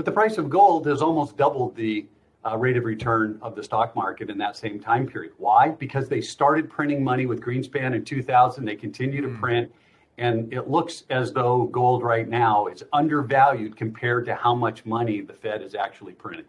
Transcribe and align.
But 0.00 0.06
the 0.06 0.12
price 0.12 0.38
of 0.38 0.48
gold 0.48 0.86
has 0.86 1.02
almost 1.02 1.36
doubled 1.36 1.76
the 1.76 2.06
uh, 2.42 2.56
rate 2.56 2.78
of 2.78 2.86
return 2.86 3.38
of 3.42 3.54
the 3.54 3.62
stock 3.62 3.94
market 3.94 4.30
in 4.30 4.38
that 4.38 4.56
same 4.56 4.80
time 4.80 5.06
period. 5.06 5.34
Why? 5.36 5.72
Because 5.72 6.08
they 6.08 6.22
started 6.22 6.70
printing 6.70 7.04
money 7.04 7.26
with 7.26 7.42
Greenspan 7.42 7.94
in 7.94 8.02
2000. 8.02 8.64
They 8.64 8.76
continue 8.76 9.20
to 9.20 9.28
mm. 9.28 9.38
print. 9.38 9.70
And 10.16 10.50
it 10.54 10.70
looks 10.70 11.04
as 11.10 11.34
though 11.34 11.64
gold 11.64 12.02
right 12.02 12.26
now 12.26 12.68
is 12.68 12.82
undervalued 12.94 13.76
compared 13.76 14.24
to 14.24 14.34
how 14.34 14.54
much 14.54 14.86
money 14.86 15.20
the 15.20 15.34
Fed 15.34 15.60
is 15.60 15.74
actually 15.74 16.14
printing. 16.14 16.46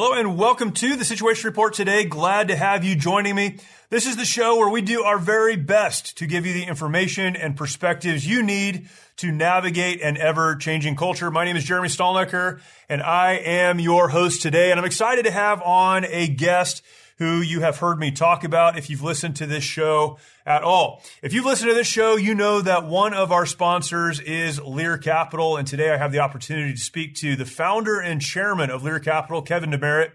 Hello 0.00 0.12
and 0.12 0.38
welcome 0.38 0.70
to 0.74 0.94
the 0.94 1.04
Situation 1.04 1.48
Report 1.48 1.74
today. 1.74 2.04
Glad 2.04 2.46
to 2.46 2.54
have 2.54 2.84
you 2.84 2.94
joining 2.94 3.34
me. 3.34 3.56
This 3.90 4.06
is 4.06 4.14
the 4.14 4.24
show 4.24 4.56
where 4.56 4.68
we 4.68 4.80
do 4.80 5.02
our 5.02 5.18
very 5.18 5.56
best 5.56 6.18
to 6.18 6.26
give 6.28 6.46
you 6.46 6.52
the 6.52 6.62
information 6.62 7.34
and 7.34 7.56
perspectives 7.56 8.24
you 8.24 8.44
need 8.44 8.88
to 9.16 9.32
navigate 9.32 10.00
an 10.00 10.16
ever 10.16 10.54
changing 10.54 10.94
culture. 10.94 11.32
My 11.32 11.44
name 11.44 11.56
is 11.56 11.64
Jeremy 11.64 11.88
Stalnecker 11.88 12.60
and 12.88 13.02
I 13.02 13.38
am 13.38 13.80
your 13.80 14.06
host 14.08 14.40
today. 14.40 14.70
And 14.70 14.78
I'm 14.78 14.86
excited 14.86 15.24
to 15.24 15.32
have 15.32 15.60
on 15.62 16.04
a 16.04 16.28
guest 16.28 16.84
who 17.16 17.40
you 17.40 17.62
have 17.62 17.78
heard 17.78 17.98
me 17.98 18.12
talk 18.12 18.44
about 18.44 18.78
if 18.78 18.90
you've 18.90 19.02
listened 19.02 19.34
to 19.34 19.46
this 19.46 19.64
show 19.64 20.18
at 20.48 20.62
all. 20.62 21.02
If 21.22 21.34
you've 21.34 21.44
listened 21.44 21.68
to 21.70 21.74
this 21.74 21.86
show, 21.86 22.16
you 22.16 22.34
know 22.34 22.62
that 22.62 22.86
one 22.86 23.12
of 23.12 23.30
our 23.32 23.44
sponsors 23.44 24.18
is 24.18 24.58
Lear 24.58 24.96
Capital. 24.96 25.58
And 25.58 25.68
today 25.68 25.90
I 25.90 25.98
have 25.98 26.10
the 26.10 26.20
opportunity 26.20 26.72
to 26.72 26.80
speak 26.80 27.14
to 27.16 27.36
the 27.36 27.44
founder 27.44 28.00
and 28.00 28.18
chairman 28.18 28.70
of 28.70 28.82
Lear 28.82 28.98
Capital, 28.98 29.42
Kevin 29.42 29.70
DeMeritt. 29.70 30.12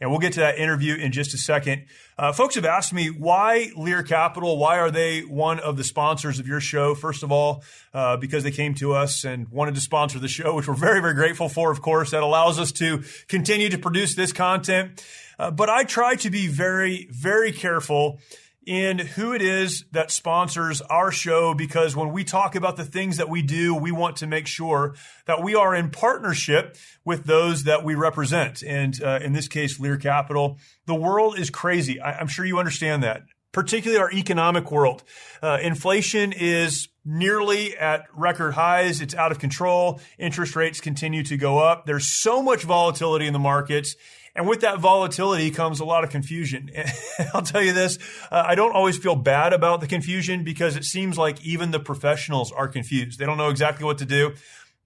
And 0.00 0.10
we'll 0.10 0.20
get 0.20 0.34
to 0.34 0.40
that 0.40 0.58
interview 0.58 0.94
in 0.94 1.10
just 1.10 1.34
a 1.34 1.36
second. 1.36 1.86
Uh, 2.16 2.32
folks 2.32 2.54
have 2.54 2.64
asked 2.64 2.92
me 2.92 3.08
why 3.08 3.70
Lear 3.76 4.04
Capital? 4.04 4.56
Why 4.56 4.78
are 4.78 4.90
they 4.90 5.22
one 5.22 5.58
of 5.58 5.76
the 5.76 5.84
sponsors 5.84 6.38
of 6.38 6.46
your 6.46 6.60
show? 6.60 6.94
First 6.94 7.24
of 7.24 7.32
all, 7.32 7.64
uh, 7.92 8.16
because 8.16 8.44
they 8.44 8.50
came 8.52 8.74
to 8.74 8.92
us 8.92 9.24
and 9.24 9.48
wanted 9.48 9.74
to 9.74 9.80
sponsor 9.80 10.20
the 10.20 10.28
show, 10.28 10.54
which 10.54 10.68
we're 10.68 10.74
very, 10.74 11.00
very 11.00 11.14
grateful 11.14 11.48
for, 11.48 11.72
of 11.72 11.82
course. 11.82 12.12
That 12.12 12.22
allows 12.22 12.60
us 12.60 12.70
to 12.72 13.02
continue 13.26 13.68
to 13.68 13.78
produce 13.78 14.14
this 14.14 14.32
content. 14.32 15.04
Uh, 15.38 15.50
but 15.50 15.68
I 15.68 15.84
try 15.84 16.14
to 16.16 16.30
be 16.30 16.46
very, 16.46 17.08
very 17.10 17.50
careful 17.50 18.20
in 18.66 18.98
who 18.98 19.32
it 19.32 19.42
is 19.42 19.84
that 19.92 20.10
sponsors 20.10 20.80
our 20.82 21.10
show 21.10 21.54
because 21.54 21.96
when 21.96 22.12
we 22.12 22.22
talk 22.24 22.54
about 22.54 22.76
the 22.76 22.84
things 22.84 23.16
that 23.16 23.28
we 23.28 23.42
do, 23.42 23.74
we 23.74 23.90
want 23.90 24.16
to 24.16 24.26
make 24.26 24.46
sure 24.46 24.94
that 25.26 25.42
we 25.42 25.54
are 25.54 25.74
in 25.74 25.90
partnership 25.90 26.76
with 27.04 27.24
those 27.24 27.64
that 27.64 27.84
we 27.84 27.94
represent. 27.94 28.62
And 28.62 29.00
uh, 29.02 29.18
in 29.22 29.32
this 29.32 29.48
case, 29.48 29.80
Lear 29.80 29.96
Capital. 29.96 30.58
The 30.86 30.94
world 30.94 31.38
is 31.38 31.50
crazy. 31.50 32.00
I- 32.00 32.20
am 32.20 32.28
sure 32.28 32.44
you 32.44 32.58
understand 32.58 33.02
that, 33.02 33.22
particularly 33.52 34.00
our 34.00 34.12
economic 34.12 34.70
world. 34.70 35.02
Uh, 35.42 35.58
inflation 35.60 36.32
is 36.32 36.88
nearly 37.04 37.76
at 37.76 38.06
record 38.14 38.52
highs. 38.52 39.00
It's 39.00 39.14
out 39.14 39.32
of 39.32 39.38
control. 39.38 40.00
Interest 40.18 40.54
rates 40.54 40.80
continue 40.80 41.24
to 41.24 41.36
go 41.36 41.58
up. 41.58 41.84
There's 41.86 42.06
so 42.06 42.42
much 42.42 42.62
volatility 42.62 43.26
in 43.26 43.32
the 43.32 43.38
markets. 43.40 43.96
And 44.34 44.48
with 44.48 44.62
that 44.62 44.78
volatility 44.78 45.50
comes 45.50 45.80
a 45.80 45.84
lot 45.84 46.04
of 46.04 46.10
confusion. 46.10 46.70
I'll 47.34 47.42
tell 47.42 47.62
you 47.62 47.72
this, 47.72 47.98
uh, 48.30 48.42
I 48.46 48.54
don't 48.54 48.72
always 48.72 48.96
feel 48.96 49.14
bad 49.14 49.52
about 49.52 49.80
the 49.80 49.86
confusion 49.86 50.42
because 50.42 50.74
it 50.74 50.84
seems 50.84 51.18
like 51.18 51.44
even 51.44 51.70
the 51.70 51.80
professionals 51.80 52.50
are 52.50 52.68
confused. 52.68 53.18
They 53.18 53.26
don't 53.26 53.36
know 53.36 53.50
exactly 53.50 53.84
what 53.84 53.98
to 53.98 54.06
do. 54.06 54.34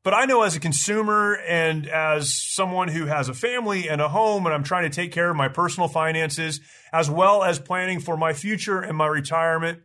But 0.02 0.14
I 0.14 0.24
know 0.24 0.42
as 0.42 0.54
a 0.54 0.60
consumer 0.60 1.34
and 1.48 1.88
as 1.88 2.32
someone 2.32 2.86
who 2.88 3.06
has 3.06 3.28
a 3.28 3.34
family 3.34 3.88
and 3.88 4.00
a 4.00 4.08
home 4.08 4.46
and 4.46 4.54
I'm 4.54 4.62
trying 4.62 4.88
to 4.88 4.94
take 4.94 5.10
care 5.10 5.30
of 5.30 5.36
my 5.36 5.48
personal 5.48 5.88
finances 5.88 6.60
as 6.92 7.10
well 7.10 7.42
as 7.42 7.58
planning 7.58 7.98
for 7.98 8.16
my 8.16 8.32
future 8.32 8.80
and 8.80 8.96
my 8.96 9.08
retirement, 9.08 9.80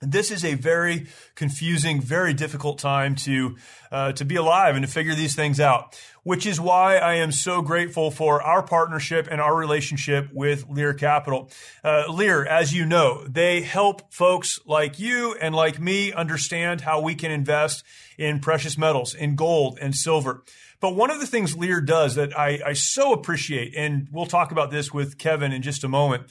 this 0.00 0.30
is 0.30 0.44
a 0.44 0.54
very 0.54 1.08
confusing, 1.34 2.00
very 2.00 2.32
difficult 2.32 2.78
time 2.78 3.14
to 3.16 3.56
uh, 3.90 4.12
to 4.12 4.24
be 4.24 4.36
alive 4.36 4.76
and 4.76 4.84
to 4.84 4.90
figure 4.90 5.14
these 5.14 5.34
things 5.34 5.58
out. 5.58 5.98
Which 6.22 6.46
is 6.46 6.60
why 6.60 6.98
I 6.98 7.14
am 7.14 7.32
so 7.32 7.62
grateful 7.62 8.10
for 8.10 8.42
our 8.42 8.62
partnership 8.62 9.28
and 9.30 9.40
our 9.40 9.56
relationship 9.56 10.28
with 10.32 10.68
Lear 10.68 10.92
Capital. 10.92 11.50
Uh, 11.82 12.04
Lear, 12.08 12.44
as 12.44 12.74
you 12.74 12.84
know, 12.84 13.26
they 13.26 13.62
help 13.62 14.12
folks 14.12 14.60
like 14.66 14.98
you 14.98 15.34
and 15.40 15.54
like 15.54 15.80
me 15.80 16.12
understand 16.12 16.82
how 16.82 17.00
we 17.00 17.14
can 17.14 17.30
invest 17.30 17.82
in 18.18 18.40
precious 18.40 18.76
metals, 18.76 19.14
in 19.14 19.36
gold 19.36 19.78
and 19.80 19.94
silver. 19.94 20.44
But 20.80 20.94
one 20.94 21.10
of 21.10 21.18
the 21.18 21.26
things 21.26 21.56
Lear 21.56 21.80
does 21.80 22.14
that 22.16 22.38
I, 22.38 22.60
I 22.64 22.72
so 22.74 23.12
appreciate, 23.12 23.74
and 23.74 24.08
we'll 24.12 24.26
talk 24.26 24.52
about 24.52 24.70
this 24.70 24.92
with 24.92 25.18
Kevin 25.18 25.52
in 25.52 25.62
just 25.62 25.82
a 25.82 25.88
moment, 25.88 26.24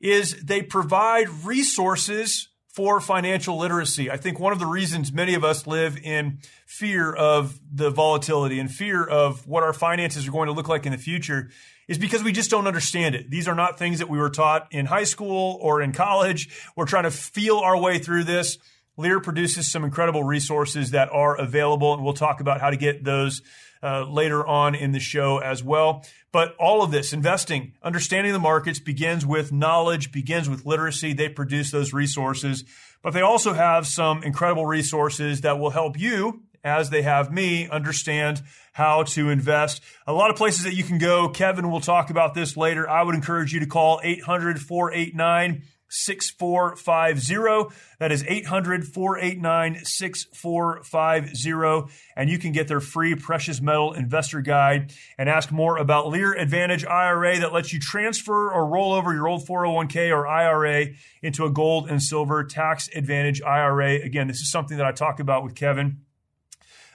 is 0.00 0.40
they 0.42 0.62
provide 0.62 1.28
resources 1.44 2.49
for 2.72 3.00
financial 3.00 3.58
literacy. 3.58 4.10
I 4.10 4.16
think 4.16 4.38
one 4.38 4.52
of 4.52 4.58
the 4.58 4.66
reasons 4.66 5.12
many 5.12 5.34
of 5.34 5.44
us 5.44 5.66
live 5.66 5.96
in 5.96 6.38
fear 6.66 7.12
of 7.12 7.58
the 7.72 7.90
volatility 7.90 8.60
and 8.60 8.70
fear 8.70 9.04
of 9.04 9.46
what 9.46 9.62
our 9.62 9.72
finances 9.72 10.28
are 10.28 10.30
going 10.30 10.46
to 10.46 10.52
look 10.52 10.68
like 10.68 10.86
in 10.86 10.92
the 10.92 10.98
future 10.98 11.50
is 11.88 11.98
because 11.98 12.22
we 12.22 12.30
just 12.30 12.50
don't 12.50 12.68
understand 12.68 13.16
it. 13.16 13.28
These 13.28 13.48
are 13.48 13.54
not 13.56 13.76
things 13.76 13.98
that 13.98 14.08
we 14.08 14.18
were 14.18 14.30
taught 14.30 14.68
in 14.70 14.86
high 14.86 15.04
school 15.04 15.58
or 15.60 15.82
in 15.82 15.92
college. 15.92 16.48
We're 16.76 16.86
trying 16.86 17.02
to 17.04 17.10
feel 17.10 17.58
our 17.58 17.76
way 17.76 17.98
through 17.98 18.24
this. 18.24 18.58
Lear 18.96 19.18
produces 19.18 19.70
some 19.70 19.82
incredible 19.82 20.22
resources 20.22 20.92
that 20.92 21.08
are 21.10 21.36
available, 21.36 21.94
and 21.94 22.04
we'll 22.04 22.12
talk 22.12 22.40
about 22.40 22.60
how 22.60 22.70
to 22.70 22.76
get 22.76 23.02
those 23.02 23.42
uh, 23.82 24.04
later 24.08 24.46
on 24.46 24.74
in 24.74 24.92
the 24.92 25.00
show 25.00 25.38
as 25.38 25.62
well. 25.62 26.04
But 26.32 26.54
all 26.58 26.82
of 26.82 26.90
this, 26.90 27.12
investing, 27.12 27.72
understanding 27.82 28.32
the 28.32 28.38
markets 28.38 28.78
begins 28.78 29.26
with 29.26 29.52
knowledge, 29.52 30.12
begins 30.12 30.48
with 30.48 30.66
literacy. 30.66 31.12
They 31.12 31.28
produce 31.28 31.70
those 31.70 31.92
resources, 31.92 32.64
but 33.02 33.12
they 33.12 33.22
also 33.22 33.52
have 33.52 33.86
some 33.86 34.22
incredible 34.22 34.66
resources 34.66 35.40
that 35.40 35.58
will 35.58 35.70
help 35.70 35.98
you 35.98 36.42
as 36.62 36.90
they 36.90 37.02
have 37.02 37.32
me 37.32 37.68
understand 37.68 38.42
how 38.72 39.02
to 39.02 39.30
invest. 39.30 39.82
A 40.06 40.12
lot 40.12 40.30
of 40.30 40.36
places 40.36 40.64
that 40.64 40.74
you 40.74 40.84
can 40.84 40.98
go. 40.98 41.28
Kevin 41.28 41.70
will 41.70 41.80
talk 41.80 42.10
about 42.10 42.34
this 42.34 42.56
later. 42.56 42.88
I 42.88 43.02
would 43.02 43.14
encourage 43.14 43.52
you 43.52 43.60
to 43.60 43.66
call 43.66 44.00
800 44.02 44.60
489 44.60 45.62
6450. 45.90 47.74
That 47.98 48.12
is 48.12 48.24
800 48.26 48.86
489 48.86 49.84
6450. 49.84 51.92
And 52.16 52.30
you 52.30 52.38
can 52.38 52.52
get 52.52 52.68
their 52.68 52.80
free 52.80 53.14
precious 53.14 53.60
metal 53.60 53.92
investor 53.92 54.40
guide 54.40 54.92
and 55.18 55.28
ask 55.28 55.52
more 55.52 55.76
about 55.76 56.08
Lear 56.08 56.32
Advantage 56.32 56.84
IRA 56.84 57.40
that 57.40 57.52
lets 57.52 57.72
you 57.72 57.80
transfer 57.80 58.52
or 58.52 58.66
roll 58.66 58.92
over 58.92 59.12
your 59.12 59.28
old 59.28 59.46
401k 59.46 60.10
or 60.10 60.26
IRA 60.26 60.86
into 61.22 61.44
a 61.44 61.50
gold 61.50 61.90
and 61.90 62.02
silver 62.02 62.44
tax 62.44 62.88
advantage 62.94 63.42
IRA. 63.42 63.96
Again, 63.96 64.28
this 64.28 64.40
is 64.40 64.50
something 64.50 64.78
that 64.78 64.86
I 64.86 64.92
talk 64.92 65.20
about 65.20 65.44
with 65.44 65.54
Kevin. 65.54 65.98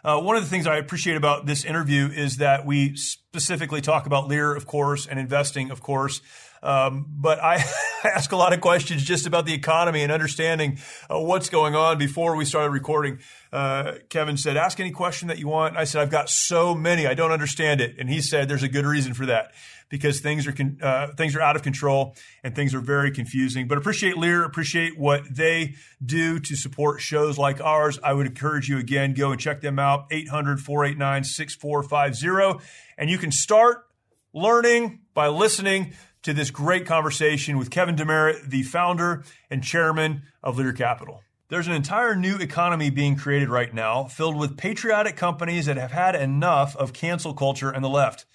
Uh, 0.06 0.22
one 0.22 0.36
of 0.36 0.44
the 0.44 0.50
things 0.50 0.68
I 0.68 0.78
appreciate 0.78 1.18
about 1.18 1.48
this 1.48 1.66
interview 1.66 2.08
is 2.08 2.38
that 2.38 2.64
we 2.64 2.96
specifically 2.96 3.82
talk 3.82 4.06
about 4.06 4.28
Lear, 4.28 4.56
of 4.56 4.68
course, 4.68 5.08
and 5.08 5.18
investing, 5.18 5.72
of 5.72 5.82
course. 5.82 6.22
Um, 6.66 7.06
but 7.10 7.40
I 7.44 7.64
ask 8.04 8.32
a 8.32 8.36
lot 8.36 8.54
of 8.54 8.60
questions 8.60 9.04
just 9.04 9.28
about 9.28 9.46
the 9.46 9.54
economy 9.54 10.02
and 10.02 10.12
understanding 10.12 10.80
uh, 11.10 11.20
what's 11.20 11.50
going 11.50 11.76
on 11.76 11.98
before 11.98 12.36
we 12.36 12.44
started 12.44 12.72
recording. 12.72 13.20
Uh, 13.54 13.94
Kevin 14.10 14.36
said, 14.36 14.58
ask 14.58 14.80
any 14.80 14.92
question 14.92 15.28
that 15.28 15.40
you 15.40 15.48
want. 15.48 15.78
I 15.78 15.84
said, 15.84 16.02
I've 16.02 16.12
got 16.12 16.30
so 16.30 16.74
many. 16.76 17.08
I 17.08 17.14
don't 17.14 17.32
understand 17.32 17.82
it. 17.82 17.96
And 18.00 18.10
he 18.10 18.22
said, 18.22 18.50
there's 18.50 18.64
a 18.64 18.68
good 18.68 18.86
reason 18.86 19.14
for 19.14 19.28
that 19.28 19.52
because 19.90 20.20
things 20.20 20.48
are, 20.48 20.52
con- 20.52 20.80
uh, 20.82 21.08
things 21.16 21.36
are 21.36 21.42
out 21.42 21.56
of 21.56 21.62
control 21.62 22.16
and 22.44 22.56
things 22.56 22.74
are 22.74 22.80
very 22.80 23.12
confusing, 23.12 23.68
but 23.68 23.78
appreciate 23.78 24.18
Lear, 24.18 24.44
appreciate 24.44 24.98
what 24.98 25.22
they 25.30 25.76
do 26.04 26.40
to 26.40 26.56
support 26.56 27.02
shows 27.02 27.38
like 27.38 27.62
ours. 27.62 28.00
I 28.04 28.14
would 28.14 28.26
encourage 28.26 28.68
you 28.68 28.80
again, 28.80 29.14
go 29.14 29.32
and 29.32 29.40
check 29.40 29.62
them 29.62 29.78
out. 29.78 30.08
800 30.12 30.60
489 30.60 31.24
6450. 31.24 32.66
And 32.98 33.10
you 33.10 33.20
can 33.20 33.32
start 33.32 33.86
learning 34.34 35.02
by 35.14 35.28
listening 35.28 35.94
to 36.26 36.34
this 36.34 36.50
great 36.50 36.88
conversation 36.88 37.56
with 37.56 37.70
Kevin 37.70 37.96
DeMeritt, 37.96 38.50
the 38.50 38.64
founder 38.64 39.24
and 39.52 39.64
chairman 39.64 40.24
of 40.42 40.58
Lear 40.58 40.74
Capital. 40.74 41.22
There's 41.50 41.68
an 41.68 41.74
entire 41.74 42.16
new 42.16 42.38
economy 42.38 42.90
being 42.90 43.16
created 43.16 43.48
right 43.48 43.72
now 43.72 44.06
filled 44.06 44.36
with 44.36 44.58
patriotic 44.58 45.18
companies 45.18 45.68
that 45.68 45.78
have 45.78 45.92
had 45.92 46.16
enough 46.16 46.76
of 46.78 46.94
cancel 46.94 47.36
culture 47.36 47.70
and 47.70 47.84
the 47.84 47.90
left. 47.90 48.26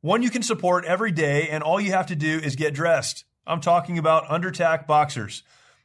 One 0.00 0.24
you 0.24 0.30
can 0.30 0.42
support 0.42 0.84
every 0.86 1.12
day, 1.12 1.48
and 1.48 1.62
all 1.62 1.80
you 1.80 1.92
have 1.92 2.08
to 2.08 2.16
do 2.16 2.40
is 2.40 2.56
get 2.56 2.74
dressed. 2.74 3.24
I'm 3.46 3.60
talking 3.60 3.96
about 3.96 4.26
Undertac 4.26 4.88
boxers. 4.88 5.44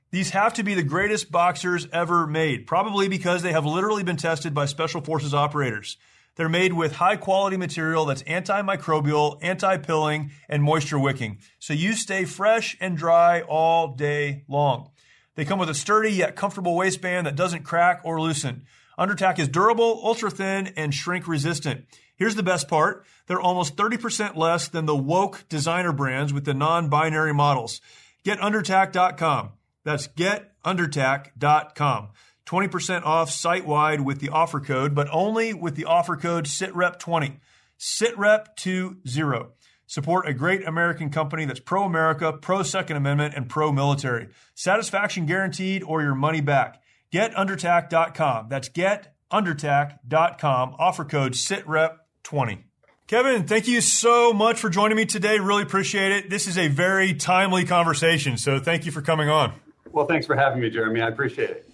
These 0.10 0.32
have 0.32 0.56
to 0.56 0.64
be 0.64 0.74
the 0.74 0.82
greatest 0.82 1.32
boxers 1.32 1.88
ever 1.94 2.26
made, 2.26 2.66
probably 2.66 3.08
because 3.08 3.44
they 3.44 3.52
have 3.52 3.68
literally 3.68 4.02
been 4.02 4.18
tested 4.18 4.56
by 4.56 4.66
Special 4.66 5.02
Forces 5.02 5.36
operators. 5.36 5.98
They're 6.40 6.48
made 6.48 6.72
with 6.72 6.94
high 6.94 7.18
quality 7.18 7.58
material 7.58 8.06
that's 8.06 8.24
antimicrobial, 8.24 9.40
anti 9.42 9.76
pilling, 9.76 10.32
and 10.48 10.64
moisture 10.64 10.98
wicking, 10.98 11.40
so 11.60 11.74
you 11.74 11.92
stay 11.92 12.24
fresh 12.24 12.78
and 12.80 12.96
dry 12.96 13.42
all 13.42 13.90
day 13.90 14.46
long. 14.48 14.92
They 15.36 15.44
come 15.44 15.60
with 15.60 15.70
a 15.70 15.74
sturdy 15.74 16.14
yet 16.14 16.38
comfortable 16.38 16.78
waistband 16.78 17.28
that 17.28 17.36
doesn't 17.36 17.64
crack 17.64 18.00
or 18.06 18.22
loosen. 18.22 18.64
Undertac 18.98 19.38
is 19.38 19.50
durable, 19.50 20.00
ultra 20.02 20.32
thin, 20.32 20.68
and 20.78 20.94
shrink 20.94 21.28
resistant. 21.28 21.84
Here's 22.16 22.36
the 22.36 22.42
best 22.42 22.70
part. 22.70 23.06
They're 23.28 23.42
almost 23.42 23.76
30% 23.76 24.38
less 24.38 24.70
than 24.70 24.86
the 24.86 24.96
woke 24.96 25.44
designer 25.50 25.92
brands 25.92 26.32
with 26.32 26.46
the 26.46 26.54
non-binary 26.54 27.34
models. 27.34 27.82
Get 28.24 28.40
undertac.com. 28.40 29.50
That's 29.84 30.08
getundertac.com. 30.08 32.10
20% 32.50 33.04
off 33.04 33.30
site 33.30 33.66
wide 33.66 34.02
with 34.02 34.20
the 34.20 34.30
offer 34.30 34.60
code, 34.60 34.96
but 34.96 35.08
only 35.12 35.54
with 35.54 35.76
the 35.76 35.86
offer 35.86 36.16
code 36.16 36.46
SITREP20. 36.46 37.38
SITREP20. 37.78 39.50
Support 39.86 40.28
a 40.28 40.34
great 40.34 40.68
American 40.68 41.12
company 41.12 41.46
that's 41.46 41.60
pro 41.60 41.84
America, 41.84 42.34
pro 42.34 42.64
Second 42.64 42.98
Amendment, 42.98 43.36
and 43.36 43.48
pro 43.48 43.72
military. 43.72 44.30
Satisfaction 44.56 45.28
guaranteed 45.28 45.84
or 45.84 46.02
your 46.02 46.16
money 46.16 46.42
back. 46.42 46.82
GetUndertac.com. 47.14 48.50
That's 48.50 48.70
GetUndertac.com. 48.70 50.76
Offer 50.80 51.06
code 51.06 51.34
SITREP20. 51.34 52.64
Kevin, 53.06 53.48
thank 53.48 53.68
you 53.68 53.82
so 53.82 54.34
much 54.34 54.60
for 54.60 54.70
joining 54.70 54.98
me 54.98 55.06
today. 55.06 55.40
Really 55.40 55.64
appreciate 55.64 56.12
it. 56.12 56.30
This 56.30 56.48
is 56.48 56.58
a 56.58 56.68
very 56.68 57.14
timely 57.14 57.66
conversation, 57.66 58.38
so 58.38 58.60
thank 58.60 58.86
you 58.86 58.92
for 58.92 59.02
coming 59.02 59.30
on. 59.30 59.54
Well, 59.92 60.06
thanks 60.06 60.28
for 60.28 60.36
having 60.36 60.62
me, 60.62 60.70
Jeremy. 60.70 61.02
I 61.02 61.08
appreciate 61.08 61.50
it. 61.50 61.69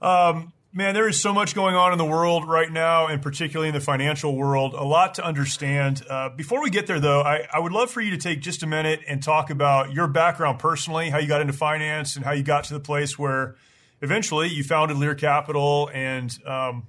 Um, 0.00 0.52
man, 0.72 0.94
there 0.94 1.08
is 1.08 1.20
so 1.20 1.32
much 1.32 1.54
going 1.54 1.74
on 1.74 1.92
in 1.92 1.98
the 1.98 2.04
world 2.04 2.48
right 2.48 2.70
now, 2.70 3.06
and 3.06 3.20
particularly 3.20 3.68
in 3.68 3.74
the 3.74 3.80
financial 3.80 4.36
world. 4.36 4.74
A 4.74 4.84
lot 4.84 5.14
to 5.14 5.24
understand. 5.24 6.02
Uh, 6.08 6.30
before 6.30 6.62
we 6.62 6.70
get 6.70 6.86
there, 6.86 7.00
though, 7.00 7.20
I, 7.20 7.46
I, 7.52 7.58
would 7.58 7.72
love 7.72 7.90
for 7.90 8.00
you 8.00 8.10
to 8.12 8.18
take 8.18 8.40
just 8.40 8.62
a 8.62 8.66
minute 8.66 9.00
and 9.06 9.22
talk 9.22 9.50
about 9.50 9.92
your 9.92 10.06
background 10.06 10.58
personally, 10.58 11.10
how 11.10 11.18
you 11.18 11.28
got 11.28 11.40
into 11.40 11.52
finance, 11.52 12.16
and 12.16 12.24
how 12.24 12.32
you 12.32 12.42
got 12.42 12.64
to 12.64 12.74
the 12.74 12.80
place 12.80 13.18
where 13.18 13.56
eventually 14.00 14.48
you 14.48 14.64
founded 14.64 14.96
Lear 14.96 15.14
Capital 15.14 15.90
and 15.92 16.36
um, 16.46 16.86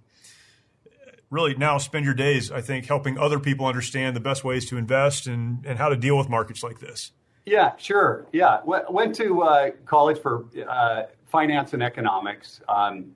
really 1.30 1.56
now 1.56 1.78
spend 1.78 2.06
your 2.06 2.14
days, 2.14 2.52
I 2.52 2.62
think, 2.62 2.86
helping 2.86 3.18
other 3.18 3.40
people 3.40 3.66
understand 3.66 4.16
the 4.16 4.22
best 4.22 4.44
ways 4.44 4.70
to 4.70 4.78
invest 4.78 5.28
and, 5.28 5.66
and 5.66 5.78
how 5.78 5.90
to 5.90 5.96
deal 5.96 6.18
with 6.18 6.30
markets 6.30 6.62
like 6.64 6.80
this. 6.80 7.12
Yeah, 7.46 7.72
sure. 7.78 8.28
Yeah, 8.32 8.60
went 8.66 9.16
to 9.16 9.42
uh, 9.42 9.72
college 9.86 10.20
for 10.20 10.46
uh, 10.70 11.04
finance 11.32 11.74
and 11.74 11.82
economics. 11.82 12.62
Um, 12.68 13.16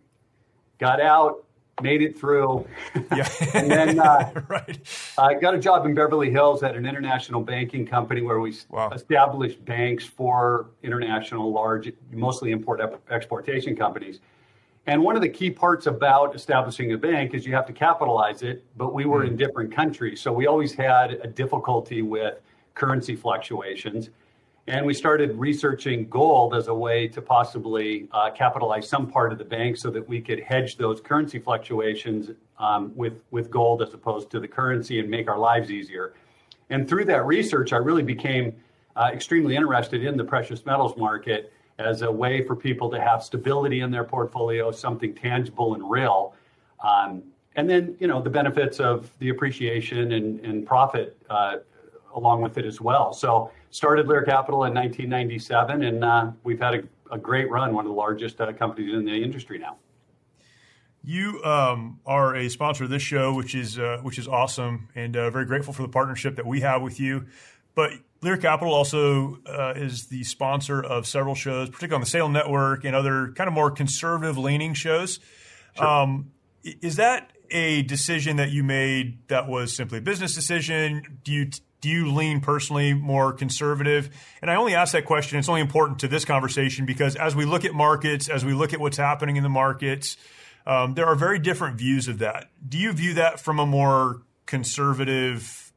got 0.80 1.02
out, 1.02 1.44
made 1.82 2.02
it 2.02 2.18
through, 2.18 2.66
yeah. 3.16 3.28
and 3.54 3.70
then 3.70 4.00
uh, 4.00 4.32
right. 4.48 4.80
I 5.18 5.34
got 5.34 5.54
a 5.54 5.60
job 5.60 5.86
in 5.86 5.94
Beverly 5.94 6.32
Hills 6.32 6.64
at 6.64 6.76
an 6.76 6.86
international 6.86 7.42
banking 7.42 7.86
company 7.86 8.22
where 8.22 8.40
we 8.40 8.56
wow. 8.70 8.90
established 8.92 9.64
banks 9.66 10.06
for 10.06 10.68
international, 10.84 11.52
large, 11.52 11.92
mostly 12.12 12.52
import 12.52 12.82
exportation 13.10 13.76
companies. 13.76 14.20
And 14.88 15.02
one 15.02 15.16
of 15.16 15.22
the 15.22 15.30
key 15.30 15.50
parts 15.50 15.88
about 15.88 16.36
establishing 16.36 16.94
a 16.94 16.98
bank 16.98 17.34
is 17.34 17.46
you 17.46 17.54
have 17.56 17.66
to 17.66 17.74
capitalize 17.74 18.44
it, 18.44 18.64
but 18.78 18.94
we 18.94 19.06
were 19.06 19.24
mm. 19.24 19.30
in 19.30 19.36
different 19.36 19.74
countries. 19.74 20.22
So 20.22 20.32
we 20.32 20.46
always 20.48 20.74
had 20.74 21.12
a 21.12 21.28
difficulty 21.28 22.04
with 22.04 22.36
currency 22.76 23.16
fluctuations. 23.16 24.12
And 24.68 24.84
we 24.84 24.96
started 24.96 25.38
researching 25.38 26.10
gold 26.10 26.56
as 26.56 26.70
a 26.70 26.74
way 26.74 27.08
to 27.10 27.22
possibly 27.22 28.08
uh, 28.12 28.32
capitalize 28.32 28.90
some 28.90 29.06
part 29.06 29.32
of 29.32 29.38
the 29.38 29.46
bank 29.46 29.78
so 29.78 29.92
that 29.92 30.08
we 30.08 30.20
could 30.20 30.40
hedge 30.40 30.78
those 30.78 31.00
currency 31.00 31.38
fluctuations 31.38 32.32
um, 32.58 32.92
with, 32.96 33.22
with 33.30 33.52
gold 33.52 33.84
as 33.84 33.94
opposed 33.94 34.32
to 34.32 34.40
the 34.40 34.48
currency 34.48 35.00
and 35.00 35.08
make 35.08 35.30
our 35.30 35.38
lives 35.38 35.70
easier. 35.70 36.16
And 36.72 36.90
through 36.90 37.06
that 37.06 37.28
research, 37.28 37.74
I 37.74 37.78
really 37.78 38.02
became 38.02 38.56
uh, 38.96 39.12
extremely 39.14 39.56
interested 39.56 40.04
in 40.04 40.18
the 40.18 40.24
precious 40.24 40.66
metals 40.66 40.98
market 40.98 41.54
as 41.78 42.02
a 42.02 42.12
way 42.12 42.44
for 42.44 42.56
people 42.56 42.90
to 42.90 43.00
have 43.00 43.22
stability 43.22 43.82
in 43.82 43.92
their 43.92 44.04
portfolio, 44.04 44.72
something 44.72 45.14
tangible 45.14 45.76
and 45.76 45.88
real. 45.88 46.34
Um, 46.84 47.22
and 47.56 47.70
then, 47.70 47.96
you 48.00 48.08
know, 48.08 48.20
the 48.20 48.32
benefits 48.32 48.80
of 48.80 49.12
the 49.20 49.30
appreciation 49.30 50.14
and, 50.14 50.40
and 50.40 50.66
profit 50.66 51.18
uh, 51.30 51.58
along 52.16 52.42
with 52.42 52.58
it 52.58 52.66
as 52.66 52.82
well. 52.82 53.14
So, 53.14 53.52
started 53.76 54.08
Lear 54.08 54.24
Capital 54.24 54.64
in 54.64 54.74
1997, 54.74 55.84
and 55.84 56.04
uh, 56.04 56.32
we've 56.44 56.60
had 56.60 56.76
a, 56.76 57.14
a, 57.14 57.18
great 57.18 57.50
run, 57.52 57.74
one 57.74 57.86
of 57.86 57.90
the 57.90 57.96
largest 57.96 58.40
uh, 58.40 58.54
companies 58.54 58.94
in 58.94 59.04
the 59.04 59.22
industry 59.22 59.60
now. 59.60 59.76
You 61.04 61.44
um, 61.44 62.00
are 62.06 62.36
a 62.36 62.50
sponsor 62.50 62.86
of 62.86 62.90
this 62.90 63.02
show, 63.02 63.34
which 63.34 63.54
is 63.54 63.78
uh, 63.78 64.00
which 64.02 64.18
is 64.18 64.28
awesome, 64.28 64.88
and 64.96 65.16
uh, 65.16 65.30
very 65.30 65.46
grateful 65.46 65.74
for 65.74 65.82
the 65.82 65.90
partnership 65.90 66.38
that 66.38 66.48
we 66.48 66.62
have 66.62 66.82
with 66.82 67.00
you. 67.00 67.28
But 67.76 67.92
Lear 68.22 68.38
Capital 68.38 68.74
also 68.74 69.40
uh, 69.46 69.74
is 69.76 70.08
the 70.08 70.24
sponsor 70.24 70.82
of 70.82 71.06
several 71.06 71.36
shows, 71.36 71.70
particularly 71.70 71.96
on 71.96 72.02
the 72.02 72.08
Salem 72.08 72.32
Network 72.32 72.86
and 72.86 72.96
other 72.96 73.34
kind 73.36 73.48
of 73.48 73.54
more 73.54 73.70
conservative 73.70 74.38
leaning 74.38 74.74
shows. 74.74 75.20
Sure. 75.76 75.86
Um, 75.86 76.32
is 76.64 76.96
that 76.96 77.34
a 77.52 77.84
decision 77.84 78.38
that 78.38 78.50
you 78.50 78.64
made 78.64 79.28
that 79.28 79.48
was 79.48 79.76
simply 79.76 80.00
a 80.00 80.02
business 80.02 80.34
decision? 80.34 81.20
Do 81.24 81.32
you 81.32 81.50
do 81.86 81.92
you 81.92 82.12
lean 82.12 82.42
personally 82.42 82.94
more 82.94 83.32
conservative? 83.32 84.10
And 84.42 84.52
I 84.52 84.56
only 84.56 84.76
ask 84.76 84.92
that 84.92 85.06
question. 85.06 85.40
It's 85.40 85.50
only 85.50 85.62
important 85.62 86.00
to 86.00 86.08
this 86.08 86.26
conversation 86.26 86.86
because 86.86 87.16
as 87.16 87.36
we 87.36 87.46
look 87.46 87.64
at 87.66 87.74
markets, 87.74 88.28
as 88.28 88.44
we 88.44 88.54
look 88.54 88.74
at 88.74 88.80
what's 88.80 88.98
happening 88.98 89.38
in 89.38 89.44
the 89.44 89.50
markets, 89.50 90.18
um, 90.68 90.94
there 90.96 91.06
are 91.06 91.16
very 91.16 91.40
different 91.40 91.78
views 91.78 92.08
of 92.08 92.20
that. 92.20 92.50
Do 92.68 92.78
you 92.78 92.92
view 92.92 93.14
that 93.16 93.40
from 93.40 93.60
a 93.60 93.66
more 93.66 94.22
conservative 94.46 95.72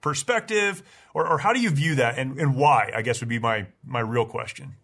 perspective? 0.00 0.82
or, 1.14 1.26
or 1.26 1.38
how 1.38 1.52
do 1.52 1.60
you 1.60 1.70
view 1.70 1.96
that, 1.96 2.18
and, 2.18 2.38
and 2.38 2.54
why? 2.54 2.90
I 2.94 3.02
guess 3.02 3.20
would 3.20 3.28
be 3.28 3.38
my 3.38 3.66
my 3.84 4.00
real 4.00 4.24
question. 4.24 4.76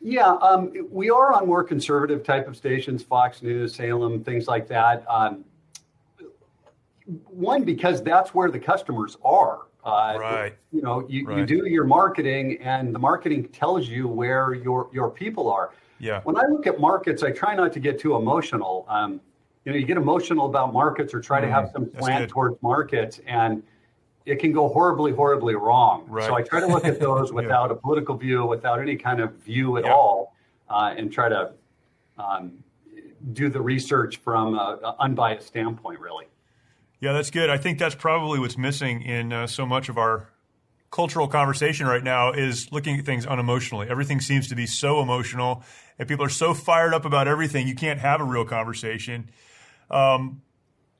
Yeah, 0.00 0.32
um, 0.34 0.72
we 0.90 1.08
are 1.08 1.32
on 1.32 1.46
more 1.46 1.64
conservative 1.64 2.24
type 2.24 2.46
of 2.46 2.56
stations, 2.56 3.02
Fox 3.02 3.42
News, 3.42 3.74
Salem, 3.74 4.22
things 4.22 4.46
like 4.46 4.68
that. 4.68 5.04
Um, 5.08 5.44
one 7.26 7.64
because 7.64 8.02
that's 8.02 8.34
where 8.34 8.50
the 8.50 8.58
customers 8.58 9.16
are. 9.24 9.62
Uh, 9.84 10.16
right. 10.18 10.54
You 10.72 10.80
know, 10.80 11.06
you, 11.08 11.26
right. 11.26 11.38
you 11.38 11.46
do 11.46 11.66
your 11.68 11.84
marketing, 11.84 12.58
and 12.62 12.94
the 12.94 12.98
marketing 12.98 13.48
tells 13.48 13.86
you 13.86 14.08
where 14.08 14.54
your 14.54 14.88
your 14.92 15.10
people 15.10 15.50
are. 15.50 15.72
Yeah. 15.98 16.20
When 16.24 16.36
I 16.36 16.42
look 16.46 16.66
at 16.66 16.80
markets, 16.80 17.22
I 17.22 17.30
try 17.30 17.54
not 17.54 17.72
to 17.74 17.80
get 17.80 17.98
too 17.98 18.16
emotional. 18.16 18.86
Um, 18.88 19.20
you 19.64 19.72
know, 19.72 19.78
you 19.78 19.86
get 19.86 19.96
emotional 19.96 20.46
about 20.46 20.72
markets 20.72 21.14
or 21.14 21.20
try 21.20 21.40
mm, 21.40 21.42
to 21.42 21.50
have 21.50 21.70
some 21.72 21.86
plan 21.86 22.26
towards 22.28 22.60
markets, 22.62 23.20
and 23.26 23.62
it 24.26 24.36
can 24.36 24.52
go 24.52 24.68
horribly, 24.68 25.12
horribly 25.12 25.54
wrong. 25.54 26.04
Right. 26.08 26.26
So 26.26 26.34
I 26.34 26.42
try 26.42 26.60
to 26.60 26.66
look 26.66 26.84
at 26.86 26.98
those 26.98 27.32
without 27.40 27.70
yeah. 27.70 27.76
a 27.76 27.78
political 27.78 28.16
view, 28.16 28.46
without 28.46 28.80
any 28.80 28.96
kind 28.96 29.20
of 29.20 29.34
view 29.36 29.76
at 29.76 29.84
yeah. 29.84 29.92
all, 29.92 30.34
uh, 30.68 30.94
and 30.96 31.12
try 31.12 31.28
to 31.28 31.52
um, 32.18 32.52
do 33.32 33.48
the 33.48 33.60
research 33.60 34.16
from 34.18 34.58
an 34.58 34.78
unbiased 34.98 35.46
standpoint, 35.46 36.00
really. 36.00 36.26
Yeah, 37.04 37.12
that's 37.12 37.30
good. 37.30 37.50
I 37.50 37.58
think 37.58 37.78
that's 37.78 37.94
probably 37.94 38.38
what's 38.38 38.56
missing 38.56 39.02
in 39.02 39.30
uh, 39.30 39.46
so 39.46 39.66
much 39.66 39.90
of 39.90 39.98
our 39.98 40.30
cultural 40.90 41.28
conversation 41.28 41.86
right 41.86 42.02
now 42.02 42.32
is 42.32 42.72
looking 42.72 42.98
at 42.98 43.04
things 43.04 43.26
unemotionally. 43.26 43.88
Everything 43.88 44.22
seems 44.22 44.48
to 44.48 44.54
be 44.54 44.64
so 44.64 45.02
emotional, 45.02 45.64
and 45.98 46.08
people 46.08 46.24
are 46.24 46.30
so 46.30 46.54
fired 46.54 46.94
up 46.94 47.04
about 47.04 47.28
everything, 47.28 47.68
you 47.68 47.74
can't 47.74 48.00
have 48.00 48.22
a 48.22 48.24
real 48.24 48.46
conversation. 48.46 49.28
Um, 49.90 50.40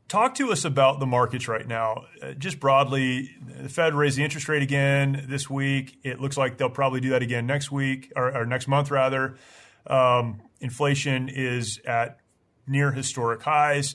Talk 0.07 0.35
to 0.35 0.53
us 0.53 0.67
about 0.67 1.01
the 1.01 1.07
markets 1.07 1.49
right 1.49 1.67
now. 1.67 2.05
Uh, 2.23 2.35
just 2.35 2.61
broadly, 2.61 3.31
the 3.43 3.71
Fed 3.71 3.95
raised 3.95 4.19
the 4.19 4.25
interest 4.25 4.47
rate 4.47 4.63
again 4.63 5.25
this 5.31 5.49
week. 5.49 5.99
It 6.03 6.21
looks 6.21 6.37
like 6.37 6.59
they'll 6.59 6.69
probably 6.69 7.01
do 7.01 7.09
that 7.11 7.23
again 7.23 7.47
next 7.47 7.73
week 7.73 8.13
or, 8.15 8.37
or 8.37 8.45
next 8.45 8.69
month, 8.69 8.91
rather. 8.91 9.39
Um, 9.87 10.43
inflation 10.61 11.31
is 11.31 11.81
at 11.87 12.19
near 12.67 12.93
historic 12.93 13.43
highs. 13.43 13.95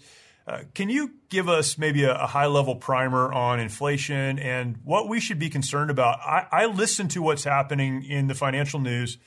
Uh, 0.50 0.64
can 0.74 0.90
you 0.90 1.12
give 1.30 1.48
us 1.48 1.78
maybe 1.78 2.04
a, 2.04 2.16
a, 2.16 2.26
high 2.26 2.48
level 2.48 2.76
primer 2.76 3.32
on 3.32 3.60
inflation 3.60 4.40
and 4.40 4.78
what 4.84 5.08
we 5.08 5.20
should 5.20 5.38
be 5.38 5.48
concerned 5.48 5.92
about? 5.92 6.20
I, 6.22 6.48
I 6.52 6.66
listen 6.66 7.08
to 7.10 7.22
what's 7.22 7.44
happening 7.44 8.04
in 8.04 8.26
the 8.26 8.34
financial 8.34 8.80
news, 8.80 9.20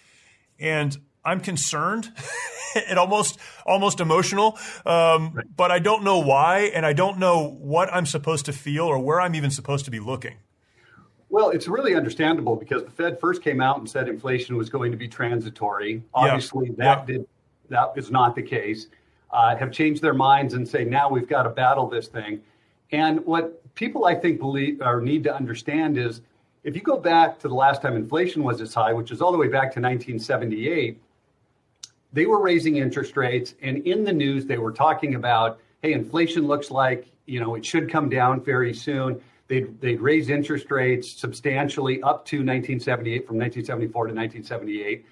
and 0.59 0.97
I'm 1.25 1.39
concerned 1.39 2.13
and 2.89 2.99
almost 2.99 3.39
almost 3.65 4.01
emotional, 4.01 4.59
um, 4.85 5.33
right. 5.33 5.47
but 5.55 5.71
I 5.71 5.79
don't 5.79 6.03
know 6.03 6.19
why, 6.19 6.73
and 6.75 6.85
I 6.85 6.93
don't 6.93 7.19
know 7.19 7.47
what 7.47 7.93
I'm 7.95 8.07
supposed 8.07 8.47
to 8.47 8.53
feel 8.53 8.87
or 8.87 8.99
where 8.99 9.21
I'm 9.21 9.37
even 9.37 9.53
supposed 9.53 9.85
to 9.85 9.93
be 9.93 10.01
looking. 10.01 10.39
Well, 11.29 11.51
it's 11.51 11.69
really 11.69 11.95
understandable 11.95 12.57
because 12.57 12.83
the 12.83 12.91
Fed 12.91 13.21
first 13.21 13.43
came 13.43 13.61
out 13.61 13.79
and 13.79 13.89
said 13.89 14.09
inflation 14.09 14.57
was 14.57 14.69
going 14.69 14.91
to 14.91 14.99
be 14.99 15.07
transitory. 15.07 16.03
Obviously, 16.13 16.71
yeah. 16.71 16.75
that 16.79 16.99
yeah. 17.09 17.19
did 17.19 17.27
that 17.69 17.93
is 17.95 18.11
not 18.11 18.35
the 18.35 18.43
case. 18.43 18.89
Uh, 19.33 19.57
have 19.57 19.73
changed 19.73 20.03
their 20.03 20.13
minds 20.13 20.53
and 20.55 20.69
say 20.69 20.85
now 20.85 21.09
we've 21.09 21.29
got 21.29 21.45
to 21.45 21.49
battle 21.51 21.89
this 21.89 22.07
thing. 22.07 22.41
And 22.91 23.25
what 23.25 23.75
people 23.75 24.05
I 24.05 24.15
think 24.15 24.39
believe 24.39 24.83
or 24.83 25.01
need 25.01 25.25
to 25.25 25.35
understand 25.35 25.97
is 25.97 26.21
if 26.65 26.77
you 26.77 26.83
go 26.83 26.99
back 26.99 27.39
to 27.41 27.49
the 27.49 27.55
last 27.55 27.83
time 27.83 27.97
inflation 27.97 28.43
was 28.43 28.59
this 28.59 28.75
high, 28.75 28.93
which 28.93 29.11
is 29.11 29.21
all 29.21 29.33
the 29.33 29.39
way 29.39 29.49
back 29.49 29.73
to 29.75 29.81
1978, 29.81 31.01
they 32.13 32.27
were 32.27 32.41
raising 32.41 32.77
interest 32.77 33.17
rates, 33.17 33.55
and 33.63 33.79
in 33.87 34.05
the 34.05 34.13
news 34.13 34.45
they 34.45 34.59
were 34.59 34.73
talking 34.73 35.15
about, 35.15 35.59
hey, 35.81 35.93
inflation 35.93 36.47
looks 36.47 36.71
like 36.71 37.07
you 37.27 37.41
know 37.41 37.55
it 37.55 37.65
should 37.65 37.91
come 37.91 38.09
down 38.09 38.45
very 38.45 38.75
soon. 38.75 39.21
They'd, 39.49 39.81
they'd 39.81 40.01
raise 40.01 40.31
interest 40.31 40.71
rates 40.71 41.11
substantially 41.11 42.03
up 42.03 42.25
to 42.27 42.39
1978, 42.39 43.27
from 43.27 43.37
1974 43.37 44.07
to 44.07 44.15
1978. 44.15 45.05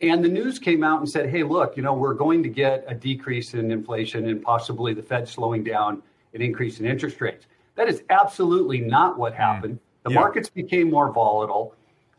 And 0.00 0.24
the 0.24 0.28
news 0.28 0.58
came 0.58 0.82
out 0.82 1.00
and 1.00 1.08
said, 1.08 1.30
hey, 1.30 1.42
look, 1.42 1.76
you 1.76 1.82
know, 1.82 1.94
we're 1.94 2.14
going 2.14 2.42
to 2.42 2.48
get 2.48 2.84
a 2.88 2.94
decrease 2.94 3.54
in 3.54 3.70
inflation 3.70 4.28
and 4.28 4.42
possibly 4.42 4.92
the 4.92 5.02
Fed 5.02 5.28
slowing 5.28 5.62
down 5.62 6.02
an 6.34 6.42
increase 6.42 6.80
in 6.80 6.86
interest 6.86 7.20
rates. 7.20 7.46
That 7.76 7.88
is 7.88 8.02
absolutely 8.10 8.80
not 8.80 9.18
what 9.18 9.34
hmm. 9.34 9.40
happened. 9.40 9.78
The 10.02 10.10
yeah. 10.10 10.20
markets 10.20 10.50
became 10.50 10.90
more 10.90 11.12
volatile. 11.12 11.74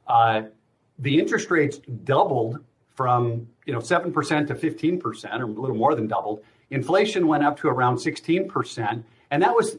Uh, 0.08 0.44
the 1.00 1.20
interest 1.20 1.52
rates 1.52 1.80
doubled 2.04 2.60
from 2.96 3.48
you 3.66 3.74
know 3.74 3.80
seven 3.80 4.12
percent 4.12 4.48
to 4.48 4.56
fifteen 4.56 5.00
percent, 5.00 5.42
or 5.42 5.46
a 5.46 5.48
little 5.48 5.76
more 5.76 5.94
than 5.94 6.08
doubled. 6.08 6.42
Inflation 6.72 7.28
went 7.28 7.44
up 7.44 7.60
to 7.60 7.68
around 7.68 7.98
sixteen 7.98 8.48
percent, 8.48 9.06
and 9.30 9.44
that 9.44 9.54
was 9.54 9.78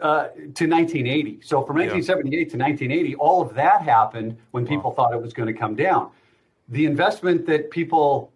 uh, 0.00 0.28
to 0.28 0.68
1980. 0.68 1.40
So 1.42 1.64
from 1.64 1.76
1978 1.76 2.30
yeah. 2.30 2.52
to 2.52 2.56
1980, 2.56 3.14
all 3.16 3.42
of 3.42 3.54
that 3.54 3.82
happened 3.82 4.36
when 4.52 4.64
people 4.64 4.90
wow. 4.90 4.96
thought 4.96 5.12
it 5.12 5.20
was 5.20 5.32
going 5.32 5.48
to 5.48 5.58
come 5.58 5.74
down. 5.74 6.10
The 6.72 6.86
investment 6.86 7.44
that 7.48 7.70
people 7.70 8.32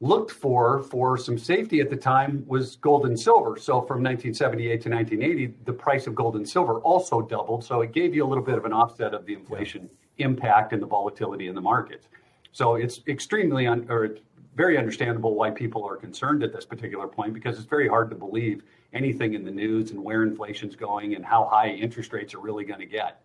looked 0.00 0.30
for 0.30 0.82
for 0.82 1.16
some 1.16 1.38
safety 1.38 1.80
at 1.80 1.88
the 1.88 1.96
time 1.96 2.44
was 2.46 2.76
gold 2.76 3.06
and 3.06 3.18
silver. 3.18 3.56
So 3.56 3.80
from 3.80 4.02
1978 4.02 4.82
to 4.82 4.90
1980, 4.90 5.54
the 5.64 5.72
price 5.72 6.06
of 6.06 6.14
gold 6.14 6.36
and 6.36 6.46
silver 6.46 6.80
also 6.80 7.22
doubled. 7.22 7.64
So 7.64 7.80
it 7.80 7.92
gave 7.92 8.14
you 8.14 8.26
a 8.26 8.28
little 8.28 8.44
bit 8.44 8.58
of 8.58 8.66
an 8.66 8.74
offset 8.74 9.14
of 9.14 9.24
the 9.24 9.32
inflation 9.32 9.88
yeah. 10.18 10.26
impact 10.26 10.74
and 10.74 10.82
the 10.82 10.86
volatility 10.86 11.48
in 11.48 11.54
the 11.54 11.62
markets. 11.62 12.08
So 12.52 12.74
it's 12.74 13.00
extremely 13.08 13.66
un- 13.66 13.86
or 13.88 14.18
very 14.54 14.76
understandable 14.76 15.34
why 15.34 15.50
people 15.50 15.82
are 15.88 15.96
concerned 15.96 16.42
at 16.42 16.52
this 16.52 16.66
particular 16.66 17.08
point 17.08 17.32
because 17.32 17.56
it's 17.56 17.66
very 17.66 17.88
hard 17.88 18.10
to 18.10 18.16
believe 18.16 18.64
anything 18.92 19.32
in 19.32 19.46
the 19.46 19.50
news 19.50 19.92
and 19.92 20.04
where 20.04 20.24
inflation's 20.24 20.76
going 20.76 21.14
and 21.14 21.24
how 21.24 21.48
high 21.50 21.70
interest 21.70 22.12
rates 22.12 22.34
are 22.34 22.40
really 22.40 22.66
going 22.66 22.80
to 22.80 22.86
get. 22.86 23.22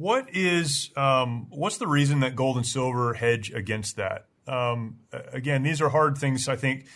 What 0.00 0.34
is 0.34 0.88
um, 0.96 1.48
what's 1.50 1.76
the 1.76 1.86
reason 1.86 2.20
that 2.20 2.34
gold 2.34 2.56
and 2.56 2.66
silver 2.66 3.12
hedge 3.12 3.52
against 3.52 3.96
that? 3.96 4.24
Um, 4.46 5.00
again, 5.12 5.62
these 5.62 5.82
are 5.82 5.90
hard 5.90 6.16
things, 6.16 6.48
I 6.48 6.56
think, 6.56 6.86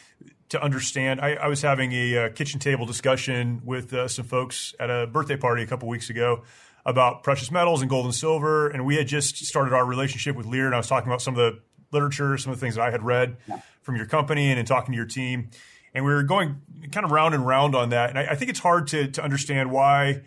to 0.48 0.62
understand. 0.62 1.20
I, 1.20 1.34
I 1.34 1.48
was 1.48 1.60
having 1.60 1.92
a, 1.92 2.16
uh, 2.16 2.28
kitchen 2.30 2.60
table 2.60 2.86
discussion 2.86 3.60
with 3.62 3.92
uh, 3.92 4.08
some 4.08 4.24
folks 4.24 4.74
at 4.80 4.88
a 4.88 5.06
birthday 5.06 5.36
party 5.36 5.62
a 5.62 5.66
couple 5.66 5.86
weeks 5.86 6.08
ago 6.08 6.44
about 6.86 7.22
precious 7.22 7.50
metals 7.50 7.82
and 7.82 7.90
gold 7.90 8.06
and 8.06 8.14
silver, 8.14 8.68
and 8.68 8.86
we 8.86 8.96
had 8.96 9.06
just 9.06 9.36
started 9.36 9.74
our 9.74 9.84
relationship 9.84 10.34
with 10.34 10.46
Lear, 10.46 10.64
and 10.64 10.74
I 10.74 10.78
was 10.78 10.88
talking 10.88 11.10
about 11.10 11.20
some 11.20 11.34
of 11.34 11.38
the 11.38 11.60
literature, 11.92 12.38
some 12.38 12.54
of 12.54 12.58
the 12.58 12.64
things 12.64 12.76
that 12.76 12.88
I 12.88 12.90
had 12.90 13.02
read 13.02 13.36
yeah. 13.46 13.60
from 13.82 13.96
your 13.96 14.06
company, 14.06 14.48
and 14.48 14.58
in 14.58 14.64
talking 14.64 14.92
to 14.92 14.96
your 14.96 15.04
team, 15.04 15.50
and 15.92 16.06
we 16.06 16.10
were 16.14 16.22
going 16.22 16.62
kind 16.90 17.04
of 17.04 17.10
round 17.10 17.34
and 17.34 17.46
round 17.46 17.74
on 17.74 17.90
that. 17.90 18.08
And 18.08 18.18
I, 18.18 18.28
I 18.30 18.34
think 18.34 18.50
it's 18.50 18.60
hard 18.60 18.86
to 18.88 19.08
to 19.08 19.22
understand 19.22 19.70
why 19.70 20.22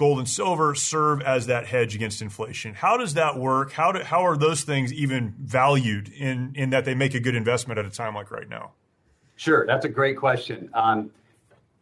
gold 0.00 0.18
and 0.18 0.26
silver 0.26 0.74
serve 0.74 1.20
as 1.20 1.46
that 1.48 1.66
hedge 1.66 1.94
against 1.94 2.22
inflation. 2.22 2.72
How 2.72 2.96
does 2.96 3.12
that 3.14 3.36
work? 3.36 3.70
How 3.70 3.92
do, 3.92 4.02
how 4.02 4.24
are 4.24 4.34
those 4.34 4.62
things 4.62 4.94
even 4.94 5.34
valued 5.38 6.08
in 6.08 6.52
in 6.54 6.70
that 6.70 6.86
they 6.86 6.94
make 6.94 7.12
a 7.12 7.20
good 7.20 7.34
investment 7.34 7.78
at 7.78 7.84
a 7.84 7.90
time 7.90 8.14
like 8.14 8.30
right 8.30 8.48
now? 8.48 8.72
Sure, 9.36 9.66
that's 9.66 9.84
a 9.84 9.90
great 9.90 10.16
question. 10.16 10.70
Um, 10.72 11.10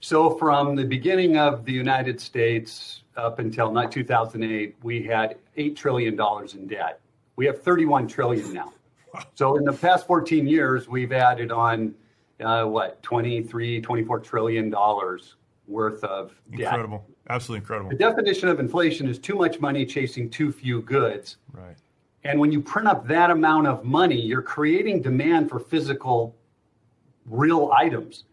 so 0.00 0.37
from 0.37 0.75
the 0.75 0.84
beginning 0.84 1.37
of 1.37 1.64
the 1.64 1.72
United 1.72 2.20
States 2.20 3.04
up 3.16 3.38
until 3.38 3.72
2008, 3.88 4.75
we 4.82 5.04
had 5.04 5.37
eight 5.56 5.76
trillion 5.76 6.16
dollars 6.16 6.54
in 6.54 6.66
debt. 6.66 6.98
We 7.37 7.46
have 7.46 7.62
31 7.62 8.08
trillion 8.08 8.52
now. 8.52 8.72
So 9.37 9.56
in 9.58 9.64
the 9.64 9.72
past 9.72 10.08
14 10.08 10.44
years, 10.48 10.88
we've 10.88 11.12
added 11.12 11.52
on 11.52 11.94
uh, 12.40 12.64
what 12.64 13.00
23, 13.04 13.80
24 13.80 14.18
trillion 14.18 14.70
dollars 14.70 15.37
worth 15.68 16.02
of 16.02 16.34
debt. 16.50 16.60
Incredible. 16.60 17.06
Absolutely 17.30 17.62
incredible. 17.62 17.90
The 17.90 17.97
definition 17.97 18.49
of 18.49 18.58
inflation 18.58 19.08
is 19.08 19.18
too 19.18 19.35
much 19.35 19.61
money 19.61 19.85
chasing 19.85 20.30
too 20.30 20.50
few 20.50 20.80
goods. 20.82 21.37
Right. 21.52 21.76
And 22.25 22.40
when 22.40 22.52
you 22.52 22.61
print 22.61 22.88
up 22.88 23.06
that 23.08 23.30
amount 23.30 23.66
of 23.66 23.85
money, 23.85 24.20
you're 24.20 24.42
creating 24.42 25.02
demand 25.02 25.49
for 25.49 25.61
physical, 25.61 26.35
real 27.26 27.70
items. 27.75 28.25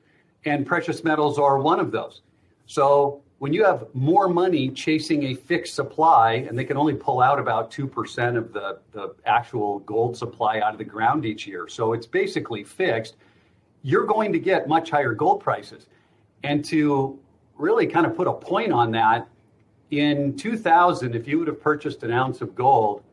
And 0.45 0.65
precious 0.65 1.03
metals 1.03 1.37
are 1.37 1.59
one 1.59 1.79
of 1.79 1.91
those. 1.91 2.21
So 2.65 3.21
when 3.39 3.51
you 3.53 3.63
have 3.63 3.87
more 3.93 4.27
money 4.27 4.69
chasing 4.69 5.23
a 5.23 5.33
fixed 5.33 5.75
supply, 5.75 6.45
and 6.47 6.57
they 6.57 6.63
can 6.63 6.77
only 6.77 6.95
pull 6.95 7.21
out 7.21 7.37
about 7.37 7.71
2% 7.71 8.37
of 8.37 8.53
the, 8.53 8.79
the 8.91 9.13
actual 9.25 9.79
gold 9.79 10.15
supply 10.15 10.59
out 10.59 10.71
of 10.71 10.77
the 10.77 10.85
ground 10.85 11.25
each 11.25 11.45
year, 11.45 11.67
so 11.67 11.93
it's 11.93 12.07
basically 12.07 12.63
fixed, 12.63 13.15
you're 13.83 14.05
going 14.05 14.31
to 14.33 14.39
get 14.39 14.67
much 14.67 14.89
higher 14.89 15.13
gold 15.13 15.41
prices. 15.41 15.87
And 16.43 16.63
to 16.65 17.19
really 17.57 17.87
kind 17.87 18.05
of 18.05 18.15
put 18.15 18.27
a 18.27 18.33
point 18.33 18.71
on 18.71 18.91
that. 18.91 19.27
In 19.91 20.35
2000, 20.35 21.15
if 21.15 21.27
you 21.27 21.39
would 21.39 21.47
have 21.47 21.61
purchased 21.61 22.03
an 22.03 22.11
ounce 22.11 22.41
of 22.41 22.55
gold, 22.55 23.03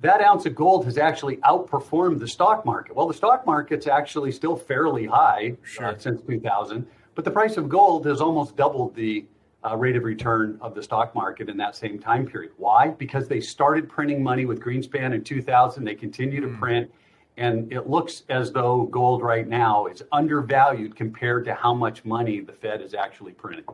that 0.00 0.20
ounce 0.20 0.46
of 0.46 0.54
gold 0.54 0.84
has 0.84 0.98
actually 0.98 1.36
outperformed 1.38 2.18
the 2.18 2.26
stock 2.26 2.66
market. 2.66 2.96
Well, 2.96 3.06
the 3.06 3.14
stock 3.14 3.46
market's 3.46 3.86
actually 3.86 4.32
still 4.32 4.56
fairly 4.56 5.06
high 5.06 5.52
uh, 5.52 5.66
sure. 5.66 5.86
uh, 5.86 5.98
since 5.98 6.22
2000, 6.22 6.86
but 7.14 7.24
the 7.24 7.30
price 7.30 7.56
of 7.56 7.68
gold 7.68 8.06
has 8.06 8.20
almost 8.20 8.56
doubled 8.56 8.94
the 8.96 9.24
uh, 9.64 9.76
rate 9.76 9.94
of 9.94 10.02
return 10.02 10.58
of 10.60 10.74
the 10.74 10.82
stock 10.82 11.14
market 11.14 11.48
in 11.48 11.56
that 11.56 11.76
same 11.76 11.98
time 11.98 12.26
period. 12.26 12.50
Why? 12.56 12.88
Because 12.88 13.28
they 13.28 13.40
started 13.40 13.88
printing 13.88 14.22
money 14.22 14.44
with 14.44 14.60
Greenspan 14.60 15.14
in 15.14 15.22
2000. 15.22 15.84
They 15.84 15.94
continue 15.94 16.40
to 16.40 16.48
mm. 16.48 16.58
print, 16.58 16.90
and 17.36 17.72
it 17.72 17.88
looks 17.88 18.24
as 18.28 18.50
though 18.50 18.84
gold 18.84 19.22
right 19.22 19.46
now 19.46 19.86
is 19.86 20.02
undervalued 20.10 20.96
compared 20.96 21.44
to 21.44 21.54
how 21.54 21.74
much 21.74 22.04
money 22.04 22.40
the 22.40 22.52
Fed 22.52 22.80
is 22.80 22.94
actually 22.94 23.32
printing. 23.32 23.64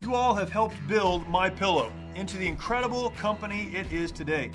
You 0.00 0.14
all 0.14 0.32
have 0.36 0.48
helped 0.48 0.76
build 0.86 1.28
My 1.28 1.50
Pillow 1.50 1.92
into 2.14 2.36
the 2.36 2.46
incredible 2.46 3.10
company 3.10 3.74
it 3.74 3.92
is 3.92 4.12
today. 4.12 4.52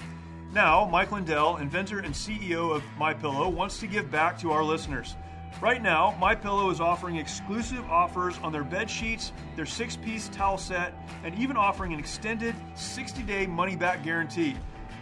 Now, 0.53 0.85
Mike 0.89 1.11
Lindell, 1.11 1.57
inventor 1.57 1.99
and 1.99 2.15
CEO 2.15 2.73
of 2.73 2.81
My 2.97 3.13
Pillow, 3.13 3.49
wants 3.49 3.77
to 3.81 3.87
give 3.87 4.09
back 4.09 4.39
to 4.39 4.51
our 4.51 4.63
listeners. 4.63 5.17
Right 5.61 5.83
now, 5.83 6.15
My 6.17 6.33
Pillow 6.33 6.69
is 6.69 6.79
offering 6.79 7.17
exclusive 7.17 7.83
offers 7.89 8.37
on 8.41 8.53
their 8.53 8.63
bed 8.63 8.89
sheets, 8.89 9.33
their 9.57 9.65
six-piece 9.65 10.29
towel 10.29 10.57
set, 10.57 10.93
and 11.25 11.37
even 11.37 11.57
offering 11.57 11.91
an 11.91 11.99
extended 11.99 12.55
60-day 12.75 13.45
money-back 13.45 14.01
guarantee. 14.01 14.55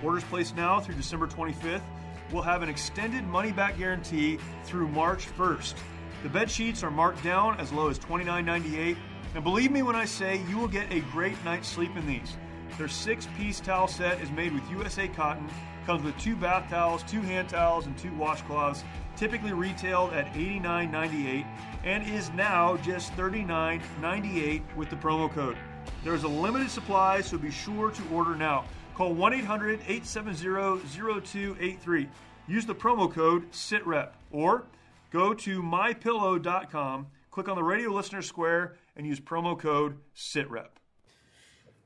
Orders 0.03 0.23
placed 0.23 0.55
now 0.55 0.79
through 0.79 0.95
December 0.95 1.27
25th 1.27 1.83
will 2.31 2.41
have 2.41 2.63
an 2.63 2.69
extended 2.69 3.23
money-back 3.27 3.77
guarantee 3.77 4.39
through 4.63 4.87
March 4.87 5.27
1st. 5.37 5.75
The 6.23 6.29
bed 6.29 6.49
sheets 6.49 6.81
are 6.81 6.91
marked 6.91 7.23
down 7.23 7.59
as 7.59 7.71
low 7.71 7.89
as 7.89 7.99
$29.98 7.99 8.97
and 9.33 9.43
believe 9.43 9.71
me 9.71 9.81
when 9.81 9.95
I 9.95 10.05
say 10.05 10.41
you 10.49 10.57
will 10.57 10.67
get 10.67 10.91
a 10.91 10.99
great 11.11 11.43
night's 11.45 11.67
sleep 11.67 11.95
in 11.95 12.05
these. 12.05 12.35
Their 12.77 12.87
six 12.87 13.27
piece 13.37 13.59
towel 13.59 13.87
set 13.87 14.21
is 14.21 14.31
made 14.31 14.53
with 14.53 14.69
USA 14.71 15.07
cotton, 15.07 15.49
comes 15.85 16.03
with 16.03 16.17
two 16.17 16.35
bath 16.35 16.69
towels, 16.69 17.03
two 17.03 17.21
hand 17.21 17.49
towels, 17.49 17.85
and 17.85 17.97
two 17.97 18.11
washcloths, 18.11 18.83
typically 19.15 19.53
retailed 19.53 20.13
at 20.13 20.33
$89.98 20.33 21.45
and 21.83 22.07
is 22.07 22.29
now 22.31 22.77
just 22.77 23.15
$39.98 23.15 24.75
with 24.75 24.89
the 24.89 24.95
promo 24.95 25.31
code. 25.31 25.57
There 26.03 26.13
is 26.13 26.23
a 26.23 26.27
limited 26.27 26.69
supply, 26.69 27.21
so 27.21 27.37
be 27.37 27.51
sure 27.51 27.91
to 27.91 28.03
order 28.11 28.35
now. 28.35 28.65
Call 28.95 29.13
1 29.13 29.33
800 29.33 29.79
870 29.87 30.81
0283. 31.21 32.09
Use 32.47 32.65
the 32.65 32.75
promo 32.75 33.11
code 33.11 33.49
SITREP 33.51 34.09
or 34.31 34.65
go 35.11 35.33
to 35.33 35.61
mypillow.com, 35.61 37.07
click 37.31 37.47
on 37.47 37.55
the 37.55 37.63
radio 37.63 37.89
listener 37.89 38.21
square 38.21 38.75
and 38.95 39.05
use 39.05 39.19
promo 39.19 39.57
code 39.57 39.97
SITREP. 40.15 40.69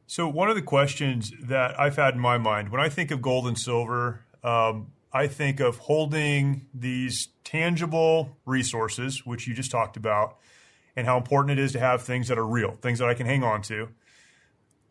So, 0.08 0.28
one 0.28 0.50
of 0.50 0.56
the 0.56 0.62
questions 0.62 1.32
that 1.42 1.80
I've 1.80 1.96
had 1.96 2.14
in 2.14 2.20
my 2.20 2.38
mind 2.38 2.70
when 2.70 2.80
I 2.80 2.90
think 2.90 3.12
of 3.12 3.22
gold 3.22 3.48
and 3.48 3.58
silver, 3.58 4.24
um, 4.44 4.92
I 5.12 5.28
think 5.28 5.60
of 5.60 5.78
holding 5.78 6.68
these 6.74 7.30
tangible 7.44 8.38
resources, 8.46 9.26
which 9.26 9.48
you 9.48 9.54
just 9.54 9.72
talked 9.72 9.98
about, 9.98 10.38
and 10.96 11.08
how 11.08 11.18
important 11.18 11.58
it 11.58 11.62
is 11.62 11.72
to 11.72 11.80
have 11.80 12.04
things 12.04 12.28
that 12.28 12.38
are 12.38 12.46
real, 12.46 12.78
things 12.82 13.00
that 13.00 13.10
I 13.10 13.14
can 13.14 13.26
hang 13.26 13.44
on 13.44 13.62
to. 13.64 13.90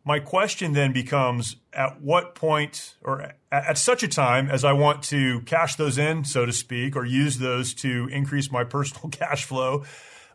My 0.05 0.19
question 0.19 0.73
then 0.73 0.93
becomes 0.93 1.57
at 1.73 2.03
what 2.03 2.35
point 2.35 2.97
or 3.03 3.35
at 3.51 3.79
such 3.79 4.03
a 4.03 4.09
time 4.09 4.51
as 4.51 4.65
I 4.65 4.73
want 4.73 5.03
to 5.05 5.41
cash 5.43 5.77
those 5.77 5.97
in, 5.97 6.25
so 6.25 6.45
to 6.45 6.53
speak, 6.53 6.97
or 6.97 7.05
use 7.05 7.39
those 7.39 7.73
to 7.75 8.09
increase 8.11 8.51
my 8.51 8.65
personal 8.77 9.09
cash 9.11 9.45
flow, 9.45 9.85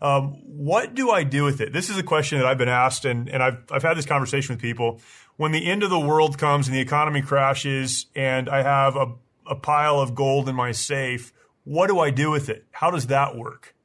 um, 0.01 0.41
what 0.45 0.93
do 0.93 1.11
I 1.11 1.23
do 1.23 1.43
with 1.43 1.61
it? 1.61 1.73
This 1.73 1.89
is 1.89 1.97
a 1.97 2.03
question 2.03 2.39
that 2.39 2.47
I've 2.47 2.57
been 2.57 2.69
asked, 2.69 3.05
and, 3.05 3.29
and 3.29 3.43
I've, 3.43 3.63
I've 3.71 3.83
had 3.83 3.97
this 3.97 4.05
conversation 4.05 4.55
with 4.55 4.61
people. 4.61 5.01
When 5.37 5.51
the 5.51 5.69
end 5.69 5.83
of 5.83 5.89
the 5.89 5.99
world 5.99 6.37
comes 6.37 6.67
and 6.67 6.75
the 6.75 6.81
economy 6.81 7.21
crashes, 7.21 8.05
and 8.15 8.49
I 8.49 8.63
have 8.63 8.95
a, 8.95 9.13
a 9.45 9.55
pile 9.55 9.99
of 9.99 10.15
gold 10.15 10.47
in 10.47 10.55
my 10.55 10.71
safe, 10.71 11.33
what 11.63 11.87
do 11.87 11.99
I 11.99 12.11
do 12.11 12.31
with 12.31 12.49
it? 12.49 12.65
How 12.71 12.91
does 12.91 13.07
that 13.07 13.35
work? 13.35 13.75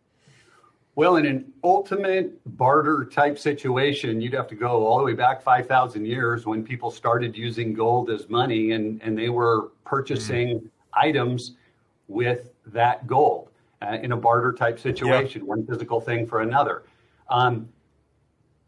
Well, 0.96 1.16
in 1.16 1.26
an 1.26 1.52
ultimate 1.64 2.40
barter 2.56 3.04
type 3.04 3.36
situation, 3.36 4.20
you'd 4.20 4.34
have 4.34 4.46
to 4.48 4.54
go 4.54 4.86
all 4.86 4.98
the 4.98 5.04
way 5.04 5.14
back 5.14 5.42
5,000 5.42 6.06
years 6.06 6.46
when 6.46 6.62
people 6.62 6.92
started 6.92 7.36
using 7.36 7.74
gold 7.74 8.10
as 8.10 8.28
money 8.28 8.70
and, 8.70 9.02
and 9.02 9.18
they 9.18 9.28
were 9.28 9.70
purchasing 9.84 10.60
mm. 10.60 10.70
items 10.94 11.56
with 12.06 12.52
that 12.66 13.08
gold 13.08 13.43
uh, 13.84 13.98
in 14.02 14.12
a 14.12 14.16
barter 14.16 14.52
type 14.52 14.78
situation, 14.78 15.46
one 15.46 15.66
physical 15.66 16.00
thing 16.00 16.26
for 16.26 16.40
another. 16.40 16.84
Um, 17.28 17.68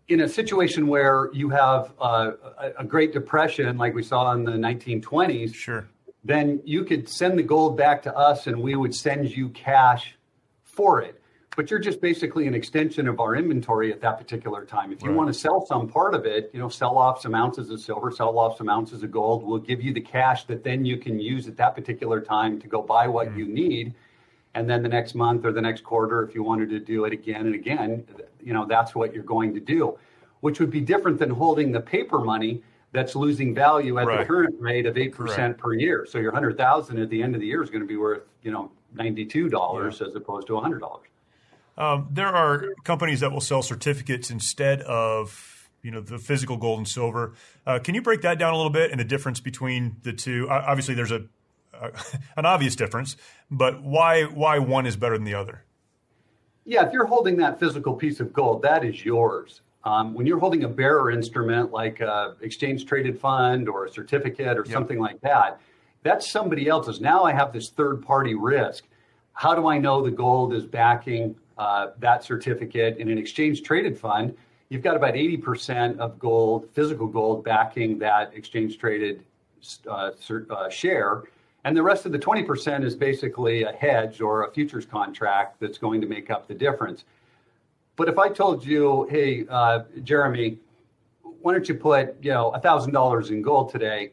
in 0.09 0.21
a 0.21 0.29
situation 0.29 0.87
where 0.87 1.31
you 1.33 1.49
have 1.49 1.93
uh, 2.01 2.33
a, 2.59 2.73
a, 2.79 2.85
Great 2.85 3.13
Depression, 3.13 3.77
like 3.77 3.93
we 3.95 4.03
saw 4.03 4.33
in 4.33 4.45
the 4.45 4.53
1920s, 4.53 5.53
sure. 5.53 5.89
then 6.25 6.61
you 6.65 6.85
could 6.85 7.09
send 7.09 7.37
the 7.39 7.43
gold 7.43 7.77
back 7.77 8.03
to 8.03 8.17
us 8.17 8.47
and 8.47 8.61
we 8.61 8.77
would 8.77 8.95
send 8.95 9.37
you 9.37 9.49
cash 9.49 10.17
for 10.63 11.03
it 11.03 11.21
but 11.57 11.71
you're 11.71 11.81
just 11.81 12.01
basically 12.03 12.47
an 12.47 12.55
extension 12.55 13.09
of 13.09 13.19
our 13.19 13.35
inventory 13.35 13.91
at 13.91 14.01
that 14.03 14.19
particular 14.19 14.65
time. 14.65 14.93
If 14.93 15.03
you 15.03 15.09
right. 15.09 15.17
want 15.17 15.33
to 15.33 15.35
sell 15.35 15.65
some 15.65 15.89
part 15.89 16.15
of 16.15 16.27
it, 16.27 16.51
you 16.53 16.61
know, 16.61 16.69
sell 16.69 16.99
off 16.99 17.23
some 17.23 17.35
ounces 17.35 17.71
of 17.71 17.81
silver, 17.81 18.11
sell 18.11 18.39
off 18.39 18.59
some 18.59 18.69
ounces 18.69 19.03
of 19.03 19.11
gold, 19.11 19.43
we'll 19.43 19.59
give 19.59 19.83
you 19.83 19.93
the 19.93 20.01
cash 20.01 20.45
that 20.45 20.63
then 20.63 20.85
you 20.85 20.99
can 20.99 21.19
use 21.19 21.49
at 21.49 21.57
that 21.57 21.75
particular 21.75 22.21
time 22.21 22.61
to 22.61 22.69
go 22.69 22.83
buy 22.83 23.09
what 23.09 23.29
mm. 23.29 23.39
you 23.39 23.49
need. 23.49 23.95
And 24.57 24.71
then 24.71 24.83
the 24.83 24.89
next 24.89 25.15
month 25.15 25.45
or 25.45 25.53
the 25.53 25.61
next 25.61 25.85
quarter, 25.85 26.23
if 26.23 26.35
you 26.35 26.43
wanted 26.43 26.71
to 26.71 26.81
do 26.81 27.05
it 27.05 27.13
again 27.13 27.45
and 27.45 27.55
again, 27.55 28.07
you 28.43 28.55
know, 28.55 28.65
that's 28.65 28.95
what 28.95 29.13
you're 29.13 29.23
going 29.23 29.53
to 29.53 29.61
do, 29.61 29.99
which 30.41 30.61
would 30.61 30.71
be 30.71 30.81
different 30.81 31.19
than 31.19 31.29
holding 31.29 31.73
the 31.73 31.81
paper 31.81 32.21
money 32.21 32.63
that's 32.91 33.15
losing 33.15 33.55
value 33.55 33.99
at 33.99 34.07
right. 34.07 34.21
the 34.21 34.25
current 34.25 34.55
rate 34.59 34.87
of 34.87 34.95
8% 34.95 35.13
Correct. 35.13 35.59
per 35.59 35.75
year. 35.75 36.07
So 36.09 36.17
your 36.17 36.33
100,000 36.33 36.99
at 36.99 37.11
the 37.11 37.23
end 37.23 37.35
of 37.35 37.43
the 37.43 37.47
year 37.47 37.63
is 37.63 37.69
going 37.69 37.83
to 37.83 37.87
be 37.87 37.99
worth, 37.99 38.23
you 38.43 38.51
know, 38.51 38.73
$92 38.97 39.53
yeah. 39.53 40.07
as 40.07 40.15
opposed 40.15 40.47
to 40.47 40.55
$100. 40.55 41.01
Um, 41.77 42.09
there 42.11 42.29
are 42.29 42.73
companies 42.83 43.21
that 43.21 43.33
will 43.33 43.43
sell 43.43 43.61
certificates 43.61 44.31
instead 44.31 44.81
of 44.81 45.53
you 45.83 45.91
know 45.91 46.01
the 46.01 46.19
physical 46.19 46.57
gold 46.57 46.79
and 46.79 46.89
silver. 46.89 47.35
Uh, 47.67 47.79
can 47.79 47.95
you 47.95 48.01
break 48.01 48.23
that 48.23 48.39
down 48.39 48.55
a 48.55 48.57
little 48.57 48.71
bit 48.71 48.91
and 48.91 48.99
the 48.99 49.05
difference 49.05 49.41
between 49.41 49.97
the 50.03 50.15
two? 50.15 50.49
Uh, 50.49 50.65
obviously, 50.67 50.95
there's 50.95 51.13
a 51.13 51.27
an 52.37 52.47
obvious 52.47 52.77
difference, 52.77 53.17
but 53.51 53.83
why 53.83 54.25
why 54.25 54.59
one 54.59 54.87
is 54.87 54.97
better 54.97 55.17
than 55.17 55.25
the 55.25 55.35
other? 55.35 55.63
Yeah, 56.65 56.87
if 56.87 56.93
you're 56.93 57.07
holding 57.07 57.37
that 57.37 57.61
physical 57.61 57.95
piece 57.95 58.19
of 58.21 58.33
gold, 58.33 58.63
that 58.63 58.85
is 58.85 59.05
yours. 59.05 59.61
Um, 59.85 60.15
when 60.15 60.27
you're 60.27 60.41
holding 60.41 60.65
a 60.65 60.69
bearer 60.69 61.13
instrument 61.13 61.71
like 61.71 62.01
a 62.01 62.35
exchange 62.41 62.87
traded 62.87 63.21
fund 63.21 63.69
or 63.69 63.85
a 63.85 63.91
certificate 63.91 64.59
or 64.59 64.65
yep. 64.65 64.73
something 64.73 64.99
like 64.99 65.21
that, 65.21 65.61
that's 66.03 66.29
somebody 66.31 66.69
else's. 66.69 67.01
Now 67.01 67.23
I 67.23 67.33
have 67.33 67.53
this 67.53 67.71
third 67.71 68.03
party 68.03 68.35
risk. 68.35 68.85
How 69.33 69.55
do 69.55 69.69
I 69.69 69.79
know 69.79 70.03
the 70.03 70.11
gold 70.11 70.55
is 70.55 70.65
backing 70.65 71.37
uh, 71.59 71.89
that 71.99 72.23
certificate 72.23 72.99
in 72.99 73.09
an 73.09 73.19
exchange 73.19 73.63
traded 73.63 73.99
fund, 73.99 74.37
you've 74.69 74.83
got 74.83 74.97
about 74.97 75.15
80% 75.15 75.99
of 75.99 76.19
gold, 76.19 76.69
physical 76.73 77.07
gold, 77.07 77.45
backing 77.45 77.99
that 77.99 78.33
exchange 78.35 78.79
traded 78.79 79.23
uh, 79.89 80.11
uh, 80.51 80.69
share. 80.69 81.25
And 81.67 81.77
the 81.77 81.83
rest 81.83 82.07
of 82.07 82.13
the 82.13 82.19
20% 82.19 82.85
is 82.85 82.95
basically 82.95 83.65
a 83.65 83.73
hedge 83.73 84.21
or 84.21 84.45
a 84.45 84.53
futures 84.53 84.87
contract 84.87 85.59
that's 85.59 85.79
going 85.79 86.01
to 86.01 86.07
make 86.07 86.31
up 86.31 86.47
the 86.47 86.55
difference. 86.55 87.03
But 87.97 88.09
if 88.09 88.21
I 88.21 88.29
told 88.29 88.65
you, 88.65 89.09
hey, 89.11 89.47
uh, 89.51 89.81
Jeremy, 90.05 90.59
why 91.43 91.55
don't 91.55 91.69
you 91.69 91.75
put 91.75 92.23
you 92.23 92.31
know 92.31 92.53
$1,000 92.63 93.31
in 93.31 93.43
gold 93.43 93.73
today? 93.73 94.13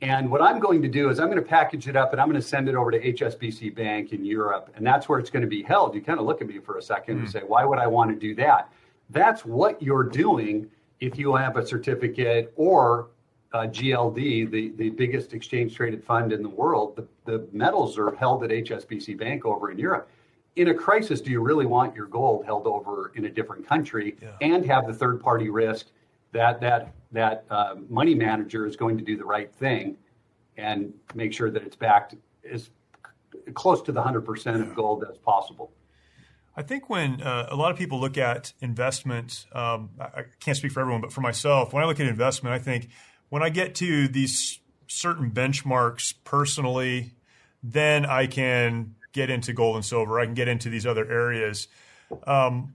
And 0.00 0.30
what 0.30 0.40
I'm 0.40 0.58
going 0.58 0.80
to 0.80 0.88
do 0.88 1.10
is 1.10 1.20
I'm 1.20 1.26
going 1.26 1.36
to 1.36 1.46
package 1.46 1.86
it 1.86 1.96
up 1.96 2.12
and 2.12 2.20
I'm 2.20 2.28
going 2.28 2.40
to 2.40 2.46
send 2.46 2.66
it 2.66 2.74
over 2.74 2.90
to 2.90 2.98
HSBC 2.98 3.74
Bank 3.74 4.14
in 4.14 4.24
Europe. 4.24 4.72
And 4.74 4.86
that's 4.86 5.06
where 5.06 5.18
it's 5.18 5.28
going 5.28 5.42
to 5.42 5.48
be 5.48 5.62
held. 5.62 5.94
You 5.94 6.00
kind 6.00 6.18
of 6.18 6.24
look 6.24 6.40
at 6.40 6.46
me 6.46 6.60
for 6.60 6.78
a 6.78 6.82
second 6.82 7.16
mm. 7.16 7.18
and 7.18 7.28
hmm. 7.28 7.32
say, 7.32 7.40
why 7.40 7.66
would 7.66 7.78
I 7.78 7.86
want 7.86 8.10
to 8.10 8.16
do 8.16 8.34
that? 8.36 8.72
That's 9.10 9.44
what 9.44 9.82
you're 9.82 10.04
doing 10.04 10.70
if 11.00 11.18
you 11.18 11.34
have 11.34 11.58
a 11.58 11.66
certificate 11.66 12.54
or 12.56 13.08
a 13.52 13.66
GLD, 13.66 14.50
the, 14.50 14.72
the 14.76 14.90
biggest 14.90 15.32
exchange 15.32 15.74
traded 15.74 16.04
fund 16.04 16.32
in 16.32 16.42
the 16.42 16.48
world. 16.48 16.96
The, 16.96 17.06
the 17.24 17.46
metals 17.52 17.98
are 17.98 18.14
held 18.14 18.44
at 18.44 18.50
HSBC 18.50 19.18
Bank 19.18 19.44
over 19.44 19.70
in 19.70 19.78
Europe. 19.78 20.08
In 20.56 20.68
a 20.68 20.74
crisis, 20.74 21.20
do 21.20 21.30
you 21.30 21.40
really 21.40 21.66
want 21.66 21.94
your 21.94 22.06
gold 22.06 22.44
held 22.44 22.66
over 22.66 23.12
in 23.14 23.26
a 23.26 23.30
different 23.30 23.66
country 23.66 24.16
yeah. 24.22 24.30
and 24.40 24.64
have 24.66 24.86
the 24.86 24.94
third 24.94 25.20
party 25.20 25.50
risk 25.50 25.86
that 26.32 26.60
that 26.60 26.92
that 27.12 27.44
uh, 27.50 27.76
money 27.88 28.14
manager 28.14 28.66
is 28.66 28.74
going 28.74 28.98
to 28.98 29.04
do 29.04 29.16
the 29.16 29.24
right 29.24 29.54
thing 29.54 29.96
and 30.56 30.92
make 31.14 31.32
sure 31.32 31.50
that 31.50 31.62
it's 31.62 31.76
backed 31.76 32.14
as 32.50 32.70
close 33.54 33.80
to 33.82 33.92
the 33.92 34.02
100% 34.02 34.60
of 34.60 34.74
gold 34.74 35.04
as 35.08 35.16
possible. 35.18 35.70
I 36.56 36.62
think 36.62 36.88
when 36.88 37.20
uh, 37.20 37.48
a 37.50 37.56
lot 37.56 37.70
of 37.70 37.76
people 37.76 38.00
look 38.00 38.16
at 38.16 38.54
investment, 38.60 39.46
um, 39.52 39.90
I 40.00 40.24
can't 40.40 40.56
speak 40.56 40.72
for 40.72 40.80
everyone, 40.80 41.02
but 41.02 41.12
for 41.12 41.20
myself, 41.20 41.72
when 41.72 41.84
I 41.84 41.86
look 41.86 42.00
at 42.00 42.06
investment, 42.06 42.54
I 42.54 42.58
think 42.58 42.88
when 43.28 43.42
I 43.42 43.48
get 43.48 43.74
to 43.76 44.08
these 44.08 44.60
certain 44.86 45.30
benchmarks 45.30 46.14
personally, 46.24 47.12
then 47.62 48.06
I 48.06 48.26
can 48.26 48.94
get 49.12 49.30
into 49.30 49.52
gold 49.52 49.76
and 49.76 49.84
silver. 49.84 50.20
I 50.20 50.26
can 50.26 50.34
get 50.34 50.48
into 50.48 50.68
these 50.68 50.86
other 50.86 51.10
areas. 51.10 51.68
Um, 52.26 52.74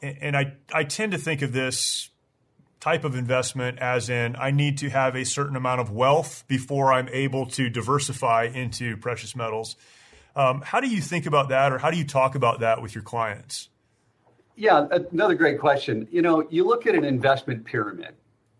and, 0.00 0.36
I, 0.36 0.54
I 0.72 0.84
tend 0.84 1.12
to 1.12 1.18
think 1.18 1.42
of 1.42 1.52
this 1.52 2.10
type 2.80 3.04
of 3.04 3.16
investment, 3.16 3.78
as 3.78 4.08
in 4.08 4.36
I 4.36 4.50
need 4.50 4.78
to 4.78 4.90
have 4.90 5.16
a 5.16 5.24
certain 5.24 5.56
amount 5.56 5.80
of 5.80 5.90
wealth 5.90 6.44
before 6.46 6.92
I'm 6.92 7.08
able 7.08 7.46
to 7.46 7.68
diversify 7.68 8.44
into 8.44 8.96
precious 8.96 9.34
metals. 9.34 9.76
Um, 10.36 10.60
how 10.60 10.80
do 10.80 10.88
you 10.88 11.00
think 11.00 11.26
about 11.26 11.48
that, 11.48 11.72
or 11.72 11.78
how 11.78 11.90
do 11.90 11.96
you 11.96 12.06
talk 12.06 12.34
about 12.34 12.60
that 12.60 12.82
with 12.82 12.94
your 12.94 13.02
clients? 13.02 13.68
Yeah, 14.54 14.86
another 15.10 15.34
great 15.34 15.58
question. 15.58 16.06
You 16.10 16.22
know, 16.22 16.46
you 16.50 16.64
look 16.64 16.86
at 16.86 16.94
an 16.94 17.04
investment 17.04 17.64
pyramid, 17.64 18.14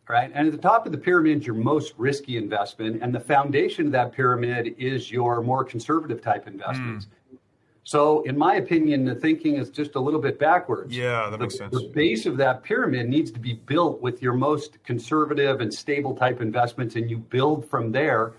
right? 0.08 0.30
And 0.34 0.46
at 0.46 0.52
the 0.52 0.58
top 0.58 0.86
of 0.86 0.92
the 0.92 0.98
pyramid 0.98 1.40
is 1.40 1.46
your 1.46 1.56
most 1.56 1.94
risky 1.96 2.36
investment, 2.36 3.02
and 3.02 3.14
the 3.14 3.20
foundation 3.20 3.86
of 3.86 3.92
that 3.92 4.12
pyramid 4.12 4.74
is 4.78 5.10
your 5.10 5.42
more 5.42 5.64
conservative 5.64 6.20
type 6.20 6.46
investments. 6.46 7.06
Mm. 7.06 7.38
So, 7.84 8.22
in 8.22 8.36
my 8.36 8.56
opinion, 8.56 9.04
the 9.04 9.14
thinking 9.14 9.56
is 9.56 9.70
just 9.70 9.94
a 9.94 10.00
little 10.00 10.20
bit 10.20 10.40
backwards. 10.40 10.96
Yeah, 10.96 11.30
that 11.30 11.32
the, 11.32 11.38
makes 11.38 11.56
sense. 11.56 11.72
The 11.72 11.88
base 11.94 12.26
of 12.26 12.36
that 12.38 12.64
pyramid 12.64 13.08
needs 13.08 13.30
to 13.30 13.38
be 13.38 13.54
built 13.54 14.00
with 14.00 14.20
your 14.20 14.32
most 14.32 14.82
conservative 14.82 15.60
and 15.60 15.72
stable 15.72 16.14
type 16.16 16.40
investments, 16.40 16.96
and 16.96 17.08
you 17.08 17.18
build 17.18 17.68
from 17.68 17.92
there, 17.92 18.32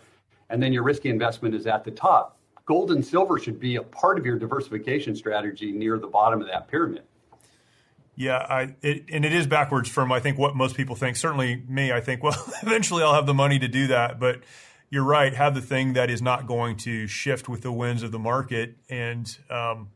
and 0.50 0.62
then 0.62 0.74
your 0.74 0.84
risky 0.84 1.10
investment 1.10 1.56
is 1.56 1.66
at 1.66 1.86
the 1.86 1.92
top. 1.92 2.38
Gold 2.66 2.92
and 2.92 3.06
silver 3.06 3.40
should 3.40 3.58
be 3.58 3.78
a 3.78 3.82
part 3.82 4.20
of 4.20 4.26
your 4.26 4.38
diversification 4.38 5.16
strategy 5.16 5.72
near 5.72 5.98
the 5.98 6.08
bottom 6.08 6.42
of 6.42 6.48
that 6.48 6.68
pyramid. 6.68 7.04
Yeah, 8.20 8.38
I, 8.38 8.76
it, 8.82 9.06
and 9.12 9.24
it 9.24 9.32
is 9.32 9.46
backwards 9.46 9.88
from 9.88 10.12
I 10.12 10.20
think 10.20 10.40
what 10.40 10.56
most 10.56 10.76
people 10.76 10.96
think. 10.96 11.16
Certainly, 11.18 11.64
me, 11.68 11.92
I 11.92 12.02
think, 12.02 12.24
well, 12.24 12.36
eventually 12.64 13.04
I'll 13.04 13.14
have 13.14 13.28
the 13.28 13.34
money 13.34 13.60
to 13.60 13.68
do 13.68 13.88
that, 13.88 14.20
but 14.20 14.42
you're 14.90 15.04
right, 15.04 15.34
have 15.34 15.54
the 15.54 15.62
thing 15.62 15.94
that 15.94 16.10
is 16.10 16.22
not 16.22 16.48
going 16.48 16.78
to 16.78 17.08
shift 17.08 17.48
with 17.48 17.62
the 17.62 17.72
winds 17.72 18.04
of 18.04 18.12
the 18.12 18.20
market, 18.20 18.76
and 18.90 19.38
um, 19.50 19.90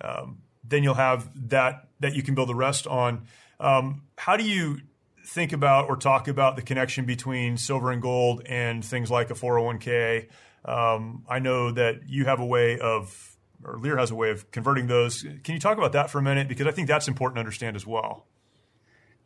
um, 0.00 0.38
then 0.62 0.82
you'll 0.82 0.94
have 0.94 1.30
that 1.48 1.88
that 2.00 2.14
you 2.14 2.22
can 2.22 2.34
build 2.34 2.48
the 2.48 2.54
rest 2.54 2.86
on. 2.86 3.26
Um, 3.58 4.02
how 4.18 4.36
do 4.36 4.44
you 4.44 4.80
think 5.24 5.52
about 5.52 5.88
or 5.88 5.96
talk 5.96 6.28
about 6.28 6.56
the 6.56 6.62
connection 6.62 7.06
between 7.06 7.56
silver 7.56 7.90
and 7.90 8.02
gold 8.02 8.42
and 8.46 8.84
things 8.84 9.10
like 9.10 9.30
a 9.30 9.34
401k? 9.34 10.28
Um, 10.64 11.24
I 11.28 11.38
know 11.38 11.70
that 11.70 12.08
you 12.08 12.26
have 12.26 12.40
a 12.40 12.44
way 12.44 12.78
of, 12.78 13.35
or 13.66 13.78
Lear 13.78 13.96
has 13.96 14.10
a 14.10 14.14
way 14.14 14.30
of 14.30 14.50
converting 14.50 14.86
those. 14.86 15.22
Can 15.42 15.54
you 15.54 15.60
talk 15.60 15.76
about 15.76 15.92
that 15.92 16.10
for 16.10 16.18
a 16.18 16.22
minute? 16.22 16.48
Because 16.48 16.66
I 16.66 16.70
think 16.70 16.88
that's 16.88 17.08
important 17.08 17.36
to 17.36 17.40
understand 17.40 17.76
as 17.76 17.86
well. 17.86 18.26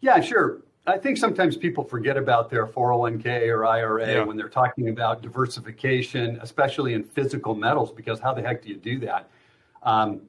Yeah, 0.00 0.20
sure. 0.20 0.62
I 0.87 0.96
think 0.96 1.18
sometimes 1.18 1.57
people 1.57 1.85
forget 1.85 2.16
about 2.16 2.48
their 2.48 2.66
401k 2.66 3.48
or 3.48 3.66
IRA 3.66 4.14
yeah. 4.14 4.24
when 4.24 4.37
they're 4.37 4.48
talking 4.48 4.88
about 4.88 5.20
diversification, 5.20 6.38
especially 6.40 6.94
in 6.94 7.05
physical 7.05 7.55
metals, 7.55 7.92
because 7.92 8.18
how 8.18 8.33
the 8.33 8.40
heck 8.40 8.62
do 8.62 8.70
you 8.70 8.76
do 8.76 8.98
that? 9.00 9.29
Um, 9.83 10.22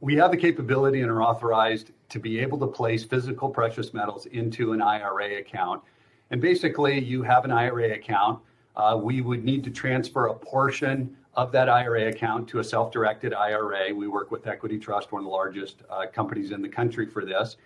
we 0.00 0.16
have 0.16 0.30
the 0.30 0.36
capability 0.36 1.02
and 1.02 1.10
are 1.10 1.22
authorized 1.22 1.90
to 2.08 2.18
be 2.18 2.38
able 2.38 2.58
to 2.58 2.66
place 2.66 3.04
physical 3.04 3.50
precious 3.50 3.92
metals 3.92 4.26
into 4.26 4.72
an 4.72 4.80
IRA 4.80 5.38
account. 5.38 5.82
And 6.30 6.40
basically, 6.40 6.98
you 6.98 7.22
have 7.22 7.44
an 7.44 7.50
IRA 7.50 7.94
account. 7.94 8.40
Uh, 8.76 8.98
we 9.00 9.20
would 9.20 9.44
need 9.44 9.62
to 9.64 9.70
transfer 9.70 10.26
a 10.26 10.34
portion 10.34 11.16
of 11.38 11.52
that 11.52 11.68
IRA 11.68 12.08
account 12.08 12.48
to 12.48 12.58
a 12.58 12.64
self 12.64 12.90
directed 12.90 13.32
IRA. 13.32 13.94
We 13.94 14.08
work 14.08 14.32
with 14.32 14.48
Equity 14.48 14.76
Trust, 14.76 15.12
one 15.12 15.20
of 15.20 15.24
the 15.24 15.30
largest 15.30 15.82
uh, 15.88 16.06
companies 16.12 16.50
in 16.50 16.60
the 16.60 16.68
country 16.68 17.06
for 17.06 17.24
this. 17.24 17.56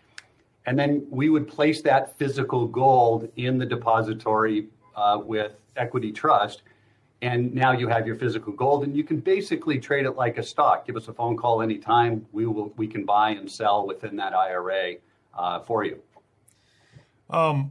And 0.67 0.79
then 0.79 1.07
we 1.09 1.31
would 1.31 1.49
place 1.49 1.81
that 1.81 2.17
physical 2.19 2.67
gold 2.67 3.31
in 3.37 3.57
the 3.57 3.65
depository 3.65 4.69
uh, 4.95 5.21
with 5.25 5.55
Equity 5.77 6.13
Trust. 6.13 6.65
And 7.23 7.55
now 7.55 7.73
you 7.73 7.89
have 7.89 8.07
your 8.07 8.17
physical 8.17 8.53
gold, 8.53 8.85
and 8.85 8.95
you 8.95 9.05
can 9.05 9.21
basically 9.21 9.79
trade 9.79 10.05
it 10.05 10.17
like 10.17 10.37
a 10.37 10.43
stock. 10.43 10.87
Give 10.87 10.97
us 10.97 11.09
a 11.09 11.15
phone 11.15 11.39
call 11.39 11.63
anytime. 11.63 12.27
We 12.31 12.45
will 12.45 12.75
we 12.77 12.87
can 12.87 13.07
buy 13.07 13.31
and 13.31 13.51
sell 13.51 13.87
within 13.87 14.17
that 14.17 14.35
IRA 14.35 14.97
uh, 15.33 15.61
for 15.61 15.83
you. 15.83 15.99
Um. 17.31 17.71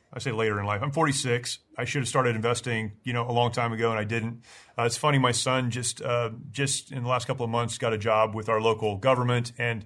I 0.13 0.19
say 0.19 0.31
later 0.31 0.59
in 0.59 0.65
life, 0.65 0.81
I'm 0.83 0.91
46. 0.91 1.59
I 1.77 1.85
should 1.85 2.01
have 2.01 2.07
started 2.07 2.35
investing, 2.35 2.93
you 3.03 3.13
know, 3.13 3.29
a 3.29 3.31
long 3.31 3.51
time 3.51 3.71
ago 3.71 3.91
and 3.91 3.99
I 3.99 4.03
didn't. 4.03 4.41
Uh, 4.77 4.83
it's 4.83 4.97
funny, 4.97 5.17
my 5.17 5.31
son 5.31 5.71
just, 5.71 6.01
uh, 6.01 6.31
just 6.51 6.91
in 6.91 7.03
the 7.03 7.09
last 7.09 7.27
couple 7.27 7.43
of 7.43 7.49
months 7.49 7.77
got 7.77 7.93
a 7.93 7.97
job 7.97 8.35
with 8.35 8.49
our 8.49 8.59
local 8.59 8.97
government 8.97 9.53
and 9.57 9.85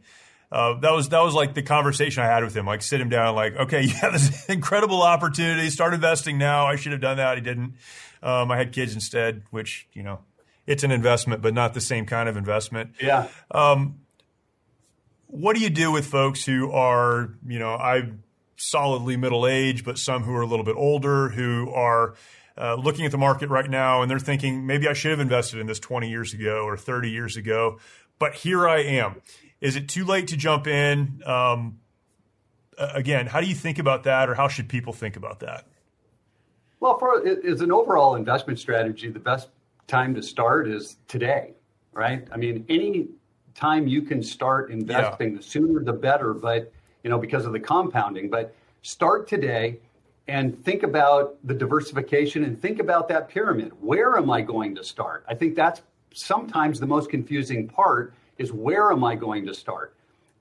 uh, 0.52 0.80
that 0.80 0.92
was 0.92 1.10
that 1.10 1.22
was 1.22 1.34
like 1.34 1.54
the 1.54 1.64
conversation 1.64 2.24
I 2.24 2.28
had 2.28 2.44
with 2.44 2.56
him. 2.56 2.66
Like 2.66 2.82
sit 2.82 3.02
him 3.02 3.10
down, 3.10 3.36
like, 3.36 3.56
okay, 3.56 3.82
you 3.84 3.94
have 3.96 4.14
this 4.14 4.46
incredible 4.46 5.02
opportunity. 5.02 5.70
Start 5.70 5.94
investing 5.94 6.38
now. 6.38 6.66
I 6.66 6.76
should 6.76 6.92
have 6.92 7.02
done 7.02 7.18
that. 7.18 7.38
I 7.38 7.40
didn't. 7.40 7.74
Um, 8.22 8.52
I 8.52 8.58
had 8.58 8.72
kids 8.72 8.94
instead, 8.94 9.44
which 9.52 9.88
you 9.94 10.04
know, 10.04 10.20
it's 10.66 10.84
an 10.84 10.92
investment, 10.92 11.42
but 11.42 11.54
not 11.54 11.74
the 11.74 11.82
same 11.82 12.06
kind 12.06 12.30
of 12.30 12.38
investment. 12.38 12.92
Yeah. 13.02 13.28
Um, 13.52 14.02
what 15.28 15.56
do 15.56 15.62
you 15.62 15.70
do 15.70 15.92
with 15.92 16.06
folks 16.06 16.46
who 16.46 16.72
are, 16.72 17.34
you 17.46 17.60
know, 17.60 17.76
I'm 17.76 18.24
solidly 18.56 19.18
middle 19.18 19.48
age, 19.48 19.84
but 19.84 19.98
some 19.98 20.24
who 20.24 20.34
are 20.34 20.42
a 20.42 20.48
little 20.48 20.66
bit 20.66 20.76
older 20.76 21.30
who 21.30 21.72
are 21.72 22.16
uh, 22.58 22.76
looking 22.76 23.06
at 23.06 23.12
the 23.12 23.18
market 23.18 23.50
right 23.50 23.70
now 23.70 24.02
and 24.02 24.10
they're 24.10 24.20
thinking 24.20 24.66
maybe 24.66 24.88
I 24.88 24.94
should 24.94 25.12
have 25.12 25.20
invested 25.20 25.60
in 25.60 25.68
this 25.68 25.80
20 25.80 26.10
years 26.10 26.34
ago 26.34 26.64
or 26.64 26.78
30 26.78 27.10
years 27.10 27.36
ago, 27.36 27.80
but 28.20 28.34
here 28.34 28.68
I 28.68 28.80
am. 28.80 29.22
Is 29.62 29.76
it 29.76 29.90
too 29.90 30.06
late 30.06 30.28
to 30.28 30.38
jump 30.38 30.68
in? 30.68 31.22
Um, 31.26 31.80
again, 32.78 33.28
how 33.28 33.42
do 33.42 33.48
you 33.48 33.56
think 33.56 33.80
about 33.80 34.04
that, 34.04 34.30
or 34.30 34.36
how 34.36 34.48
should 34.48 34.70
people 34.70 34.94
think 34.94 35.16
about 35.16 35.40
that? 35.40 35.66
Well, 36.80 36.98
for 37.00 37.26
as 37.28 37.62
an 37.62 37.72
overall 37.72 38.16
investment 38.16 38.60
strategy, 38.60 39.10
the 39.10 39.20
best 39.20 39.50
time 39.88 40.14
to 40.16 40.22
start 40.22 40.68
is 40.68 40.98
today, 41.08 41.54
right? 41.94 42.28
I 42.32 42.38
mean, 42.38 42.66
any 42.70 43.08
time 43.54 43.88
you 43.88 44.02
can 44.02 44.22
start 44.22 44.72
investing, 44.72 45.32
yeah. 45.32 45.38
the 45.38 45.44
sooner 45.44 45.84
the 45.84 45.94
better. 45.94 46.34
But 46.34 46.72
you 47.06 47.10
know, 47.10 47.20
because 47.20 47.46
of 47.46 47.54
the 47.54 47.60
compounding. 47.60 48.32
But 48.32 48.56
start 48.82 49.28
today 49.28 49.78
and 50.28 50.62
think 50.66 50.82
about 50.82 51.38
the 51.44 51.54
diversification 51.54 52.44
and 52.44 52.60
think 52.60 52.80
about 52.80 53.08
that 53.10 53.30
pyramid. 53.30 53.74
Where 53.80 54.18
am 54.18 54.32
I 54.32 54.42
going 54.42 54.74
to 54.74 54.84
start? 54.84 55.24
I 55.30 55.36
think 55.36 55.56
that's 55.56 55.84
sometimes 56.16 56.80
the 56.80 56.88
most 56.88 57.12
confusing 57.12 57.68
part 57.68 58.16
is 58.40 58.52
where 58.52 58.92
am 58.92 59.04
I 59.04 59.14
going 59.14 59.46
to 59.46 59.54
start? 59.54 59.94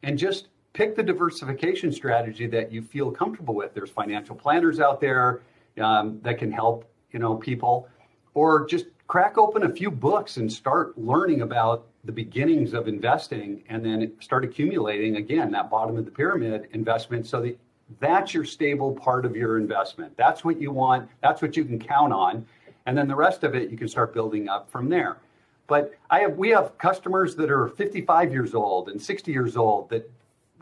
And 0.04 0.18
just 0.18 0.48
pick 0.72 0.96
the 0.96 1.02
diversification 1.02 1.92
strategy 1.92 2.46
that 2.46 2.72
you 2.72 2.80
feel 2.80 3.10
comfortable 3.10 3.54
with. 3.54 3.74
There's 3.74 3.90
financial 3.90 4.34
planners 4.34 4.80
out 4.80 5.02
there 5.02 5.42
um, 5.78 6.18
that 6.22 6.38
can 6.38 6.50
help 6.50 6.90
you 7.12 7.18
know 7.18 7.34
people, 7.34 7.90
or 8.32 8.66
just 8.66 8.86
crack 9.06 9.36
open 9.36 9.64
a 9.64 9.70
few 9.70 9.90
books 9.90 10.38
and 10.38 10.50
start 10.50 10.96
learning 10.96 11.42
about 11.42 11.84
the 12.04 12.12
beginnings 12.12 12.74
of 12.74 12.86
investing, 12.86 13.62
and 13.68 13.84
then 13.84 14.12
start 14.20 14.44
accumulating 14.44 15.16
again 15.16 15.50
that 15.52 15.70
bottom 15.70 15.96
of 15.96 16.04
the 16.04 16.10
pyramid 16.10 16.68
investment 16.72 17.26
so 17.26 17.40
that 17.40 17.58
that's 18.00 18.34
your 18.34 18.44
stable 18.44 18.92
part 18.92 19.24
of 19.24 19.36
your 19.36 19.58
investment. 19.58 20.16
That's 20.16 20.44
what 20.44 20.60
you 20.60 20.70
want. 20.70 21.08
That's 21.22 21.42
what 21.42 21.56
you 21.56 21.64
can 21.64 21.78
count 21.78 22.12
on, 22.12 22.46
and 22.86 22.96
then 22.96 23.08
the 23.08 23.16
rest 23.16 23.44
of 23.44 23.54
it 23.54 23.70
you 23.70 23.76
can 23.76 23.88
start 23.88 24.12
building 24.12 24.48
up 24.48 24.70
from 24.70 24.88
there. 24.88 25.18
But 25.66 25.94
I 26.10 26.20
have 26.20 26.36
we 26.36 26.50
have 26.50 26.76
customers 26.78 27.34
that 27.36 27.50
are 27.50 27.68
55 27.68 28.32
years 28.32 28.54
old 28.54 28.88
and 28.88 29.00
60 29.00 29.32
years 29.32 29.56
old 29.56 29.88
that 29.90 30.10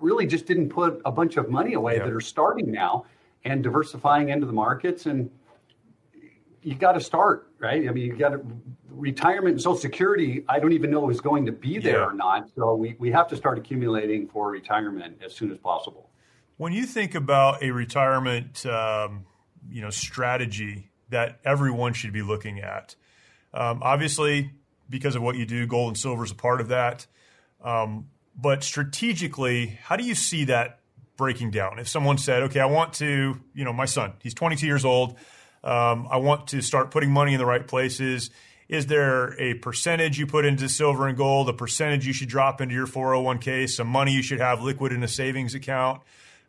really 0.00 0.26
just 0.26 0.46
didn't 0.46 0.68
put 0.68 1.00
a 1.04 1.12
bunch 1.12 1.36
of 1.36 1.48
money 1.48 1.74
away 1.74 1.96
yeah. 1.96 2.04
that 2.04 2.12
are 2.12 2.20
starting 2.20 2.70
now 2.70 3.06
and 3.44 3.62
diversifying 3.62 4.28
into 4.28 4.46
the 4.46 4.52
markets 4.52 5.06
and 5.06 5.30
you 6.62 6.74
got 6.74 6.92
to 6.92 7.00
start 7.00 7.50
right 7.58 7.88
i 7.88 7.92
mean 7.92 8.06
you 8.06 8.16
got 8.16 8.30
to 8.30 8.40
retirement 8.94 9.52
and 9.52 9.60
social 9.62 9.78
security 9.78 10.44
i 10.48 10.58
don't 10.58 10.72
even 10.72 10.90
know 10.90 11.08
is 11.10 11.20
going 11.20 11.46
to 11.46 11.52
be 11.52 11.78
there 11.78 12.00
yeah. 12.00 12.06
or 12.06 12.12
not 12.12 12.48
so 12.56 12.74
we, 12.74 12.96
we 12.98 13.10
have 13.10 13.28
to 13.28 13.36
start 13.36 13.58
accumulating 13.58 14.28
for 14.28 14.50
retirement 14.50 15.16
as 15.24 15.34
soon 15.34 15.50
as 15.50 15.58
possible 15.58 16.10
when 16.56 16.72
you 16.72 16.84
think 16.84 17.14
about 17.14 17.62
a 17.62 17.70
retirement 17.70 18.64
um, 18.66 19.24
you 19.70 19.80
know 19.80 19.90
strategy 19.90 20.90
that 21.10 21.40
everyone 21.44 21.92
should 21.92 22.12
be 22.12 22.22
looking 22.22 22.60
at 22.60 22.94
um, 23.54 23.80
obviously 23.82 24.50
because 24.92 25.16
of 25.16 25.22
what 25.22 25.34
you 25.36 25.44
do. 25.44 25.66
Gold 25.66 25.88
and 25.88 25.98
silver 25.98 26.24
is 26.24 26.30
a 26.30 26.36
part 26.36 26.60
of 26.60 26.68
that. 26.68 27.06
Um, 27.64 28.10
but 28.36 28.62
strategically, 28.62 29.78
how 29.82 29.96
do 29.96 30.04
you 30.04 30.14
see 30.14 30.44
that 30.44 30.78
breaking 31.16 31.50
down? 31.50 31.80
If 31.80 31.88
someone 31.88 32.18
said, 32.18 32.44
okay, 32.44 32.60
I 32.60 32.66
want 32.66 32.92
to, 32.94 33.40
you 33.54 33.64
know, 33.64 33.72
my 33.72 33.86
son, 33.86 34.12
he's 34.22 34.34
22 34.34 34.66
years 34.66 34.84
old. 34.84 35.16
Um, 35.64 36.06
I 36.10 36.18
want 36.18 36.48
to 36.48 36.60
start 36.60 36.90
putting 36.90 37.10
money 37.10 37.34
in 37.34 37.38
the 37.38 37.46
right 37.46 37.66
places. 37.66 38.30
Is 38.68 38.86
there 38.86 39.38
a 39.40 39.54
percentage 39.54 40.18
you 40.18 40.26
put 40.26 40.44
into 40.44 40.68
silver 40.68 41.06
and 41.06 41.16
gold, 41.16 41.48
a 41.48 41.52
percentage 41.52 42.06
you 42.06 42.12
should 42.12 42.28
drop 42.28 42.60
into 42.60 42.74
your 42.74 42.86
401k, 42.86 43.68
some 43.68 43.88
money 43.88 44.12
you 44.12 44.22
should 44.22 44.40
have 44.40 44.62
liquid 44.62 44.92
in 44.92 45.02
a 45.02 45.08
savings 45.08 45.54
account? 45.54 46.00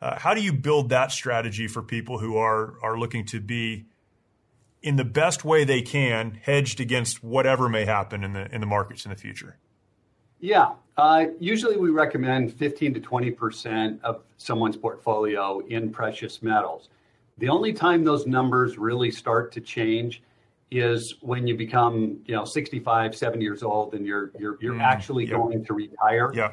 Uh, 0.02 0.20
how 0.20 0.34
do 0.34 0.42
you 0.42 0.54
build 0.54 0.90
that 0.90 1.12
strategy 1.12 1.68
for 1.68 1.82
people 1.82 2.20
who 2.20 2.38
are, 2.38 2.76
are 2.82 2.98
looking 2.98 3.26
to 3.26 3.40
be 3.40 3.86
in 4.82 4.98
the 4.98 5.06
best 5.06 5.46
way 5.46 5.64
they 5.64 5.82
can, 5.82 6.38
hedged 6.42 6.80
against 6.80 7.24
whatever 7.24 7.70
may 7.70 7.86
happen 7.86 8.24
in 8.24 8.34
the 8.34 8.54
in 8.54 8.60
the 8.60 8.68
markets 8.68 9.06
in 9.06 9.10
the 9.10 9.16
future? 9.16 9.56
Yeah, 10.42 10.74
uh, 10.98 11.28
usually 11.40 11.78
we 11.78 11.90
recommend 11.90 12.54
15 12.54 12.96
to 12.96 13.00
20 13.00 13.32
percent 13.32 14.04
of 14.04 14.24
someone's 14.38 14.76
portfolio 14.76 15.60
in 15.68 15.90
precious 15.90 16.42
metals. 16.42 16.90
The 17.38 17.48
only 17.50 17.74
time 17.74 18.04
those 18.04 18.28
numbers 18.28 18.78
really 18.78 19.10
start 19.10 19.54
to 19.54 19.62
change 19.62 20.22
is 20.74 21.16
when 21.22 21.48
you 21.48 21.56
become, 21.56 22.20
you 22.26 22.36
know, 22.36 22.46
65, 22.46 23.16
70 23.16 23.44
years 23.44 23.64
old 23.64 23.94
and 23.94 24.06
you're 24.06 24.32
you're 24.38 24.58
you're 24.60 24.76
mm, 24.76 24.82
actually 24.82 25.26
going 25.26 25.64
to 25.66 25.74
retire. 25.74 26.32
Yeah 26.34 26.52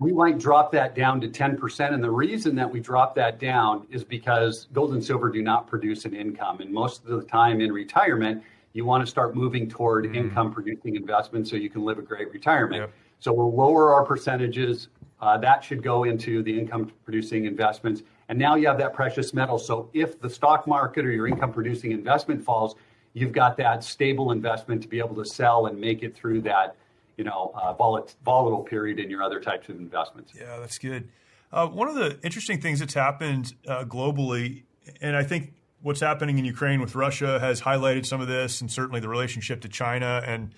we 0.00 0.12
might 0.12 0.38
drop 0.38 0.72
that 0.72 0.94
down 0.94 1.20
to 1.20 1.28
10%. 1.28 1.92
And 1.92 2.02
the 2.02 2.10
reason 2.10 2.56
that 2.56 2.68
we 2.68 2.80
drop 2.80 3.14
that 3.16 3.38
down 3.38 3.86
is 3.90 4.02
because 4.02 4.66
gold 4.72 4.94
and 4.94 5.04
silver 5.04 5.28
do 5.28 5.42
not 5.42 5.66
produce 5.66 6.06
an 6.06 6.14
income. 6.14 6.60
And 6.60 6.72
most 6.72 7.04
of 7.04 7.20
the 7.20 7.26
time 7.26 7.60
in 7.60 7.70
retirement, 7.70 8.42
you 8.72 8.86
want 8.86 9.04
to 9.04 9.10
start 9.10 9.36
moving 9.36 9.68
toward 9.68 10.06
mm. 10.06 10.16
income 10.16 10.52
producing 10.52 10.96
investments 10.96 11.50
so 11.50 11.56
you 11.56 11.68
can 11.68 11.84
live 11.84 11.98
a 11.98 12.02
great 12.02 12.32
retirement. 12.32 12.90
So 13.18 13.30
we'll 13.30 13.54
lower 13.54 13.92
our 13.92 14.02
percentages. 14.02 14.88
Uh, 15.20 15.36
that 15.36 15.62
should 15.62 15.82
go 15.82 16.04
into 16.04 16.42
the 16.42 16.58
income 16.58 16.90
producing 17.04 17.44
investments. 17.44 18.02
And 18.30 18.38
now 18.38 18.54
you 18.54 18.66
have 18.68 18.78
that 18.78 18.94
precious 18.94 19.34
metal. 19.34 19.58
So 19.58 19.90
if 19.92 20.18
the 20.18 20.30
stock 20.30 20.66
market 20.66 21.04
or 21.04 21.10
your 21.10 21.26
income 21.26 21.52
producing 21.52 21.92
investment 21.92 22.42
falls, 22.42 22.74
you've 23.12 23.32
got 23.32 23.56
that 23.56 23.82
stable 23.84 24.32
investment 24.32 24.82
to 24.82 24.88
be 24.88 24.98
able 24.98 25.16
to 25.16 25.24
sell 25.24 25.66
and 25.66 25.80
make 25.80 26.02
it 26.02 26.14
through 26.16 26.42
that 26.42 26.76
you 27.20 27.24
know, 27.24 27.52
uh, 27.54 27.74
volatile 27.74 28.62
period 28.62 28.98
in 28.98 29.10
your 29.10 29.22
other 29.22 29.40
types 29.40 29.68
of 29.68 29.76
investments. 29.76 30.32
Yeah, 30.34 30.58
that's 30.58 30.78
good. 30.78 31.10
Uh, 31.52 31.66
one 31.66 31.86
of 31.86 31.94
the 31.94 32.18
interesting 32.22 32.62
things 32.62 32.80
that's 32.80 32.94
happened 32.94 33.52
uh, 33.68 33.84
globally, 33.84 34.62
and 35.02 35.14
I 35.14 35.22
think 35.22 35.52
what's 35.82 36.00
happening 36.00 36.38
in 36.38 36.46
Ukraine 36.46 36.80
with 36.80 36.94
Russia 36.94 37.38
has 37.38 37.60
highlighted 37.60 38.06
some 38.06 38.22
of 38.22 38.28
this, 38.28 38.62
and 38.62 38.72
certainly 38.72 39.00
the 39.00 39.08
relationship 39.10 39.60
to 39.60 39.68
China 39.68 40.22
and 40.24 40.54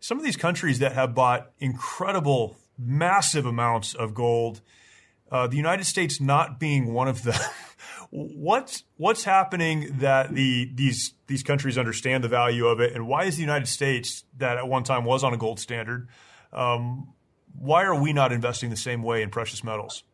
some 0.00 0.16
of 0.16 0.24
these 0.24 0.38
countries 0.38 0.78
that 0.78 0.92
have 0.92 1.14
bought 1.14 1.50
incredible, 1.58 2.56
massive 2.78 3.44
amounts 3.44 3.92
of 3.92 4.14
gold. 4.14 4.62
Uh, 5.30 5.46
the 5.46 5.58
United 5.58 5.84
States 5.84 6.18
not 6.18 6.58
being 6.58 6.94
one 6.94 7.08
of 7.08 7.24
the 7.24 7.38
what's 8.10 8.84
what's 8.96 9.24
happening 9.24 9.98
that 9.98 10.34
the 10.34 10.70
these 10.74 11.14
these 11.26 11.42
countries 11.42 11.76
understand 11.76 12.24
the 12.24 12.28
value 12.28 12.66
of 12.66 12.80
it, 12.80 12.94
and 12.94 13.06
why 13.06 13.24
is 13.24 13.36
the 13.36 13.42
United 13.42 13.66
States 13.66 14.24
that 14.38 14.58
at 14.58 14.68
one 14.68 14.84
time 14.84 15.04
was 15.04 15.24
on 15.24 15.34
a 15.34 15.36
gold 15.36 15.60
standard? 15.60 16.08
Um, 16.52 17.12
why 17.58 17.84
are 17.84 18.00
we 18.00 18.12
not 18.12 18.32
investing 18.32 18.70
the 18.70 18.76
same 18.76 19.02
way 19.02 19.22
in 19.22 19.30
precious 19.30 19.64
metals? 19.64 20.04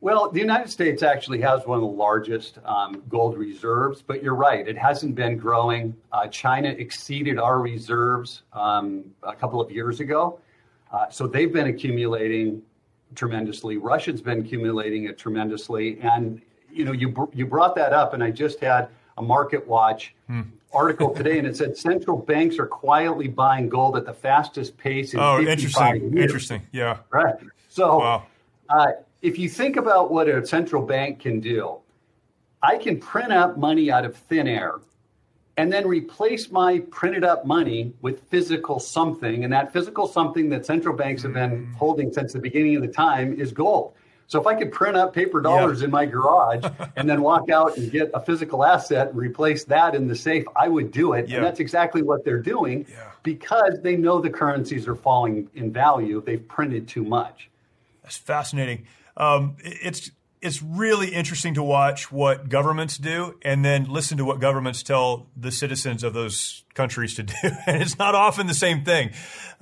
Well, 0.00 0.30
the 0.30 0.40
United 0.40 0.68
States 0.68 1.02
actually 1.02 1.40
has 1.40 1.66
one 1.66 1.76
of 1.76 1.82
the 1.82 1.96
largest 1.96 2.58
um, 2.66 3.02
gold 3.08 3.38
reserves, 3.38 4.02
but 4.02 4.22
you're 4.22 4.34
right, 4.34 4.68
it 4.68 4.76
hasn't 4.76 5.14
been 5.14 5.38
growing. 5.38 5.96
Uh, 6.12 6.26
China 6.26 6.68
exceeded 6.68 7.38
our 7.38 7.58
reserves 7.58 8.42
um, 8.52 9.04
a 9.22 9.34
couple 9.34 9.62
of 9.62 9.70
years 9.70 10.00
ago. 10.00 10.38
Uh, 10.92 11.08
so 11.08 11.26
they've 11.26 11.52
been 11.52 11.68
accumulating 11.68 12.60
tremendously. 13.14 13.78
Russia's 13.78 14.20
been 14.20 14.40
accumulating 14.40 15.04
it 15.04 15.16
tremendously. 15.16 15.98
And, 16.00 16.42
you 16.74 16.84
know, 16.84 16.92
you, 16.92 17.30
you 17.32 17.46
brought 17.46 17.74
that 17.76 17.92
up, 17.92 18.14
and 18.14 18.22
I 18.22 18.30
just 18.30 18.60
had 18.60 18.88
a 19.16 19.22
Market 19.22 19.66
Watch 19.66 20.14
hmm. 20.26 20.42
article 20.72 21.14
today, 21.14 21.38
and 21.38 21.46
it 21.46 21.56
said 21.56 21.76
central 21.76 22.16
banks 22.16 22.58
are 22.58 22.66
quietly 22.66 23.28
buying 23.28 23.68
gold 23.68 23.96
at 23.96 24.04
the 24.04 24.12
fastest 24.12 24.76
pace 24.76 25.14
in 25.14 25.20
oh, 25.20 25.40
interesting. 25.40 26.12
Years. 26.12 26.22
Interesting. 26.24 26.62
Yeah. 26.72 26.98
Right. 27.10 27.34
So, 27.68 27.98
wow. 27.98 28.26
uh, 28.68 28.86
if 29.22 29.38
you 29.38 29.48
think 29.48 29.76
about 29.76 30.10
what 30.10 30.28
a 30.28 30.44
central 30.46 30.82
bank 30.82 31.20
can 31.20 31.40
do, 31.40 31.78
I 32.62 32.76
can 32.76 32.98
print 32.98 33.32
up 33.32 33.56
money 33.56 33.90
out 33.90 34.04
of 34.04 34.16
thin 34.16 34.48
air 34.48 34.80
and 35.56 35.72
then 35.72 35.86
replace 35.86 36.50
my 36.50 36.80
printed 36.90 37.24
up 37.24 37.46
money 37.46 37.92
with 38.02 38.22
physical 38.28 38.80
something. 38.80 39.44
And 39.44 39.52
that 39.52 39.72
physical 39.72 40.06
something 40.08 40.48
that 40.48 40.66
central 40.66 40.96
banks 40.96 41.22
have 41.22 41.32
been 41.32 41.66
mm. 41.66 41.74
holding 41.74 42.12
since 42.12 42.32
the 42.32 42.40
beginning 42.40 42.76
of 42.76 42.82
the 42.82 42.88
time 42.88 43.38
is 43.38 43.52
gold. 43.52 43.94
So 44.26 44.40
if 44.40 44.46
I 44.46 44.54
could 44.54 44.72
print 44.72 44.96
up 44.96 45.14
paper 45.14 45.40
dollars 45.40 45.82
in 45.82 45.90
my 45.90 46.06
garage 46.06 46.64
and 46.96 47.08
then 47.08 47.20
walk 47.22 47.50
out 47.50 47.76
and 47.76 47.90
get 47.90 48.10
a 48.14 48.20
physical 48.20 48.64
asset 48.64 49.08
and 49.08 49.16
replace 49.16 49.64
that 49.64 49.94
in 49.94 50.08
the 50.08 50.16
safe, 50.16 50.44
I 50.56 50.68
would 50.68 50.90
do 50.90 51.12
it. 51.12 51.30
And 51.30 51.44
that's 51.44 51.60
exactly 51.60 52.02
what 52.02 52.24
they're 52.24 52.42
doing 52.42 52.86
yeah. 52.90 53.10
because 53.22 53.80
they 53.82 53.96
know 53.96 54.20
the 54.20 54.30
currencies 54.30 54.88
are 54.88 54.94
falling 54.94 55.50
in 55.54 55.72
value. 55.72 56.22
They've 56.24 56.46
printed 56.46 56.88
too 56.88 57.04
much. 57.04 57.50
That's 58.02 58.16
fascinating 58.16 58.86
um, 59.16 59.56
it's 59.62 60.10
it's 60.40 60.62
really 60.62 61.08
interesting 61.08 61.54
to 61.54 61.62
watch 61.62 62.12
what 62.12 62.50
governments 62.50 62.98
do 62.98 63.38
and 63.42 63.64
then 63.64 63.84
listen 63.84 64.18
to 64.18 64.26
what 64.26 64.40
governments 64.40 64.82
tell 64.82 65.26
the 65.34 65.50
citizens 65.50 66.04
of 66.04 66.12
those 66.12 66.64
countries 66.74 67.14
to 67.14 67.22
do. 67.22 67.34
and 67.66 67.80
it's 67.80 67.98
not 67.98 68.14
often 68.14 68.46
the 68.46 68.52
same 68.52 68.84
thing. 68.84 69.10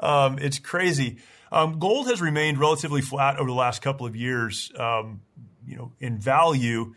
Um, 0.00 0.38
it's 0.40 0.58
crazy. 0.58 1.18
Um, 1.52 1.78
gold 1.78 2.06
has 2.06 2.22
remained 2.22 2.58
relatively 2.58 3.02
flat 3.02 3.38
over 3.38 3.48
the 3.48 3.54
last 3.54 3.82
couple 3.82 4.06
of 4.06 4.16
years, 4.16 4.72
um, 4.78 5.20
you 5.66 5.76
know, 5.76 5.92
in 6.00 6.18
value. 6.18 6.94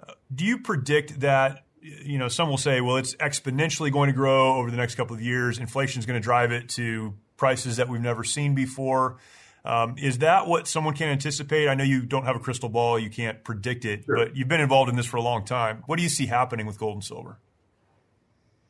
Uh, 0.00 0.12
do 0.32 0.44
you 0.44 0.58
predict 0.58 1.20
that? 1.20 1.64
You 1.82 2.18
know, 2.18 2.28
some 2.28 2.48
will 2.48 2.56
say, 2.56 2.80
well, 2.80 2.96
it's 2.96 3.16
exponentially 3.16 3.92
going 3.92 4.08
to 4.08 4.12
grow 4.12 4.56
over 4.56 4.70
the 4.70 4.76
next 4.76 4.94
couple 4.94 5.14
of 5.14 5.22
years. 5.22 5.58
Inflation 5.58 5.98
is 5.98 6.06
going 6.06 6.20
to 6.20 6.24
drive 6.24 6.52
it 6.52 6.68
to 6.70 7.14
prices 7.36 7.76
that 7.76 7.88
we've 7.88 8.00
never 8.00 8.24
seen 8.24 8.54
before. 8.54 9.18
Um, 9.64 9.96
is 9.98 10.18
that 10.18 10.46
what 10.46 10.68
someone 10.68 10.94
can 10.94 11.08
anticipate? 11.08 11.68
I 11.68 11.74
know 11.74 11.84
you 11.84 12.02
don't 12.02 12.24
have 12.24 12.36
a 12.36 12.40
crystal 12.40 12.68
ball, 12.68 13.00
you 13.00 13.10
can't 13.10 13.42
predict 13.42 13.84
it, 13.84 14.04
sure. 14.04 14.16
but 14.16 14.36
you've 14.36 14.48
been 14.48 14.60
involved 14.60 14.88
in 14.88 14.96
this 14.96 15.06
for 15.06 15.16
a 15.16 15.22
long 15.22 15.44
time. 15.44 15.82
What 15.86 15.96
do 15.96 16.04
you 16.04 16.08
see 16.08 16.26
happening 16.26 16.66
with 16.66 16.78
gold 16.78 16.94
and 16.94 17.04
silver? 17.04 17.38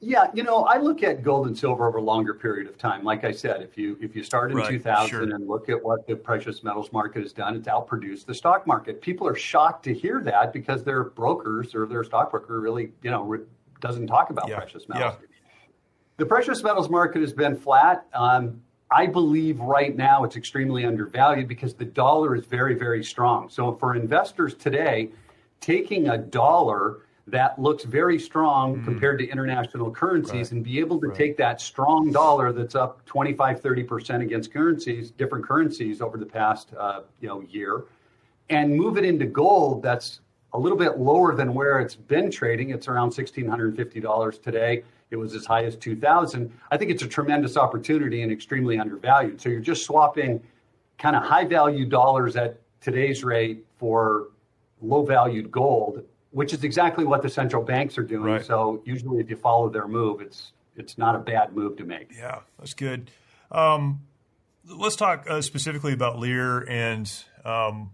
Yeah, 0.01 0.31
you 0.35 0.43
know, 0.43 0.65
I 0.65 0.79
look 0.79 1.03
at 1.03 1.23
gold 1.23 1.47
and 1.47 1.57
silver 1.57 1.89
over 1.89 1.99
a 1.99 2.03
longer 2.03 2.35
period 2.35 2.69
of 2.69 2.77
time. 2.77 3.03
Like 3.03 3.25
I 3.25 3.33
said, 3.33 3.63
if 3.63 3.79
you 3.79 3.97
if 4.01 4.15
you 4.15 4.23
start 4.23 4.51
in 4.51 4.59
right, 4.59 4.69
2000 4.69 5.09
sure. 5.09 5.23
and 5.23 5.49
look 5.49 5.71
at 5.71 5.83
what 5.83 6.07
the 6.07 6.15
precious 6.15 6.63
metals 6.63 6.93
market 6.93 7.23
has 7.23 7.33
done, 7.33 7.57
it's 7.57 7.67
outproduced 7.67 8.27
the 8.27 8.35
stock 8.35 8.67
market. 8.67 9.01
People 9.01 9.27
are 9.27 9.35
shocked 9.35 9.85
to 9.85 9.95
hear 9.95 10.21
that 10.23 10.53
because 10.53 10.85
their 10.85 11.05
brokers 11.05 11.75
or 11.75 11.87
their 11.87 12.05
stockbroker 12.05 12.61
really, 12.61 12.93
you 13.03 13.11
know, 13.11 13.23
re- 13.23 13.45
doesn't 13.81 14.07
talk 14.07 14.29
about 14.29 14.49
yeah. 14.49 14.59
precious 14.59 14.87
metals. 14.87 15.15
Yeah. 15.19 15.27
The 16.19 16.27
precious 16.27 16.63
metals 16.63 16.91
market 16.91 17.23
has 17.23 17.33
been 17.33 17.57
flat. 17.57 18.07
Um, 18.13 18.61
I 18.91 19.07
believe 19.07 19.59
right 19.61 19.97
now 19.97 20.25
it's 20.25 20.37
extremely 20.37 20.85
undervalued 20.85 21.49
because 21.49 21.75
the 21.75 21.85
dollar 21.85 22.37
is 22.37 22.45
very, 22.45 22.75
very 22.75 23.03
strong. 23.03 23.49
So 23.49 23.75
for 23.75 23.97
investors 23.97 24.55
today, 24.55 25.11
taking 25.61 26.09
a 26.11 26.19
dollar 26.19 27.06
that 27.29 27.59
looks 27.59 27.85
very 27.85 28.19
strong 28.19 28.77
mm. 28.77 28.85
compared 28.85 29.19
to 29.19 29.29
international 29.29 29.91
currencies 29.91 30.49
right. 30.49 30.53
and 30.53 30.65
be 30.65 30.79
able 30.79 31.01
to 31.01 31.09
right. 31.09 31.17
take 31.17 31.37
that 31.37 31.61
strong 31.61 32.13
dollar 32.13 32.53
that's 32.53 32.75
up 32.75 33.05
25 33.07 33.61
30% 33.61 34.23
against 34.23 34.53
currencies 34.53 35.11
different 35.11 35.45
currencies 35.45 36.01
over 36.01 36.19
the 36.19 36.27
past 36.27 36.73
uh, 36.79 37.01
you 37.21 37.29
know 37.29 37.41
year 37.43 37.85
and 38.51 38.75
move 38.75 38.97
it 38.97 39.05
into 39.05 39.27
gold 39.27 39.83
that's 39.83 40.21
a 40.53 40.59
little 40.59 40.79
bit 40.79 40.99
lower 40.99 41.35
than 41.35 41.53
where 41.53 41.81
it's 41.81 41.97
been 41.97 42.31
trading 42.31 42.71
it's 42.71 42.89
around 42.89 43.11
$1650 43.11 44.43
today 44.43 44.83
it 45.11 45.17
was 45.17 45.35
as 45.35 45.47
high 45.47 45.65
as 45.65 45.77
2000. 45.77 46.53
I 46.71 46.77
think 46.77 46.91
it's 46.91 47.03
a 47.03 47.07
tremendous 47.07 47.57
opportunity 47.57 48.23
and 48.23 48.33
extremely 48.33 48.79
undervalued. 48.79 49.41
So 49.41 49.49
you're 49.49 49.61
just 49.61 49.85
swapping 49.85 50.43
kind 50.99 51.15
of 51.15 51.23
high 51.23 51.45
value 51.45 51.87
dollars 51.87 52.37
at 52.37 52.59
today's 52.81 53.23
rate 53.23 53.65
for 53.79 54.29
low 54.81 55.05
valued 55.05 55.51
gold, 55.51 56.03
which 56.37 56.53
is 56.53 56.65
exactly 56.65 57.07
what 57.07 57.23
the 57.23 57.31
central 57.31 57.63
banks 57.63 57.97
are 57.97 58.03
doing. 58.03 58.25
Right. 58.25 58.45
So 58.45 58.83
usually 58.85 59.21
if 59.21 59.31
you 59.31 59.37
follow 59.37 59.71
their 59.71 59.89
move, 59.89 60.21
it's 60.21 60.53
it's 60.77 60.99
not 60.99 61.17
a 61.17 61.19
bad 61.19 61.57
move 61.57 61.79
to 61.79 61.85
make. 61.85 62.11
Yeah, 62.15 62.41
that's 62.59 62.75
good. 62.75 63.11
Um, 63.51 64.03
let's 64.67 64.97
talk 64.97 65.25
uh, 65.31 65.41
specifically 65.41 65.95
about 65.95 66.19
Lear 66.19 66.59
and 66.69 67.11
um, 67.43 67.93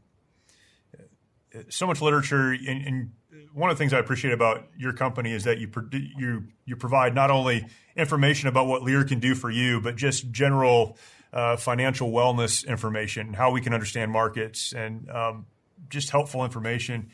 so 1.69 1.87
much 1.87 2.03
literature 2.03 2.51
and, 2.51 2.85
and 2.85 3.11
one 3.53 3.71
of 3.71 3.79
the 3.79 3.79
things 3.79 3.93
I 3.93 4.01
appreciate 4.01 4.35
about 4.35 4.67
your 4.77 4.93
company 4.93 5.33
is 5.33 5.45
that 5.45 5.59
you 5.59 5.71
you 6.19 6.49
you 6.65 6.75
provide 6.75 7.15
not 7.15 7.31
only 7.31 7.65
information 7.95 8.49
about 8.49 8.67
what 8.67 8.83
Lear 8.83 9.05
can 9.05 9.21
do 9.21 9.37
for 9.37 9.51
you, 9.51 9.81
but 9.81 9.95
just 9.95 10.33
general 10.33 10.97
uh, 11.33 11.57
financial 11.57 12.11
wellness 12.11 12.67
information, 12.67 13.35
how 13.35 13.53
we 13.53 13.61
can 13.61 13.73
understand 13.73 14.11
markets, 14.11 14.73
and 14.73 15.09
um, 15.11 15.47
just 15.89 16.11
helpful 16.11 16.45
information. 16.45 17.13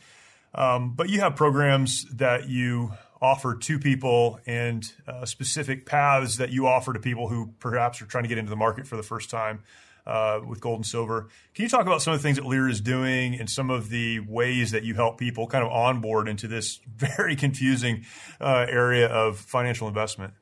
Um, 0.53 0.93
but 0.95 1.09
you 1.09 1.19
have 1.19 1.35
programs 1.35 2.05
that 2.15 2.49
you 2.49 2.91
offer 3.21 3.55
to 3.55 3.79
people 3.79 4.39
and 4.45 4.91
uh, 5.07 5.25
specific 5.25 5.85
paths 5.85 6.37
that 6.37 6.51
you 6.51 6.67
offer 6.67 6.93
to 6.93 6.99
people 6.99 7.27
who 7.27 7.53
perhaps 7.59 8.01
are 8.01 8.05
trying 8.05 8.23
to 8.23 8.27
get 8.27 8.37
into 8.37 8.49
the 8.49 8.55
market 8.55 8.87
for 8.87 8.95
the 8.95 9.03
first 9.03 9.29
time 9.29 9.61
uh, 10.05 10.39
with 10.45 10.59
gold 10.59 10.77
and 10.77 10.85
silver. 10.85 11.27
Can 11.53 11.63
you 11.63 11.69
talk 11.69 11.85
about 11.85 12.01
some 12.01 12.13
of 12.13 12.19
the 12.19 12.23
things 12.23 12.37
that 12.37 12.45
Lear 12.45 12.67
is 12.67 12.81
doing 12.81 13.35
and 13.35 13.49
some 13.49 13.69
of 13.69 13.89
the 13.89 14.19
ways 14.21 14.71
that 14.71 14.83
you 14.83 14.95
help 14.95 15.17
people 15.17 15.47
kind 15.47 15.63
of 15.63 15.71
onboard 15.71 16.27
into 16.27 16.47
this 16.47 16.79
very 16.95 17.35
confusing 17.35 18.05
uh, 18.39 18.65
area 18.69 19.07
of 19.07 19.37
financial 19.37 19.87
investment? 19.87 20.33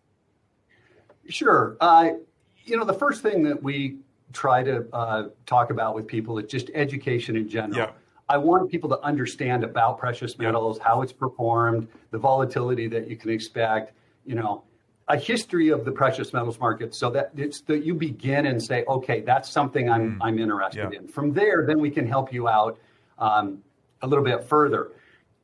Sure. 1.30 1.76
Uh, 1.82 2.12
you 2.64 2.78
know, 2.78 2.86
the 2.86 2.94
first 2.94 3.22
thing 3.22 3.44
that 3.44 3.62
we 3.62 3.98
try 4.34 4.64
to 4.64 4.86
uh, 4.94 5.24
talk 5.46 5.70
about 5.72 5.96
with 5.96 6.08
people 6.08 6.38
is 6.38 6.50
just 6.50 6.70
education 6.74 7.36
in 7.36 7.50
general. 7.50 7.78
Yeah. 7.78 7.92
I 8.30 8.38
want 8.38 8.70
people 8.70 8.90
to 8.90 9.00
understand 9.02 9.64
about 9.64 9.98
precious 9.98 10.38
metals, 10.38 10.80
how 10.80 11.02
it's 11.02 11.14
performed, 11.14 11.88
the 12.12 12.18
volatility 12.18 12.88
that 12.88 13.10
you 13.10 13.16
can 13.16 13.30
expect. 13.30 13.94
You 14.26 14.36
know, 14.36 14.64
a 15.08 15.18
history 15.18 15.70
of 15.70 15.86
the 15.86 15.92
precious 15.92 16.34
metals 16.34 16.60
market 16.60 16.94
so 16.94 17.10
that 17.12 17.32
it's 17.38 17.62
that 17.62 17.86
you 17.86 17.94
begin 17.94 18.48
and 18.48 18.62
say, 18.62 18.84
okay, 18.86 19.22
that's 19.22 19.50
something 19.50 19.90
I'm, 19.90 20.16
mm. 20.16 20.18
I'm 20.22 20.38
interested 20.40 20.90
yeah. 20.92 21.00
in. 21.00 21.08
From 21.08 21.34
there, 21.34 21.66
then 21.66 21.80
we 21.80 21.90
can 21.90 22.06
help 22.06 22.34
you 22.34 22.50
out 22.50 22.78
um, 23.18 23.64
a 24.02 24.08
little 24.08 24.24
bit 24.24 24.44
further. 24.44 24.92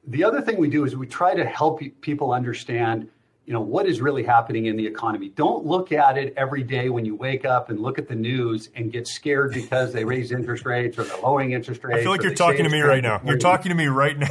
The 0.08 0.24
other 0.24 0.42
thing 0.42 0.58
we 0.58 0.70
do 0.70 0.84
is 0.84 0.98
we 0.98 1.08
try 1.08 1.34
to 1.34 1.46
help 1.46 1.82
people 2.02 2.34
understand, 2.34 3.08
you 3.46 3.52
know, 3.54 3.62
what 3.62 3.86
is 3.86 4.00
really 4.00 4.24
happening 4.24 4.68
in 4.68 4.78
the 4.78 4.86
economy. 4.86 5.30
Don't 5.30 5.66
look 5.66 5.92
at 5.92 6.18
it 6.18 6.34
every 6.38 6.64
day 6.64 6.90
when 6.90 7.04
you 7.04 7.16
wake 7.16 7.44
up 7.44 7.70
and 7.70 7.80
look 7.80 8.00
at 8.00 8.08
the 8.08 8.16
news 8.16 8.70
and 8.76 8.92
get 8.92 9.06
scared 9.08 9.54
because 9.54 9.92
they 9.92 10.06
raise 10.06 10.32
interest 10.32 10.66
rates 10.66 10.98
or 10.98 11.04
they're 11.04 11.18
lowering 11.18 11.52
interest 11.52 11.84
rates. 11.84 12.00
I 12.00 12.04
feel 12.04 12.12
like 12.12 12.24
you're 12.24 12.34
talking 12.34 12.64
to 12.64 12.70
me 12.70 12.80
right 12.80 13.04
now. 13.04 13.22
You're 13.26 13.38
talking 13.38 13.70
to 13.70 13.76
me 13.76 13.88
right 13.88 14.18
now. 14.20 14.28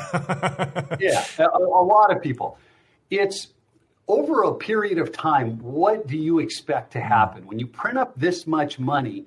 yeah, 0.99 1.25
a, 1.39 1.47
a 1.47 1.85
lot 1.85 2.15
of 2.15 2.23
people. 2.23 2.59
It's 3.11 3.49
over 4.09 4.43
a 4.43 4.55
period 4.55 4.99
of 4.99 5.13
time, 5.13 5.59
what 5.59 6.07
do 6.07 6.17
you 6.17 6.39
expect 6.39 6.93
to 6.93 7.01
happen? 7.01 7.47
When 7.47 7.59
you 7.59 7.67
print 7.67 7.99
up 7.99 8.13
this 8.17 8.47
much 8.47 8.79
money, 8.79 9.27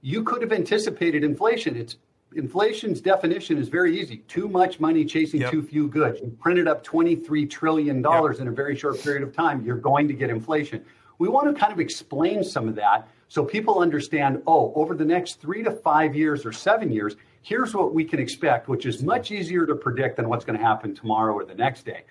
you 0.00 0.24
could 0.24 0.42
have 0.42 0.52
anticipated 0.52 1.24
inflation. 1.24 1.76
It's 1.76 1.96
inflation's 2.36 3.00
definition 3.00 3.58
is 3.58 3.68
very 3.68 3.98
easy. 4.00 4.18
Too 4.28 4.48
much 4.48 4.80
money 4.80 5.04
chasing 5.04 5.40
yep. 5.40 5.50
too 5.50 5.62
few 5.62 5.88
goods. 5.88 6.20
You 6.20 6.36
printed 6.40 6.68
up 6.68 6.84
$23 6.84 7.48
trillion 7.48 8.02
yep. 8.02 8.40
in 8.40 8.48
a 8.48 8.52
very 8.52 8.76
short 8.76 9.00
period 9.00 9.22
of 9.22 9.34
time, 9.34 9.64
you're 9.64 9.76
going 9.76 10.08
to 10.08 10.14
get 10.14 10.30
inflation. 10.30 10.84
We 11.18 11.28
want 11.28 11.54
to 11.54 11.58
kind 11.58 11.72
of 11.72 11.80
explain 11.80 12.42
some 12.42 12.68
of 12.68 12.74
that 12.76 13.08
so 13.32 13.42
people 13.42 13.78
understand 13.78 14.42
oh, 14.46 14.74
over 14.74 14.94
the 14.94 15.06
next 15.06 15.40
three 15.40 15.62
to 15.62 15.70
five 15.70 16.14
years 16.14 16.44
or 16.44 16.52
seven 16.52 16.92
years, 16.92 17.16
here's 17.40 17.74
what 17.74 17.94
we 17.94 18.04
can 18.04 18.18
expect, 18.18 18.68
which 18.68 18.84
is 18.84 19.02
much 19.02 19.30
easier 19.30 19.64
to 19.64 19.74
predict 19.74 20.16
than 20.16 20.28
what's 20.28 20.44
going 20.44 20.58
to 20.58 20.62
happen 20.62 20.94
tomorrow 20.94 21.32
or 21.32 21.46
the 21.46 21.54
next 21.54 21.86
day. 21.86 22.04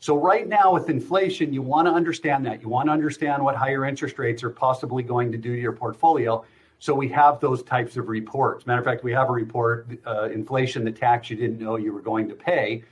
So 0.00 0.16
right 0.16 0.48
now 0.48 0.72
with 0.74 0.90
inflation, 0.90 1.52
you 1.52 1.62
want 1.62 1.86
to 1.86 1.92
understand 1.92 2.44
that. 2.46 2.60
You 2.60 2.68
want 2.68 2.88
to 2.88 2.92
understand 2.92 3.44
what 3.44 3.54
higher 3.54 3.84
interest 3.84 4.18
rates 4.18 4.42
are 4.42 4.50
possibly 4.50 5.04
going 5.04 5.30
to 5.30 5.38
do 5.38 5.54
to 5.54 5.62
your 5.62 5.74
portfolio. 5.74 6.44
So 6.84 6.94
we 6.94 7.08
have 7.08 7.40
those 7.40 7.62
types 7.62 7.96
of 7.96 8.10
reports. 8.10 8.66
Matter 8.66 8.78
of 8.78 8.84
fact, 8.84 9.02
we 9.02 9.12
have 9.12 9.30
a 9.30 9.32
report, 9.32 9.88
uh, 10.06 10.24
inflation, 10.24 10.84
the 10.84 10.92
tax 10.92 11.30
you 11.30 11.36
didn't 11.36 11.58
know 11.58 11.76
you 11.76 11.94
were 11.94 12.02
going 12.02 12.28
to 12.28 12.34
pay. 12.34 12.82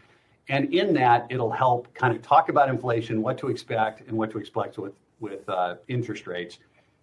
And 0.49 0.73
in 0.73 0.95
that, 0.95 1.27
it'll 1.29 1.51
help 1.51 1.93
kind 1.93 2.17
of 2.17 2.23
talk 2.23 2.49
about 2.49 2.71
inflation, 2.71 3.21
what 3.21 3.37
to 3.37 3.49
expect, 3.49 4.09
and 4.09 4.17
what 4.17 4.31
to 4.31 4.39
expect 4.39 4.79
with, 4.79 4.95
with 5.21 5.47
uh, 5.47 5.75
interest 5.89 6.27
rates. 6.27 6.59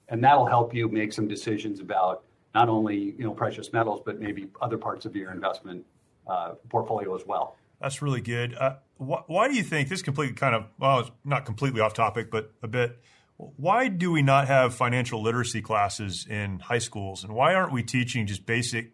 And 0.08 0.24
that'll 0.24 0.48
help 0.48 0.74
you 0.74 0.88
make 0.88 1.14
some 1.14 1.28
decisions 1.28 1.80
about 1.80 2.24
not 2.56 2.70
only 2.70 3.14
you 3.20 3.24
know 3.24 3.36
precious 3.36 3.72
metals, 3.72 4.02
but 4.04 4.20
maybe 4.20 4.48
other 4.60 4.80
parts 4.80 5.06
of 5.06 5.16
your 5.16 5.32
investment 5.32 5.86
uh, 6.28 6.54
portfolio 6.70 7.16
as 7.16 7.22
well. 7.28 7.56
That's 7.80 8.02
really 8.02 8.22
good. 8.22 8.56
Uh, 8.56 8.78
wh- 8.98 9.30
why 9.30 9.48
do 9.48 9.54
you 9.54 9.62
think 9.62 9.90
this 9.90 10.02
completely 10.02 10.34
kind 10.34 10.56
of 10.56 10.66
well, 10.80 11.02
it's 11.02 11.12
not 11.24 11.46
completely 11.46 11.82
off 11.82 11.94
topic, 11.94 12.32
but 12.32 12.52
a 12.64 12.68
bit? 12.68 12.98
Why 13.40 13.88
do 13.88 14.12
we 14.12 14.22
not 14.22 14.48
have 14.48 14.76
financial 14.76 15.22
literacy 15.22 15.62
classes 15.62 16.28
in 16.30 16.60
high 16.60 16.80
schools, 16.80 17.24
and 17.24 17.34
why 17.34 17.54
aren't 17.54 17.72
we 17.72 17.84
teaching 17.84 18.28
just 18.28 18.46
basic 18.46 18.92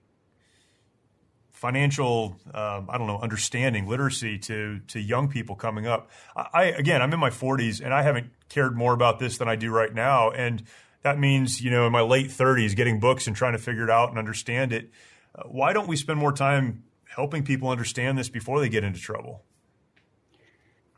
financial, 1.52 2.38
um, 2.54 2.88
I 2.88 3.00
don't 3.00 3.08
know, 3.08 3.18
understanding, 3.18 3.88
literacy 3.88 4.38
to 4.40 4.82
to 4.90 5.00
young 5.00 5.30
people 5.30 5.56
coming 5.56 5.88
up? 5.88 6.12
I 6.36 6.66
again, 6.66 7.02
I'm 7.02 7.12
in 7.12 7.20
my 7.20 7.32
40s, 7.32 7.84
and 7.84 7.92
I 7.92 8.04
haven't 8.04 8.28
cared 8.48 8.78
more 8.78 8.94
about 8.94 9.18
this 9.18 9.40
than 9.40 9.48
I 9.48 9.56
do 9.56 9.72
right 9.72 9.94
now, 9.94 10.30
and 10.30 10.62
that 11.02 11.18
means 11.18 11.60
you 11.62 11.72
know 11.72 11.88
in 11.88 11.92
my 11.92 12.02
late 12.02 12.28
30s, 12.28 12.76
getting 12.76 13.00
books 13.00 13.26
and 13.26 13.36
trying 13.36 13.54
to 13.54 13.60
figure 13.60 13.84
it 13.84 13.90
out 13.90 14.10
and 14.10 14.20
understand 14.20 14.72
it. 14.72 14.92
Uh, 15.34 15.42
why 15.48 15.74
don't 15.74 15.88
we 15.88 15.96
spend 15.96 16.20
more 16.20 16.32
time 16.32 16.84
helping 17.16 17.44
people 17.44 17.70
understand 17.70 18.16
this 18.16 18.30
before 18.30 18.60
they 18.60 18.70
get 18.70 18.84
into 18.84 19.00
trouble? 19.00 19.44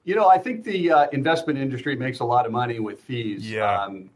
You 0.08 0.16
know, 0.16 0.30
I 0.30 0.38
think 0.38 0.64
the 0.64 0.90
uh, 0.90 1.08
investment 1.12 1.60
industry 1.60 1.98
makes 1.98 2.22
a 2.22 2.24
lot 2.24 2.46
of 2.46 2.54
money 2.54 2.80
with 2.80 3.02
fees. 3.02 3.52
Yeah. 3.52 3.82
Um, 3.82 4.10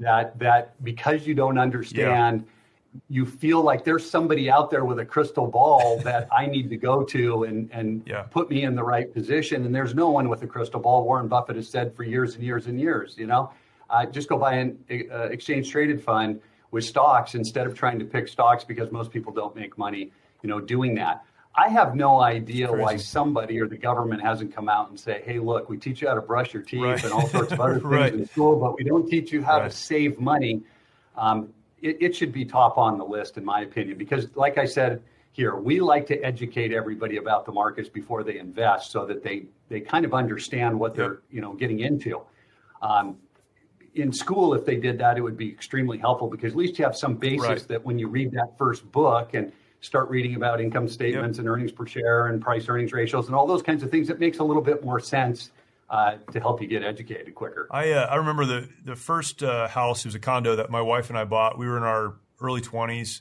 that 0.00 0.38
that 0.38 0.82
because 0.82 1.26
you 1.26 1.34
don't 1.34 1.58
understand, 1.58 2.46
yeah. 2.46 3.00
you 3.10 3.26
feel 3.26 3.60
like 3.60 3.84
there's 3.84 4.08
somebody 4.08 4.50
out 4.50 4.70
there 4.70 4.86
with 4.86 5.00
a 5.00 5.04
crystal 5.04 5.46
ball 5.46 5.98
that 6.04 6.28
I 6.32 6.46
need 6.46 6.70
to 6.70 6.78
go 6.78 7.04
to 7.04 7.44
and 7.44 7.68
and 7.72 8.02
yeah. 8.06 8.22
put 8.22 8.48
me 8.48 8.62
in 8.62 8.74
the 8.74 8.82
right 8.82 9.12
position. 9.12 9.66
And 9.66 9.74
there's 9.74 9.94
no 9.94 10.08
one 10.08 10.30
with 10.30 10.42
a 10.42 10.46
crystal 10.46 10.80
ball. 10.80 11.04
Warren 11.04 11.28
Buffett 11.28 11.56
has 11.56 11.68
said 11.68 11.94
for 11.94 12.04
years 12.04 12.36
and 12.36 12.42
years 12.42 12.66
and 12.66 12.80
years. 12.80 13.14
You 13.18 13.26
know, 13.26 13.52
uh, 13.90 14.06
just 14.06 14.30
go 14.30 14.38
buy 14.38 14.54
an 14.54 14.78
uh, 14.90 15.24
exchange 15.24 15.70
traded 15.70 16.02
fund 16.02 16.40
with 16.70 16.84
stocks 16.84 17.34
instead 17.34 17.66
of 17.66 17.74
trying 17.74 17.98
to 17.98 18.06
pick 18.06 18.28
stocks 18.28 18.64
because 18.64 18.90
most 18.90 19.10
people 19.10 19.30
don't 19.30 19.54
make 19.54 19.76
money. 19.76 20.10
You 20.42 20.48
know, 20.48 20.58
doing 20.58 20.94
that. 20.94 21.22
I 21.56 21.68
have 21.68 21.94
no 21.94 22.20
idea 22.20 22.72
why 22.72 22.96
somebody 22.96 23.60
or 23.60 23.68
the 23.68 23.76
government 23.76 24.22
hasn't 24.22 24.54
come 24.54 24.68
out 24.68 24.90
and 24.90 24.98
say, 24.98 25.22
"Hey, 25.24 25.38
look, 25.38 25.68
we 25.68 25.76
teach 25.76 26.02
you 26.02 26.08
how 26.08 26.14
to 26.14 26.20
brush 26.20 26.52
your 26.52 26.62
teeth 26.62 26.82
right. 26.82 27.04
and 27.04 27.12
all 27.12 27.28
sorts 27.28 27.52
of 27.52 27.60
other 27.60 27.74
things 27.80 27.84
right. 27.84 28.14
in 28.14 28.26
school, 28.26 28.58
but 28.58 28.76
we 28.76 28.84
don't 28.84 29.08
teach 29.08 29.32
you 29.32 29.42
how 29.42 29.60
right. 29.60 29.70
to 29.70 29.76
save 29.76 30.18
money." 30.18 30.62
Um, 31.16 31.50
it, 31.80 31.98
it, 32.00 32.16
should 32.16 32.32
be 32.32 32.44
top 32.44 32.76
on 32.76 32.98
the 32.98 33.04
list, 33.04 33.36
in 33.36 33.44
my 33.44 33.60
opinion, 33.60 33.98
because, 33.98 34.34
like 34.34 34.58
I 34.58 34.64
said 34.64 35.02
here, 35.30 35.54
we 35.54 35.78
like 35.80 36.06
to 36.06 36.18
educate 36.22 36.72
everybody 36.72 37.18
about 37.18 37.44
the 37.46 37.52
markets 37.52 37.88
before 37.88 38.24
they 38.24 38.38
invest, 38.38 38.90
so 38.90 39.06
that 39.06 39.22
they 39.22 39.44
they 39.68 39.80
kind 39.80 40.04
of 40.04 40.12
understand 40.12 40.78
what 40.78 40.94
they're 40.96 41.20
you 41.30 41.40
know 41.40 41.52
getting 41.52 41.80
into. 41.80 42.20
Um, 42.82 43.18
in 43.94 44.12
school, 44.12 44.54
if 44.54 44.64
they 44.64 44.74
did 44.74 44.98
that, 44.98 45.16
it 45.16 45.20
would 45.20 45.36
be 45.36 45.48
extremely 45.48 45.98
helpful 45.98 46.28
because 46.28 46.52
at 46.52 46.56
least 46.56 46.80
you 46.80 46.84
have 46.84 46.96
some 46.96 47.14
basis 47.14 47.64
that 47.66 47.84
when 47.84 47.96
you 47.96 48.08
read 48.08 48.32
that 48.32 48.58
first 48.58 48.90
book 48.90 49.34
and 49.34 49.52
start 49.84 50.08
reading 50.08 50.34
about 50.34 50.60
income 50.60 50.88
statements 50.88 51.36
yep. 51.36 51.42
and 51.42 51.48
earnings 51.48 51.70
per 51.70 51.86
share 51.86 52.26
and 52.28 52.40
price 52.40 52.68
earnings 52.68 52.92
ratios 52.92 53.26
and 53.26 53.34
all 53.34 53.46
those 53.46 53.62
kinds 53.62 53.82
of 53.82 53.90
things, 53.90 54.08
it 54.08 54.18
makes 54.18 54.38
a 54.38 54.44
little 54.44 54.62
bit 54.62 54.82
more 54.82 54.98
sense 54.98 55.50
uh, 55.90 56.16
to 56.32 56.40
help 56.40 56.62
you 56.62 56.66
get 56.66 56.82
educated 56.82 57.34
quicker. 57.34 57.68
I 57.70 57.92
uh, 57.92 58.06
I 58.06 58.16
remember 58.16 58.46
the 58.46 58.68
the 58.84 58.96
first 58.96 59.42
uh, 59.42 59.68
house 59.68 60.04
it 60.04 60.08
was 60.08 60.14
a 60.14 60.20
condo 60.20 60.56
that 60.56 60.70
my 60.70 60.80
wife 60.80 61.10
and 61.10 61.18
I 61.18 61.24
bought. 61.24 61.58
We 61.58 61.66
were 61.66 61.76
in 61.76 61.82
our 61.82 62.14
early 62.40 62.62
twenties, 62.62 63.20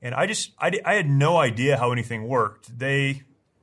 and 0.00 0.14
I 0.14 0.26
just 0.26 0.52
I, 0.58 0.72
I 0.84 0.94
had 0.94 1.08
no 1.08 1.36
idea 1.36 1.76
how 1.76 1.90
anything 1.90 2.28
worked. 2.28 2.78
They 2.78 3.22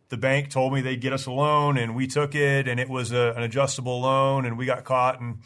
the 0.10 0.18
bank 0.18 0.50
told 0.50 0.74
me 0.74 0.82
they'd 0.82 1.00
get 1.00 1.14
us 1.14 1.26
a 1.26 1.32
loan, 1.32 1.78
and 1.78 1.96
we 1.96 2.06
took 2.06 2.36
it, 2.36 2.68
and 2.68 2.82
it 2.82 2.90
was 2.90 3.14
a, 3.14 3.34
an 3.38 3.44
adjustable 3.44 4.02
loan, 4.02 4.46
and 4.46 4.58
we 4.58 4.66
got 4.66 4.84
caught 4.84 5.22
in 5.22 5.40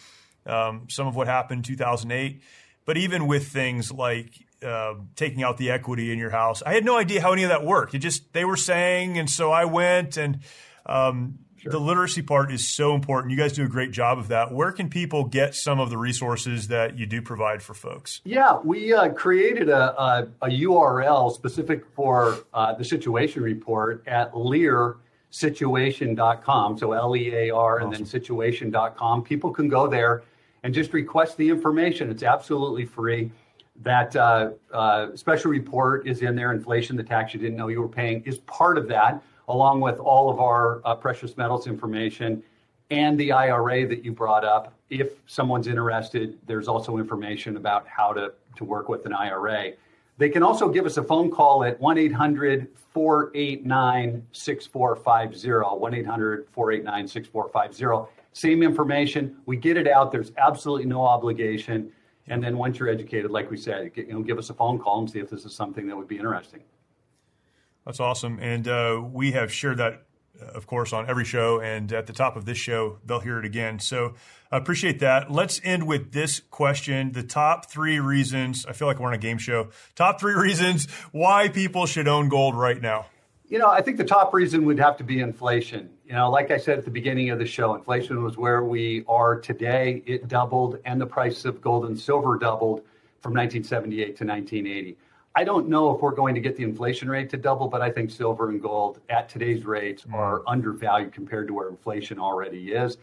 um, 0.48 0.88
some 0.90 1.06
of 1.06 1.16
what 1.16 1.28
happened 1.28 1.60
in 1.60 1.64
2008. 1.64 2.42
But 2.84 2.98
even 2.98 3.28
with 3.28 3.48
things 3.48 3.92
like 3.92 4.45
uh, 4.66 4.96
taking 5.16 5.44
out 5.44 5.58
the 5.58 5.72
equity 5.72 6.12
in 6.12 6.18
your 6.18 6.32
house. 6.32 6.64
I 6.66 6.74
had 6.74 6.84
no 6.84 6.98
idea 6.98 7.22
how 7.22 7.34
any 7.34 7.44
of 7.44 7.50
that 7.50 7.64
worked. 7.64 7.94
It 7.94 8.00
just 8.00 8.34
they 8.34 8.46
were 8.46 8.58
saying, 8.58 9.18
and 9.18 9.30
so 9.30 9.52
I 9.52 9.66
went. 9.66 10.18
And 10.18 10.40
um, 10.86 11.40
sure. 11.58 11.72
the 11.72 11.80
literacy 11.80 12.22
part 12.22 12.52
is 12.52 12.68
so 12.68 12.96
important. 12.96 13.32
You 13.32 13.38
guys 13.38 13.54
do 13.54 13.64
a 13.64 13.68
great 13.68 13.92
job 13.92 14.18
of 14.18 14.30
that. 14.30 14.52
Where 14.52 14.72
can 14.72 14.90
people 14.90 15.26
get 15.26 15.56
some 15.56 15.80
of 15.80 15.90
the 15.90 15.98
resources 15.98 16.68
that 16.70 16.98
you 16.98 17.06
do 17.06 17.22
provide 17.22 17.62
for 17.62 17.74
folks? 17.74 18.22
Yeah, 18.24 18.60
we 18.64 18.94
uh, 18.94 19.10
created 19.10 19.70
a, 19.70 20.02
a, 20.02 20.28
a, 20.42 20.48
URL 20.48 21.34
specific 21.34 21.86
for 21.94 22.40
uh, 22.54 22.74
the 22.74 22.84
situation 22.84 23.44
report 23.44 24.04
at 24.08 24.36
Lear 24.36 24.98
situation.com. 25.36 26.78
So 26.78 26.94
L 26.94 27.16
E 27.16 27.34
A 27.34 27.50
R 27.52 27.80
and 27.80 27.92
then 27.92 28.06
situation.com. 28.06 29.24
People 29.24 29.52
can 29.52 29.68
go 29.68 29.86
there 29.86 30.24
and 30.64 30.74
just 30.74 30.94
request 30.94 31.36
the 31.38 31.50
information. 31.50 32.10
It's 32.10 32.24
absolutely 32.24 32.86
free. 32.86 33.32
That 33.82 34.16
uh, 34.16 34.52
uh, 34.72 35.16
special 35.16 35.52
report 35.52 36.08
is 36.08 36.22
in 36.22 36.36
there. 36.36 36.52
Inflation, 36.52 36.96
the 36.96 37.04
tax 37.04 37.34
you 37.34 37.40
didn't 37.40 37.58
know 37.58 37.68
you 37.68 37.82
were 37.82 37.90
paying, 37.90 38.24
is 38.24 38.38
part 38.40 38.78
of 38.78 38.88
that, 38.88 39.22
along 39.48 39.82
with 39.82 40.00
all 40.00 40.30
of 40.30 40.40
our 40.40 40.82
uh, 40.86 40.96
precious 40.96 41.36
metals 41.38 41.68
information 41.68 42.42
and 42.92 43.20
the 43.20 43.32
IRA 43.32 43.88
that 43.88 44.04
you 44.04 44.12
brought 44.12 44.46
up. 44.46 44.74
If 44.90 45.14
someone's 45.26 45.68
interested, 45.68 46.38
there's 46.46 46.68
also 46.68 46.98
information 46.98 47.58
about 47.58 47.88
how 47.88 48.14
to, 48.14 48.34
to 48.56 48.64
work 48.64 48.90
with 48.90 49.06
an 49.06 49.14
IRA. 49.14 49.72
They 50.18 50.30
can 50.30 50.44
also 50.44 50.70
give 50.70 50.86
us 50.86 50.98
a 50.98 51.04
phone 51.04 51.30
call 51.30 51.64
at 51.64 51.80
1 51.80 51.98
800 51.98 52.70
489 52.94 54.26
6450. 54.32 55.50
1 55.80 55.94
800 55.94 56.48
489 56.52 57.08
6450. 57.08 58.12
Same 58.32 58.64
information. 58.64 59.38
We 59.46 59.58
get 59.58 59.78
it 59.78 59.88
out. 59.88 60.12
There's 60.12 60.32
absolutely 60.38 60.86
no 60.86 61.02
obligation. 61.02 61.92
And 62.28 62.44
then 62.44 62.58
once 62.58 62.80
you're 62.80 62.90
educated, 62.90 63.30
like 63.30 63.52
we 63.52 63.58
said, 63.58 63.92
you 63.96 64.08
know, 64.08 64.22
give 64.22 64.38
us 64.38 64.50
a 64.50 64.54
phone 64.54 64.80
call 64.80 65.00
and 65.00 65.10
see 65.10 65.20
if 65.20 65.30
this 65.30 65.46
is 65.46 65.54
something 65.54 65.88
that 65.88 65.96
would 65.96 66.08
be 66.08 66.18
interesting. 66.18 66.62
That's 67.86 68.00
awesome. 68.00 68.40
And 68.42 68.68
uh, 68.68 69.02
we 69.12 69.34
have 69.34 69.54
shared 69.54 69.78
that, 69.78 70.06
uh, 70.42 70.46
of 70.48 70.66
course, 70.66 70.92
on 70.92 71.08
every 71.08 71.26
show. 71.26 71.60
And 71.62 71.92
at 71.94 72.08
the 72.08 72.14
top 72.14 72.36
of 72.36 72.46
this 72.46 72.58
show, 72.58 72.98
they'll 73.06 73.20
hear 73.20 73.38
it 73.38 73.46
again. 73.46 73.78
So 73.78 74.16
I 74.52 74.58
appreciate 74.58 75.00
that. 75.00 75.30
Let's 75.30 75.62
end 75.64 75.86
with 75.86 76.14
this 76.14 76.40
question 76.40 77.12
the 77.12 77.22
top 77.22 77.70
three 77.70 78.00
reasons. 78.00 78.66
I 78.66 78.74
feel 78.74 78.88
like 78.88 79.00
we're 79.00 79.08
on 79.08 79.14
a 79.14 79.20
game 79.20 79.38
show. 79.38 79.70
Top 79.94 80.20
three 80.20 80.34
reasons 80.34 80.90
why 81.12 81.48
people 81.48 81.86
should 81.86 82.08
own 82.08 82.30
gold 82.30 82.56
right 82.56 82.82
now. 82.82 83.06
You 83.48 83.60
know, 83.60 83.70
I 83.70 83.82
think 83.82 83.98
the 83.98 84.04
top 84.04 84.34
reason 84.34 84.66
would 84.66 84.80
have 84.80 84.98
to 84.98 85.04
be 85.04 85.20
inflation. 85.20 85.92
You 86.06 86.14
know, 86.14 86.30
like 86.30 86.52
I 86.52 86.58
said 86.58 86.78
at 86.78 86.86
the 86.86 86.92
beginning 86.92 87.32
of 87.32 87.40
the 87.40 87.48
show, 87.48 87.74
inflation 87.74 88.24
was 88.24 88.38
where 88.38 88.64
we 88.64 89.04
are 89.08 89.40
today. 89.40 90.04
It 90.06 90.28
doubled, 90.28 90.78
and 90.86 91.02
the 91.02 91.06
price 91.06 91.46
of 91.46 91.62
gold 91.62 91.86
and 91.86 92.00
silver 92.00 92.38
doubled 92.38 92.82
from 93.22 93.34
1978 93.34 94.16
to 94.18 94.24
1980. 94.24 94.98
I 95.36 95.44
don't 95.44 95.68
know 95.68 95.96
if 95.96 96.02
we're 96.02 96.12
going 96.12 96.36
to 96.36 96.42
get 96.42 96.56
the 96.56 96.64
inflation 96.64 97.10
rate 97.10 97.32
to 97.32 97.38
double, 97.38 97.68
but 97.68 97.82
I 97.82 97.90
think 97.90 98.12
silver 98.12 98.50
and 98.50 98.62
gold 98.62 99.02
at 99.10 99.28
today's 99.30 99.66
rates 99.66 100.04
mm. 100.04 100.14
are 100.14 100.44
undervalued 100.48 101.12
compared 101.12 101.48
to 101.48 101.56
where 101.56 101.70
inflation 101.70 102.20
already 102.20 102.72
is. 102.74 102.98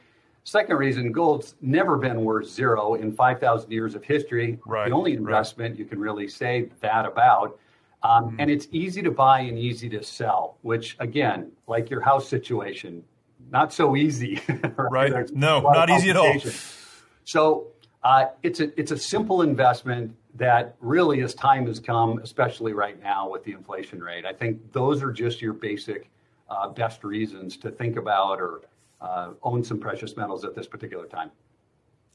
Second 0.45 0.77
reason, 0.77 1.11
gold's 1.11 1.57
never 1.61 1.97
been 1.97 2.25
worth 2.25 2.49
zero 2.49 2.95
in 2.95 3.12
5,000 3.12 3.71
years 3.71 3.97
of 3.97 4.05
history. 4.05 4.61
Right, 4.65 4.88
the 4.88 4.95
only 4.95 5.15
investment 5.15 5.73
right. 5.73 5.79
you 5.79 5.85
can 5.87 5.99
really 5.99 6.29
say 6.29 6.69
that 6.81 7.05
about. 7.05 7.59
Um, 8.05 8.25
mm-hmm. 8.25 8.37
And 8.41 8.51
it's 8.51 8.67
easy 8.73 9.03
to 9.03 9.11
buy 9.11 9.41
and 9.41 9.59
easy 9.59 9.88
to 9.91 10.03
sell, 10.03 10.59
which 10.62 10.97
again, 10.99 11.53
like 11.67 11.91
your 11.91 12.01
house 12.01 12.29
situation, 12.29 13.05
not 13.51 13.73
so 13.73 13.97
easy. 13.97 14.41
right? 14.77 15.12
right. 15.12 15.31
No, 15.33 15.61
not 15.61 15.91
easy 15.91 16.11
at 16.11 16.17
all. 16.17 16.35
So 17.25 17.69
uh, 18.03 18.27
it's 18.43 18.61
a 18.61 18.79
it's 18.79 18.91
a 18.91 18.99
simple 18.99 19.43
investment 19.43 20.17
that 20.35 20.77
really, 20.81 21.21
as 21.23 21.35
time 21.35 21.67
has 21.67 21.79
come, 21.79 22.19
especially 22.19 22.73
right 22.73 23.01
now 23.03 23.29
with 23.29 23.45
the 23.45 23.53
inflation 23.53 24.03
rate, 24.03 24.25
I 24.25 24.33
think 24.33 24.73
those 24.73 25.03
are 25.03 25.12
just 25.12 25.43
your 25.43 25.53
basic 25.53 26.11
uh, 26.49 26.69
best 26.69 27.05
reasons 27.05 27.57
to 27.59 27.71
think 27.71 27.97
about 27.97 28.41
or 28.41 28.62
uh, 29.01 29.31
own 29.43 29.62
some 29.62 29.79
precious 29.79 30.17
metals 30.17 30.45
at 30.45 30.55
this 30.55 30.67
particular 30.67 31.07
time. 31.07 31.31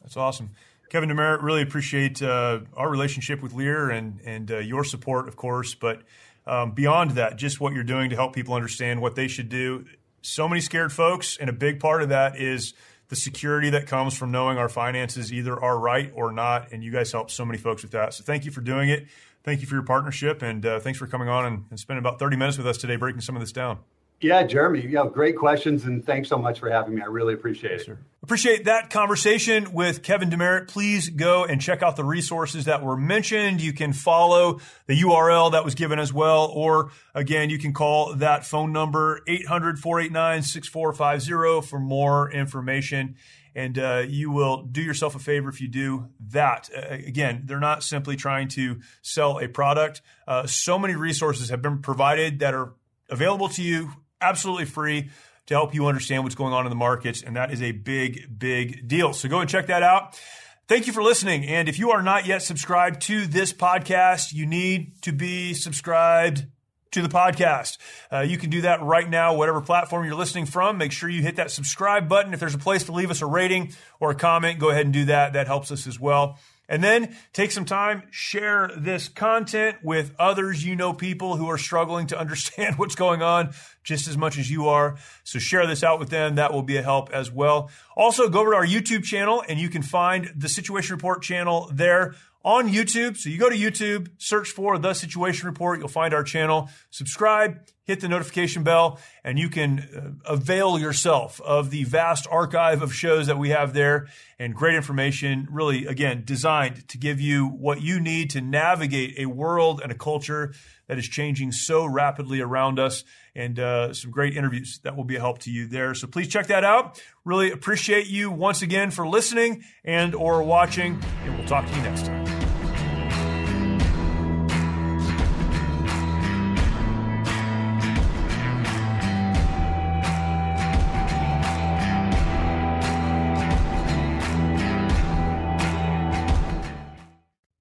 That's 0.01 0.17
awesome. 0.17 0.49
Kevin 0.89 1.09
DeMeritt, 1.09 1.41
really 1.41 1.61
appreciate 1.61 2.21
uh, 2.21 2.61
our 2.75 2.89
relationship 2.89 3.41
with 3.41 3.53
Lear 3.53 3.89
and 3.89 4.21
and 4.25 4.51
uh, 4.51 4.57
your 4.59 4.83
support, 4.83 5.27
of 5.27 5.35
course. 5.35 5.75
But 5.75 6.03
um, 6.45 6.71
beyond 6.71 7.11
that, 7.11 7.37
just 7.37 7.59
what 7.59 7.73
you're 7.73 7.83
doing 7.83 8.09
to 8.09 8.15
help 8.15 8.33
people 8.33 8.53
understand 8.53 9.01
what 9.01 9.15
they 9.15 9.27
should 9.27 9.49
do. 9.49 9.85
So 10.21 10.47
many 10.47 10.61
scared 10.61 10.93
folks, 10.93 11.37
and 11.37 11.49
a 11.49 11.53
big 11.53 11.79
part 11.79 12.01
of 12.01 12.09
that 12.09 12.37
is 12.37 12.73
the 13.09 13.15
security 13.15 13.69
that 13.69 13.87
comes 13.87 14.17
from 14.17 14.31
knowing 14.31 14.57
our 14.57 14.69
finances 14.69 15.31
either 15.31 15.57
are 15.61 15.77
right 15.77 16.11
or 16.15 16.31
not. 16.31 16.71
And 16.71 16.83
you 16.83 16.91
guys 16.91 17.11
help 17.11 17.31
so 17.31 17.45
many 17.45 17.57
folks 17.57 17.83
with 17.83 17.91
that. 17.91 18.13
So 18.13 18.23
thank 18.23 18.45
you 18.45 18.51
for 18.51 18.61
doing 18.61 18.89
it. 18.89 19.07
Thank 19.43 19.61
you 19.61 19.67
for 19.67 19.75
your 19.75 19.83
partnership, 19.83 20.41
and 20.41 20.65
uh, 20.65 20.79
thanks 20.79 20.99
for 20.99 21.07
coming 21.07 21.29
on 21.29 21.45
and, 21.45 21.65
and 21.69 21.79
spending 21.79 21.99
about 21.99 22.19
30 22.19 22.35
minutes 22.35 22.57
with 22.57 22.67
us 22.67 22.77
today, 22.77 22.97
breaking 22.97 23.21
some 23.21 23.35
of 23.35 23.41
this 23.41 23.53
down. 23.53 23.79
Yeah, 24.19 24.43
Jeremy, 24.43 24.81
you 24.81 24.89
know, 24.89 25.07
great 25.07 25.37
questions, 25.37 25.85
and 25.85 26.03
thanks 26.03 26.27
so 26.27 26.39
much 26.39 26.59
for 26.59 26.71
having 26.71 26.95
me. 26.95 27.01
I 27.01 27.05
really 27.05 27.35
appreciate 27.35 27.71
yes, 27.71 27.81
it. 27.81 27.85
Sir. 27.85 27.97
Appreciate 28.23 28.65
that 28.65 28.89
conversation 28.89 29.73
with 29.73 30.01
Kevin 30.01 30.31
DeMeritt. 30.31 30.67
Please 30.67 31.09
go 31.09 31.45
and 31.45 31.61
check 31.61 31.83
out 31.83 31.95
the 31.95 32.03
resources 32.03 32.65
that 32.65 32.83
were 32.83 32.97
mentioned. 32.97 33.61
You 33.61 33.73
can 33.73 33.93
follow 33.93 34.59
the 34.87 34.99
URL 34.99 35.51
that 35.51 35.63
was 35.63 35.75
given 35.75 35.99
as 35.99 36.11
well, 36.11 36.51
or 36.53 36.89
again, 37.13 37.51
you 37.51 37.59
can 37.59 37.73
call 37.73 38.15
that 38.15 38.43
phone 38.43 38.73
number 38.73 39.21
800 39.27 39.77
489 39.79 40.41
6450 40.41 41.67
for 41.67 41.79
more 41.79 42.31
information. 42.31 43.15
And 43.53 43.77
uh, 43.79 44.03
you 44.07 44.31
will 44.31 44.63
do 44.63 44.81
yourself 44.81 45.15
a 45.15 45.19
favor 45.19 45.49
if 45.49 45.61
you 45.61 45.67
do 45.67 46.09
that. 46.29 46.69
Uh, 46.75 46.95
again, 46.95 47.43
they're 47.45 47.59
not 47.59 47.83
simply 47.83 48.15
trying 48.15 48.49
to 48.49 48.81
sell 49.01 49.39
a 49.39 49.47
product. 49.47 50.01
Uh, 50.27 50.45
so 50.47 50.77
many 50.77 50.95
resources 50.95 51.49
have 51.49 51.61
been 51.61 51.81
provided 51.81 52.39
that 52.39 52.53
are 52.53 52.73
available 53.09 53.49
to 53.49 53.63
you 53.63 53.93
absolutely 54.21 54.65
free 54.65 55.09
to 55.47 55.53
help 55.53 55.73
you 55.73 55.87
understand 55.87 56.23
what's 56.23 56.35
going 56.35 56.53
on 56.53 56.65
in 56.65 56.69
the 56.69 56.75
markets. 56.75 57.23
And 57.23 57.35
that 57.35 57.51
is 57.51 57.61
a 57.61 57.71
big, 57.71 58.37
big 58.37 58.87
deal. 58.87 59.13
So 59.13 59.29
go 59.29 59.39
and 59.39 59.49
check 59.49 59.67
that 59.67 59.83
out. 59.83 60.19
Thank 60.67 60.85
you 60.85 60.93
for 60.93 61.01
listening. 61.01 61.45
And 61.45 61.69
if 61.69 61.79
you 61.79 61.91
are 61.91 62.01
not 62.01 62.25
yet 62.25 62.41
subscribed 62.41 63.01
to 63.03 63.25
this 63.25 63.53
podcast, 63.53 64.33
you 64.33 64.45
need 64.45 65.01
to 65.03 65.13
be 65.13 65.53
subscribed 65.53 66.45
to 66.91 67.01
the 67.01 67.07
podcast. 67.07 67.77
Uh, 68.11 68.19
you 68.19 68.37
can 68.37 68.49
do 68.49 68.61
that 68.61 68.81
right 68.81 69.09
now, 69.09 69.35
whatever 69.35 69.61
platform 69.61 70.05
you're 70.05 70.15
listening 70.15 70.45
from. 70.45 70.77
Make 70.77 70.91
sure 70.91 71.09
you 71.09 71.21
hit 71.21 71.37
that 71.37 71.51
subscribe 71.51 72.09
button. 72.09 72.33
If 72.33 72.41
there's 72.41 72.55
a 72.55 72.59
place 72.59 72.83
to 72.85 72.91
leave 72.91 73.11
us 73.11 73.21
a 73.21 73.25
rating 73.25 73.73
or 73.99 74.11
a 74.11 74.15
comment, 74.15 74.59
go 74.59 74.69
ahead 74.69 74.85
and 74.85 74.93
do 74.93 75.05
that. 75.05 75.33
That 75.33 75.47
helps 75.47 75.71
us 75.71 75.87
as 75.87 75.99
well. 75.99 76.37
And 76.69 76.83
then 76.83 77.15
take 77.33 77.51
some 77.51 77.65
time, 77.65 78.03
share 78.11 78.69
this 78.75 79.07
content 79.07 79.77
with 79.83 80.13
others. 80.19 80.65
You 80.65 80.75
know, 80.75 80.93
people 80.93 81.37
who 81.37 81.49
are 81.49 81.57
struggling 81.57 82.07
to 82.07 82.19
understand 82.19 82.77
what's 82.77 82.95
going 82.95 83.21
on 83.21 83.53
just 83.83 84.07
as 84.07 84.17
much 84.17 84.37
as 84.37 84.49
you 84.51 84.67
are. 84.67 84.97
So 85.23 85.39
share 85.39 85.65
this 85.65 85.83
out 85.83 85.99
with 85.99 86.09
them. 86.09 86.35
That 86.35 86.53
will 86.53 86.63
be 86.63 86.77
a 86.77 86.83
help 86.83 87.09
as 87.11 87.31
well. 87.31 87.69
Also, 87.95 88.29
go 88.29 88.41
over 88.41 88.51
to 88.51 88.57
our 88.57 88.65
YouTube 88.65 89.03
channel 89.03 89.43
and 89.47 89.59
you 89.59 89.69
can 89.69 89.81
find 89.81 90.31
the 90.35 90.49
Situation 90.49 90.95
Report 90.95 91.21
channel 91.21 91.69
there 91.73 92.15
on 92.43 92.69
YouTube. 92.69 93.17
So 93.17 93.29
you 93.29 93.37
go 93.37 93.49
to 93.49 93.57
YouTube, 93.57 94.09
search 94.17 94.49
for 94.49 94.77
The 94.77 94.93
Situation 94.93 95.47
Report. 95.47 95.79
You'll 95.79 95.87
find 95.89 96.13
our 96.13 96.23
channel. 96.23 96.69
Subscribe, 96.91 97.59
hit 97.87 98.01
the 98.01 98.07
notification 98.09 98.63
bell, 98.63 98.99
and 99.23 99.39
you 99.39 99.49
can 99.49 99.79
uh, 99.79 100.31
avail 100.31 100.77
yourself 100.77 101.39
of 101.41 101.71
the 101.71 101.85
vast 101.85 102.27
archive 102.29 102.81
of 102.81 102.93
shows 102.93 103.27
that 103.27 103.37
we 103.37 103.49
have 103.49 103.73
there 103.73 104.07
and 104.37 104.53
great 104.53 104.75
information, 104.75 105.47
really, 105.49 105.85
again, 105.87 106.23
designed 106.25 106.87
to 106.89 106.97
give 106.97 107.19
you 107.19 107.47
what 107.47 107.81
you 107.81 107.99
need 107.99 108.29
to 108.29 108.41
navigate 108.41 109.17
a 109.17 109.25
world 109.25 109.79
and 109.81 109.91
a 109.91 109.95
culture 109.95 110.53
that 110.87 110.97
is 110.97 111.07
changing 111.07 111.51
so 111.51 111.85
rapidly 111.85 112.41
around 112.41 112.77
us 112.77 113.03
and 113.33 113.57
uh, 113.57 113.93
some 113.93 114.11
great 114.11 114.35
interviews 114.35 114.79
that 114.83 114.95
will 114.95 115.03
be 115.03 115.15
a 115.15 115.19
help 115.19 115.39
to 115.39 115.51
you 115.51 115.65
there. 115.67 115.93
So 115.93 116.07
please 116.07 116.27
check 116.27 116.47
that 116.47 116.63
out. 116.63 117.01
Really 117.23 117.51
appreciate 117.51 118.07
you 118.07 118.31
once 118.31 118.61
again 118.61 118.91
for 118.91 119.07
listening 119.07 119.63
and 119.83 120.13
or 120.13 120.43
watching, 120.43 121.01
and 121.23 121.37
we'll 121.37 121.47
talk 121.47 121.65
to 121.65 121.75
you 121.75 121.81
next 121.81 122.05
time. 122.05 122.36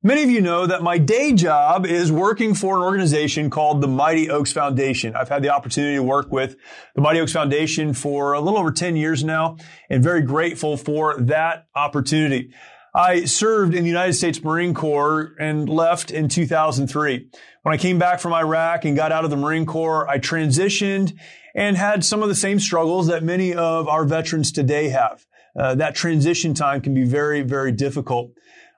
Many 0.07 0.23
of 0.23 0.31
you 0.31 0.41
know 0.41 0.69
that 0.69 0.85
my 0.85 0.99
day 0.99 1.33
job 1.33 1.85
is 1.85 2.13
working 2.13 2.55
for 2.55 2.77
an 2.77 2.83
organization 2.85 3.51
called 3.51 3.81
the 3.81 3.89
Mighty 3.89 4.31
Oaks 4.31 4.53
Foundation. 4.53 5.17
I've 5.17 5.29
had 5.29 5.43
the 5.43 5.49
opportunity 5.49 5.97
to 5.97 6.03
work 6.05 6.31
with 6.31 6.55
the 6.95 7.01
Mighty 7.01 7.19
Oaks 7.19 7.33
Foundation 7.33 7.93
for 7.93 8.33
a 8.33 8.41
little 8.41 8.57
over 8.57 8.71
10 8.71 8.95
years 8.95 9.25
now 9.25 9.57
and 9.91 10.05
very 10.05 10.23
grateful 10.23 10.77
for 10.77 11.21
that 11.23 11.67
opportunity. 11.75 12.53
I 12.95 13.25
served 13.25 13.75
in 13.75 13.83
the 13.83 13.89
United 13.89 14.13
States 14.13 14.41
Marine 14.45 14.75
Corps 14.75 15.35
and 15.41 15.69
left 15.69 16.13
in 16.13 16.29
2003. 16.29 17.29
When 17.65 17.75
I 17.75 17.77
came 17.77 17.99
back 17.99 18.21
from 18.21 18.33
Iraq 18.33 18.85
and 18.85 18.95
got 18.95 19.11
out 19.11 19.25
of 19.25 19.31
the 19.31 19.37
Marine 19.37 19.67
Corps, 19.67 20.09
I 20.09 20.21
transitioned 20.21 21.19
and 21.53 21.77
had 21.77 22.05
some 22.05 22.23
of 22.23 22.29
the 22.29 22.37
same 22.37 22.61
struggles 22.61 23.09
that 23.09 23.25
many 23.25 23.55
of 23.55 23.89
our 23.89 24.05
veterans 24.05 24.53
today 24.53 24.91
have. 24.91 25.27
Uh, 25.59 25.75
that 25.75 25.97
transition 25.97 26.55
time 26.55 26.81
can 26.81 26.95
be 26.95 27.03
very, 27.03 27.41
very 27.41 27.73
difficult. 27.73 28.31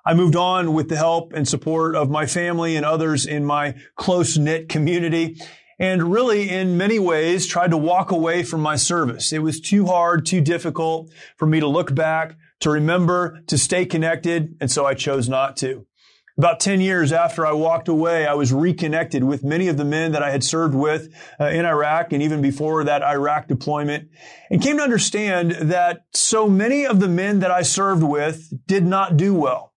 I 0.08 0.14
moved 0.14 0.36
on 0.36 0.72
with 0.72 0.88
the 0.88 0.96
help 0.96 1.34
and 1.34 1.46
support 1.46 1.94
of 1.94 2.08
my 2.08 2.24
family 2.24 2.76
and 2.76 2.86
others 2.86 3.26
in 3.26 3.44
my 3.44 3.74
close 3.94 4.38
knit 4.38 4.70
community 4.70 5.38
and 5.78 6.10
really 6.10 6.48
in 6.48 6.78
many 6.78 6.98
ways 6.98 7.46
tried 7.46 7.72
to 7.72 7.76
walk 7.76 8.10
away 8.10 8.42
from 8.42 8.62
my 8.62 8.76
service. 8.76 9.34
It 9.34 9.40
was 9.40 9.60
too 9.60 9.84
hard, 9.84 10.24
too 10.24 10.40
difficult 10.40 11.12
for 11.36 11.44
me 11.44 11.60
to 11.60 11.66
look 11.66 11.94
back, 11.94 12.38
to 12.60 12.70
remember, 12.70 13.42
to 13.48 13.58
stay 13.58 13.84
connected. 13.84 14.56
And 14.62 14.70
so 14.70 14.86
I 14.86 14.94
chose 14.94 15.28
not 15.28 15.58
to. 15.58 15.86
About 16.38 16.58
10 16.58 16.80
years 16.80 17.12
after 17.12 17.44
I 17.44 17.52
walked 17.52 17.88
away, 17.88 18.26
I 18.26 18.32
was 18.32 18.50
reconnected 18.50 19.24
with 19.24 19.44
many 19.44 19.68
of 19.68 19.76
the 19.76 19.84
men 19.84 20.12
that 20.12 20.22
I 20.22 20.30
had 20.30 20.42
served 20.42 20.74
with 20.74 21.14
uh, 21.38 21.48
in 21.48 21.66
Iraq 21.66 22.14
and 22.14 22.22
even 22.22 22.40
before 22.40 22.82
that 22.84 23.02
Iraq 23.02 23.46
deployment 23.46 24.08
and 24.48 24.62
came 24.62 24.78
to 24.78 24.82
understand 24.82 25.50
that 25.52 26.06
so 26.14 26.48
many 26.48 26.86
of 26.86 26.98
the 26.98 27.08
men 27.08 27.40
that 27.40 27.50
I 27.50 27.60
served 27.60 28.02
with 28.02 28.50
did 28.66 28.86
not 28.86 29.18
do 29.18 29.34
well. 29.34 29.67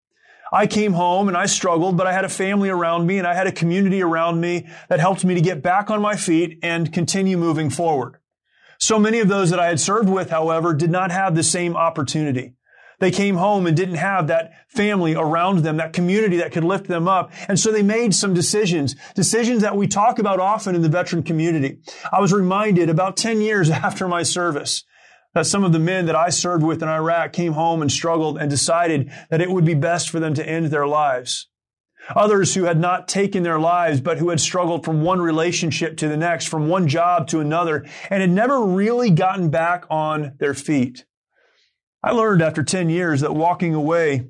I 0.52 0.68
came 0.68 0.94
home 0.94 1.30
and 1.30 1.38
I 1.38 1.46
struggled, 1.46 1.96
but 1.96 2.08
I 2.08 2.14
had 2.14 2.26
a 2.26 2.30
family 2.30 2.70
around 2.70 3.08
me 3.08 3.18
and 3.18 3.26
I 3.26 3.34
had 3.34 3.48
a 3.48 3.52
community 3.52 4.02
around 4.02 4.42
me 4.42 4.68
that 4.90 5.00
helped 5.00 5.24
me 5.24 5.34
to 5.34 5.42
get 5.42 5.62
back 5.62 5.90
on 5.90 6.02
my 6.02 6.16
feet 6.16 6.60
and 6.62 6.92
continue 6.92 7.38
moving 7.38 7.70
forward. 7.70 8.18
So 8.78 9.00
many 9.00 9.20
of 9.20 9.30
those 9.30 9.52
that 9.52 9.60
I 9.60 9.68
had 9.68 9.80
served 9.80 10.10
with, 10.10 10.30
however, 10.30 10.74
did 10.74 10.92
not 10.92 11.12
have 11.12 11.36
the 11.36 11.44
same 11.44 11.78
opportunity. 11.78 12.56
They 13.00 13.12
came 13.12 13.36
home 13.36 13.66
and 13.66 13.76
didn't 13.76 13.96
have 13.96 14.28
that 14.28 14.52
family 14.68 15.16
around 15.16 15.60
them, 15.60 15.78
that 15.78 15.94
community 15.94 16.38
that 16.38 16.52
could 16.52 16.64
lift 16.64 16.88
them 16.88 17.08
up. 17.08 17.32
And 17.48 17.60
so 17.60 17.72
they 17.72 17.82
made 17.82 18.14
some 18.14 18.34
decisions, 18.34 18.96
decisions 19.16 19.62
that 19.64 19.76
we 19.76 19.88
talk 19.88 20.20
about 20.20 20.40
often 20.40 20.76
in 20.76 20.82
the 20.82 20.90
veteran 20.90 21.24
community. 21.24 21.80
I 22.12 22.20
was 22.20 22.34
reminded 22.34 22.90
about 22.90 23.18
10 23.18 23.42
years 23.42 23.70
after 23.72 24.08
my 24.08 24.24
service 24.24 24.84
that 25.34 25.46
some 25.46 25.64
of 25.64 25.72
the 25.72 25.80
men 25.80 26.06
that 26.06 26.16
I 26.16 26.30
served 26.30 26.64
with 26.64 26.82
in 26.84 26.90
Iraq 26.90 27.34
came 27.34 27.54
home 27.54 27.82
and 27.82 27.92
struggled 27.92 28.38
and 28.38 28.50
decided 28.50 29.12
that 29.30 29.42
it 29.42 29.50
would 29.50 29.66
be 29.66 29.74
best 29.74 30.10
for 30.10 30.20
them 30.20 30.34
to 30.34 30.48
end 30.48 30.68
their 30.68 30.88
lives. 30.88 31.48
Others 32.16 32.56
who 32.56 32.64
had 32.64 32.80
not 32.80 33.08
taken 33.08 33.44
their 33.44 33.60
lives, 33.60 34.02
but 34.02 34.18
who 34.18 34.30
had 34.30 34.40
struggled 34.40 34.84
from 34.84 35.04
one 35.04 35.22
relationship 35.22 35.98
to 35.98 36.08
the 36.08 36.18
next, 36.18 36.48
from 36.48 36.68
one 36.68 36.88
job 36.88 37.28
to 37.28 37.40
another, 37.40 37.86
and 38.10 38.22
had 38.22 38.32
never 38.32 38.62
really 38.62 39.12
gotten 39.12 39.50
back 39.50 39.86
on 39.90 40.34
their 40.40 40.56
feet. 40.56 41.06
I 42.04 42.12
learned 42.12 42.42
after 42.42 42.64
10 42.64 42.90
years 42.90 43.22
that 43.22 43.36
walking 43.36 43.76
away 43.76 44.28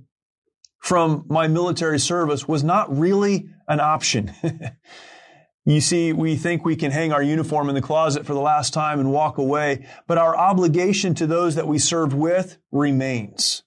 from 0.80 1.26
my 1.30 1.48
military 1.48 2.00
service 2.00 2.48
was 2.48 2.64
not 2.64 2.96
really 2.96 3.48
an 3.68 3.80
option. 3.80 4.34
You 5.64 5.80
see, 5.80 6.12
we 6.12 6.38
think 6.38 6.66
we 6.66 6.76
can 6.76 6.92
hang 6.92 7.14
our 7.14 7.22
uniform 7.22 7.70
in 7.70 7.76
the 7.76 7.82
closet 7.82 8.26
for 8.26 8.34
the 8.34 8.40
last 8.40 8.74
time 8.74 9.00
and 9.00 9.12
walk 9.12 9.38
away, 9.38 9.86
but 10.08 10.18
our 10.18 10.36
obligation 10.36 11.14
to 11.16 11.28
those 11.28 11.54
that 11.56 11.68
we 11.68 11.78
served 11.78 12.14
with 12.14 12.58
remains. 12.72 13.62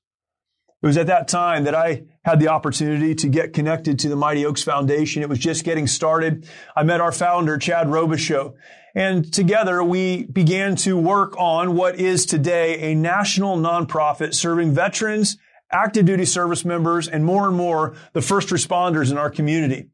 It 0.82 0.86
was 0.86 0.96
at 0.96 1.06
that 1.06 1.28
time 1.28 1.64
that 1.64 1.74
I 1.74 2.02
had 2.24 2.40
the 2.40 2.48
opportunity 2.48 3.14
to 3.14 3.28
get 3.28 3.52
connected 3.52 4.00
to 4.00 4.08
the 4.08 4.16
Mighty 4.16 4.44
Oaks 4.44 4.62
Foundation. 4.64 5.22
It 5.22 5.28
was 5.28 5.38
just 5.38 5.64
getting 5.64 5.86
started. 5.86 6.48
I 6.76 6.82
met 6.82 7.00
our 7.00 7.12
founder, 7.12 7.58
Chad 7.58 7.86
Robichaux, 7.86 8.54
and 8.94 9.32
together 9.32 9.82
we 9.82 10.24
began 10.24 10.74
to 10.76 10.98
work 10.98 11.36
on 11.38 11.74
what 11.76 12.00
is 12.00 12.26
today 12.26 12.92
a 12.92 12.94
national 12.94 13.56
nonprofit 13.56 14.34
serving 14.34 14.74
veterans, 14.74 15.38
active 15.70 16.06
duty 16.06 16.24
service 16.24 16.64
members, 16.64 17.06
and 17.06 17.24
more 17.24 17.46
and 17.46 17.56
more 17.56 17.94
the 18.12 18.20
first 18.20 18.48
responders 18.48 19.12
in 19.12 19.16
our 19.16 19.30
community. 19.30 19.90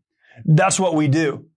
That's 0.47 0.81
what 0.81 0.95
we 0.95 1.07
do. 1.07 1.50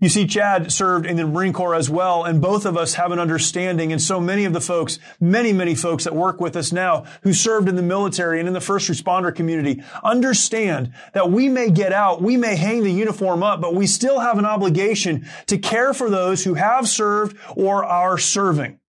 You 0.00 0.08
see, 0.08 0.26
Chad 0.26 0.72
served 0.72 1.06
in 1.06 1.16
the 1.16 1.24
Marine 1.24 1.52
Corps 1.52 1.74
as 1.74 1.88
well, 1.88 2.24
and 2.24 2.42
both 2.42 2.66
of 2.66 2.76
us 2.76 2.94
have 2.94 3.12
an 3.12 3.20
understanding. 3.20 3.92
And 3.92 4.02
so 4.02 4.20
many 4.20 4.44
of 4.44 4.52
the 4.52 4.60
folks, 4.60 4.98
many, 5.20 5.52
many 5.52 5.76
folks 5.76 6.04
that 6.04 6.14
work 6.14 6.40
with 6.40 6.56
us 6.56 6.72
now 6.72 7.04
who 7.22 7.32
served 7.32 7.68
in 7.68 7.76
the 7.76 7.82
military 7.82 8.40
and 8.40 8.48
in 8.48 8.54
the 8.54 8.60
first 8.60 8.90
responder 8.90 9.34
community 9.34 9.82
understand 10.02 10.92
that 11.12 11.30
we 11.30 11.48
may 11.48 11.70
get 11.70 11.92
out, 11.92 12.20
we 12.20 12.36
may 12.36 12.56
hang 12.56 12.82
the 12.82 12.92
uniform 12.92 13.42
up, 13.42 13.60
but 13.60 13.74
we 13.74 13.86
still 13.86 14.18
have 14.18 14.36
an 14.36 14.44
obligation 14.44 15.26
to 15.46 15.58
care 15.58 15.94
for 15.94 16.10
those 16.10 16.42
who 16.42 16.54
have 16.54 16.88
served 16.88 17.36
or 17.56 17.84
are 17.84 18.18
serving. 18.18 18.80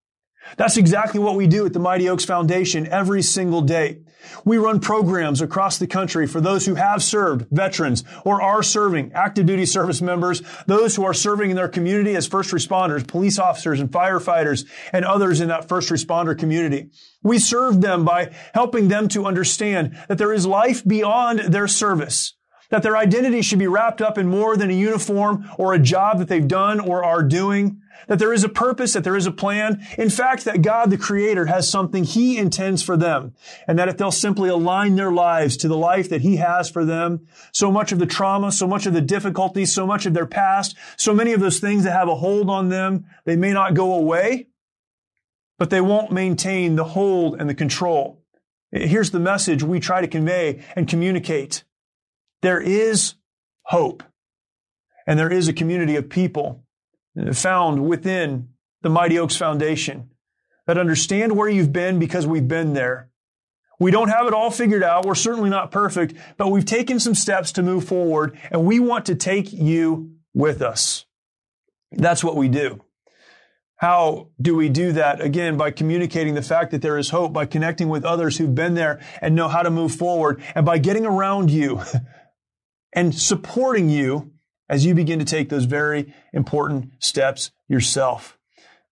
That's 0.58 0.78
exactly 0.78 1.20
what 1.20 1.36
we 1.36 1.48
do 1.48 1.66
at 1.66 1.74
the 1.74 1.80
Mighty 1.80 2.10
Oaks 2.10 2.26
Foundation 2.26 2.88
every 2.88 3.22
single 3.22 3.62
day. 3.62 4.00
We 4.44 4.58
run 4.58 4.80
programs 4.80 5.42
across 5.42 5.78
the 5.78 5.88
country 5.88 6.28
for 6.28 6.42
those 6.42 6.66
who 6.66 6.76
have 6.76 7.04
served, 7.04 7.48
veterans, 7.52 8.04
or 8.24 8.42
are 8.42 8.64
serving, 8.64 9.12
active 9.14 9.46
duty 9.46 9.66
service 9.66 10.02
members, 10.02 10.42
those 10.68 10.96
who 10.96 11.04
are 11.06 11.14
serving 11.14 11.50
in 11.50 11.56
their 11.56 11.68
community 11.68 12.16
as 12.16 12.28
first 12.28 12.52
responders, 12.52 13.08
police 13.08 13.40
officers 13.40 13.80
and 13.80 13.92
firefighters, 13.92 14.66
and 14.92 15.06
others 15.06 15.42
in 15.42 15.48
that 15.50 15.68
first 15.68 15.90
responder 15.90 16.38
community. 16.38 16.90
We 17.24 17.40
serve 17.40 17.82
them 17.82 18.06
by 18.06 18.34
helping 18.54 18.88
them 18.88 19.08
to 19.10 19.26
understand 19.26 19.98
that 20.08 20.18
there 20.18 20.34
is 20.34 20.46
life 20.46 20.84
beyond 20.86 21.40
their 21.40 21.68
service 21.68 22.36
that 22.70 22.84
their 22.84 22.98
identity 22.98 23.42
should 23.42 23.60
be 23.60 23.68
wrapped 23.68 24.02
up 24.02 24.18
in 24.18 24.28
more 24.28 24.58
than 24.58 24.70
a 24.70 24.74
uniform 24.74 25.50
or 25.58 25.74
a 25.74 25.80
job 25.80 26.20
that 26.20 26.28
they've 26.28 26.48
done 26.48 26.80
or 26.80 27.04
are 27.04 27.24
doing, 27.24 27.82
that 28.08 28.20
there 28.20 28.34
is 28.34 28.44
a 28.44 28.50
purpose, 28.50 28.94
that 28.94 29.04
there 29.04 29.16
is 29.16 29.28
a 29.28 29.32
plan. 29.32 29.86
In 29.98 30.10
fact, 30.10 30.46
that 30.46 30.62
God, 30.62 30.90
the 30.90 30.98
creator, 30.98 31.46
has 31.46 31.70
something 31.70 32.04
he 32.04 32.38
intends 32.38 32.84
for 32.84 32.98
them. 32.98 33.34
And 33.68 33.78
that 33.80 33.90
if 33.90 33.98
they'll 33.98 34.12
simply 34.12 34.50
align 34.50 34.96
their 34.96 35.12
lives 35.12 35.58
to 35.58 35.68
the 35.68 35.78
life 35.78 36.10
that 36.10 36.22
he 36.22 36.38
has 36.38 36.70
for 36.70 36.86
them, 36.86 37.28
so 37.52 37.72
much 37.72 37.92
of 37.92 38.00
the 38.00 38.06
trauma, 38.06 38.52
so 38.52 38.68
much 38.68 38.86
of 38.86 38.94
the 38.94 39.02
difficulties, 39.02 39.74
so 39.74 39.88
much 39.88 40.06
of 40.06 40.14
their 40.14 40.26
past, 40.26 40.76
so 40.98 41.14
many 41.14 41.34
of 41.34 41.40
those 41.40 41.60
things 41.60 41.84
that 41.84 41.94
have 41.94 42.08
a 42.08 42.16
hold 42.16 42.50
on 42.50 42.70
them, 42.70 43.06
they 43.26 43.36
may 43.36 43.54
not 43.54 43.74
go 43.74 43.94
away, 43.94 44.48
but 45.58 45.70
they 45.70 45.82
won't 45.82 46.12
maintain 46.12 46.76
the 46.76 46.84
hold 46.84 47.40
and 47.40 47.50
the 47.50 47.56
control. 47.56 48.22
Here's 48.72 49.12
the 49.12 49.20
message 49.20 49.64
we 49.64 49.80
try 49.80 50.02
to 50.02 50.08
convey 50.08 50.64
and 50.76 50.88
communicate. 50.88 51.64
There 52.42 52.60
is 52.60 53.16
hope. 53.64 54.04
And 55.08 55.18
there 55.20 55.32
is 55.32 55.48
a 55.48 55.54
community 55.54 55.96
of 55.96 56.10
people 56.10 56.65
found 57.34 57.88
within 57.88 58.50
the 58.82 58.90
Mighty 58.90 59.18
Oaks 59.18 59.36
Foundation 59.36 60.10
that 60.68 60.78
understand 60.78 61.36
where 61.36 61.50
you've 61.50 61.74
been 61.74 62.00
because 62.00 62.26
we've 62.26 62.48
been 62.48 62.74
there. 62.74 63.10
We 63.80 63.92
don't 63.92 64.10
have 64.10 64.28
it 64.28 64.34
all 64.34 64.52
figured 64.52 64.84
out. 64.84 65.06
We're 65.06 65.16
certainly 65.16 65.50
not 65.50 65.72
perfect, 65.72 66.14
but 66.38 66.48
we've 66.48 66.66
taken 66.66 67.00
some 67.00 67.16
steps 67.16 67.52
to 67.54 67.64
move 67.64 67.86
forward 67.86 68.40
and 68.52 68.66
we 68.66 68.80
want 68.80 69.06
to 69.08 69.16
take 69.16 69.52
you 69.52 70.12
with 70.34 70.62
us. 70.62 71.06
That's 71.92 72.24
what 72.24 72.36
we 72.36 72.48
do. 72.48 72.82
How 73.78 74.30
do 74.42 74.56
we 74.56 74.70
do 74.70 74.94
that? 74.94 75.20
Again, 75.22 75.58
by 75.58 75.72
communicating 75.72 76.34
the 76.34 76.42
fact 76.42 76.72
that 76.72 76.82
there 76.82 76.98
is 76.98 77.10
hope, 77.10 77.34
by 77.34 77.46
connecting 77.46 77.90
with 77.90 78.06
others 78.06 78.38
who've 78.38 78.56
been 78.56 78.74
there 78.74 79.02
and 79.22 79.36
know 79.36 79.50
how 79.50 79.64
to 79.64 79.70
move 79.70 79.94
forward, 79.94 80.42
and 80.56 80.66
by 80.66 80.78
getting 80.78 81.06
around 81.06 81.52
you 81.52 81.82
and 82.94 83.14
supporting 83.14 83.90
you 83.90 84.32
as 84.70 84.86
you 84.86 84.96
begin 84.96 85.20
to 85.20 85.26
take 85.26 85.50
those 85.50 85.66
very 85.66 86.14
important 86.34 86.92
steps 87.00 87.52
yourself. 87.68 88.38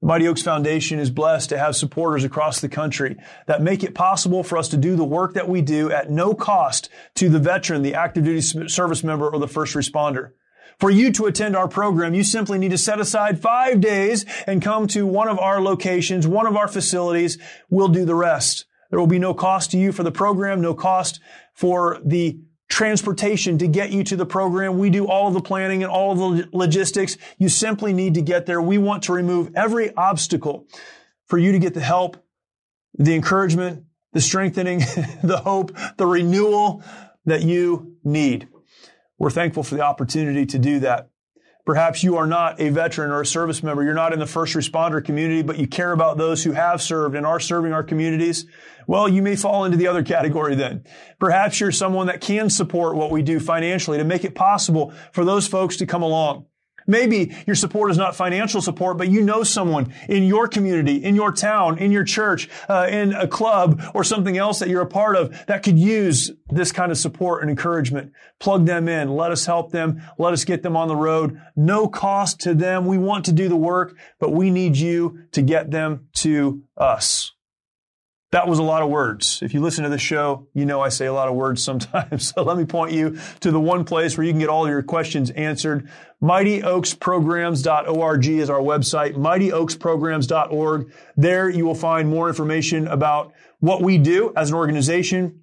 The 0.02 0.08
Mighty 0.08 0.28
Oaks 0.28 0.42
Foundation 0.42 1.00
is 1.00 1.10
blessed 1.10 1.50
to 1.50 1.58
have 1.58 1.78
supporters 1.78 2.26
across 2.26 2.60
the 2.60 2.68
country 2.68 3.16
that 3.48 3.62
make 3.62 3.84
it 3.84 3.96
possible 3.96 4.44
for 4.44 4.58
us 4.58 4.68
to 4.70 4.78
do 4.78 4.98
the 4.98 5.06
work 5.06 5.34
that 5.34 5.48
we 5.48 5.62
do 5.62 5.92
at 5.92 6.12
no 6.12 6.34
cost 6.34 6.90
to 7.16 7.30
the 7.30 7.40
veteran, 7.40 7.84
the 7.84 7.96
active 7.96 8.26
duty 8.26 8.42
service 8.68 9.04
member, 9.04 9.30
or 9.30 9.40
the 9.40 9.48
first 9.48 9.76
responder. 9.76 10.32
For 10.78 10.90
you 10.90 11.12
to 11.14 11.28
attend 11.28 11.56
our 11.56 11.70
program, 11.70 12.14
you 12.14 12.26
simply 12.26 12.58
need 12.58 12.72
to 12.72 12.78
set 12.78 13.00
aside 13.00 13.42
five 13.42 13.80
days 13.80 14.26
and 14.46 14.62
come 14.62 14.88
to 14.88 15.08
one 15.08 15.30
of 15.30 15.40
our 15.40 15.62
locations, 15.62 16.28
one 16.28 16.48
of 16.48 16.58
our 16.58 16.68
facilities. 16.68 17.38
We'll 17.70 17.88
do 17.88 18.04
the 18.04 18.16
rest. 18.16 18.66
There 18.90 19.00
will 19.00 19.08
be 19.08 19.20
no 19.20 19.34
cost 19.34 19.72
to 19.72 19.78
you 19.78 19.92
for 19.92 20.04
the 20.04 20.12
program, 20.12 20.60
no 20.60 20.74
cost 20.74 21.22
for 21.54 22.00
the 22.04 22.40
transportation 22.70 23.58
to 23.60 23.68
get 23.68 23.92
you 23.92 24.04
to 24.06 24.16
the 24.16 24.26
program. 24.26 24.78
We 24.78 24.90
do 24.90 25.08
all 25.08 25.28
of 25.28 25.34
the 25.34 25.42
planning 25.42 25.84
and 25.84 25.92
all 25.92 26.12
of 26.12 26.38
the 26.38 26.50
logistics. 26.52 27.18
You 27.38 27.50
simply 27.50 27.94
need 27.94 28.16
to 28.16 28.22
get 28.22 28.46
there. 28.46 28.62
We 28.62 28.78
want 28.78 29.04
to 29.04 29.14
remove 29.14 29.52
every 29.56 29.94
obstacle 29.96 30.68
for 31.28 31.38
you 31.38 31.52
to 31.52 31.60
get 31.60 31.74
the 31.74 31.82
help, 31.82 32.18
the 32.98 33.16
encouragement, 33.16 33.86
the 34.14 34.22
strengthening, 34.22 34.80
the 35.24 35.42
hope, 35.44 35.76
the 35.98 36.06
renewal 36.06 36.84
that 37.26 37.44
you 37.44 37.98
need. 38.04 38.48
We're 39.18 39.30
thankful 39.30 39.64
for 39.64 39.76
the 39.76 39.82
opportunity 39.82 40.46
to 40.48 40.60
do 40.60 40.80
that. 40.80 41.10
Perhaps 41.66 42.04
you 42.04 42.18
are 42.18 42.28
not 42.28 42.60
a 42.60 42.70
veteran 42.70 43.10
or 43.10 43.22
a 43.22 43.26
service 43.26 43.64
member. 43.64 43.84
You're 43.84 43.94
not 43.94 44.12
in 44.12 44.20
the 44.20 44.26
first 44.26 44.54
responder 44.54 45.04
community, 45.04 45.42
but 45.42 45.58
you 45.58 45.66
care 45.66 45.94
about 45.94 46.18
those 46.18 46.44
who 46.44 46.52
have 46.52 46.82
served 46.82 47.16
and 47.16 47.26
are 47.26 47.40
serving 47.40 47.72
our 47.72 47.84
communities. 47.84 48.46
Well, 48.86 49.08
you 49.08 49.22
may 49.22 49.38
fall 49.38 49.64
into 49.64 49.78
the 49.78 49.88
other 49.88 50.04
category 50.04 50.56
then. 50.56 50.84
Perhaps 51.20 51.62
you're 51.62 51.72
someone 51.72 52.08
that 52.08 52.20
can 52.20 52.50
support 52.50 52.98
what 52.98 53.12
we 53.12 53.22
do 53.22 53.40
financially 53.40 53.98
to 53.98 54.04
make 54.04 54.26
it 54.26 54.36
possible 54.36 54.94
for 55.14 55.24
those 55.24 55.48
folks 55.48 55.78
to 55.78 55.86
come 55.86 56.04
along. 56.04 56.48
Maybe 56.88 57.36
your 57.46 57.56
support 57.56 57.92
is 57.92 57.98
not 57.98 58.16
financial 58.16 58.62
support, 58.62 58.98
but 58.98 59.10
you 59.10 59.22
know 59.22 59.44
someone 59.44 59.94
in 60.10 60.24
your 60.24 60.48
community, 60.48 61.04
in 61.04 61.16
your 61.16 61.32
town, 61.32 61.78
in 61.78 61.92
your 61.92 62.04
church, 62.04 62.50
uh, 62.70 62.88
in 62.90 63.14
a 63.14 63.28
club, 63.28 63.82
or 63.94 64.04
something 64.04 64.38
else 64.38 64.60
that 64.60 64.70
you're 64.70 64.82
a 64.82 64.88
part 64.88 65.16
of 65.16 65.46
that 65.48 65.64
could 65.64 65.78
use 65.78 66.32
this 66.50 66.72
kind 66.72 66.92
of 66.92 66.98
support 66.98 67.42
and 67.42 67.50
encouragement. 67.50 68.12
Plug 68.40 68.66
them 68.66 68.88
in. 68.88 69.10
Let 69.16 69.32
us 69.32 69.46
help 69.46 69.72
them. 69.72 70.02
Let 70.18 70.34
us 70.34 70.46
get 70.46 70.64
them 70.64 70.76
on 70.76 70.88
the 70.88 70.96
road. 70.96 71.40
No 71.56 71.88
cost 71.88 72.42
to 72.42 72.54
them. 72.54 72.86
We 72.86 72.98
want 72.98 73.26
to 73.26 73.32
do 73.32 73.48
the 73.48 73.56
work, 73.56 73.98
but 74.20 74.32
we 74.32 74.50
need 74.50 74.76
you 74.78 75.20
to 75.32 75.42
get 75.42 75.72
them 75.72 76.08
to 76.16 76.64
us. 76.78 77.32
That 78.34 78.48
was 78.48 78.58
a 78.58 78.64
lot 78.64 78.82
of 78.82 78.90
words. 78.90 79.44
If 79.44 79.54
you 79.54 79.62
listen 79.62 79.84
to 79.84 79.92
the 79.92 80.00
show, 80.00 80.48
you 80.56 80.66
know 80.66 80.82
I 80.82 80.90
say 80.90 81.06
a 81.06 81.14
lot 81.14 81.28
of 81.28 81.36
words 81.36 81.62
sometimes. 81.62 82.24
So 82.34 82.42
let 82.42 82.58
me 82.58 82.66
point 82.66 82.92
you 82.92 83.20
to 83.42 83.52
the 83.52 83.60
one 83.60 83.86
place 83.86 84.18
where 84.18 84.26
you 84.26 84.34
can 84.34 84.40
get 84.40 84.50
all 84.50 84.68
your 84.68 84.82
questions 84.82 85.30
answered. 85.30 85.88
MightyOaksPrograms.org 86.24 88.28
is 88.28 88.50
our 88.50 88.60
website, 88.60 89.14
MightyOaksPrograms.org. 89.14 90.92
There 91.16 91.48
you 91.48 91.64
will 91.64 91.76
find 91.76 92.10
more 92.10 92.28
information 92.28 92.88
about 92.88 93.34
what 93.60 93.84
we 93.84 94.00
do 94.00 94.34
as 94.36 94.50
an 94.50 94.56
organization, 94.56 95.43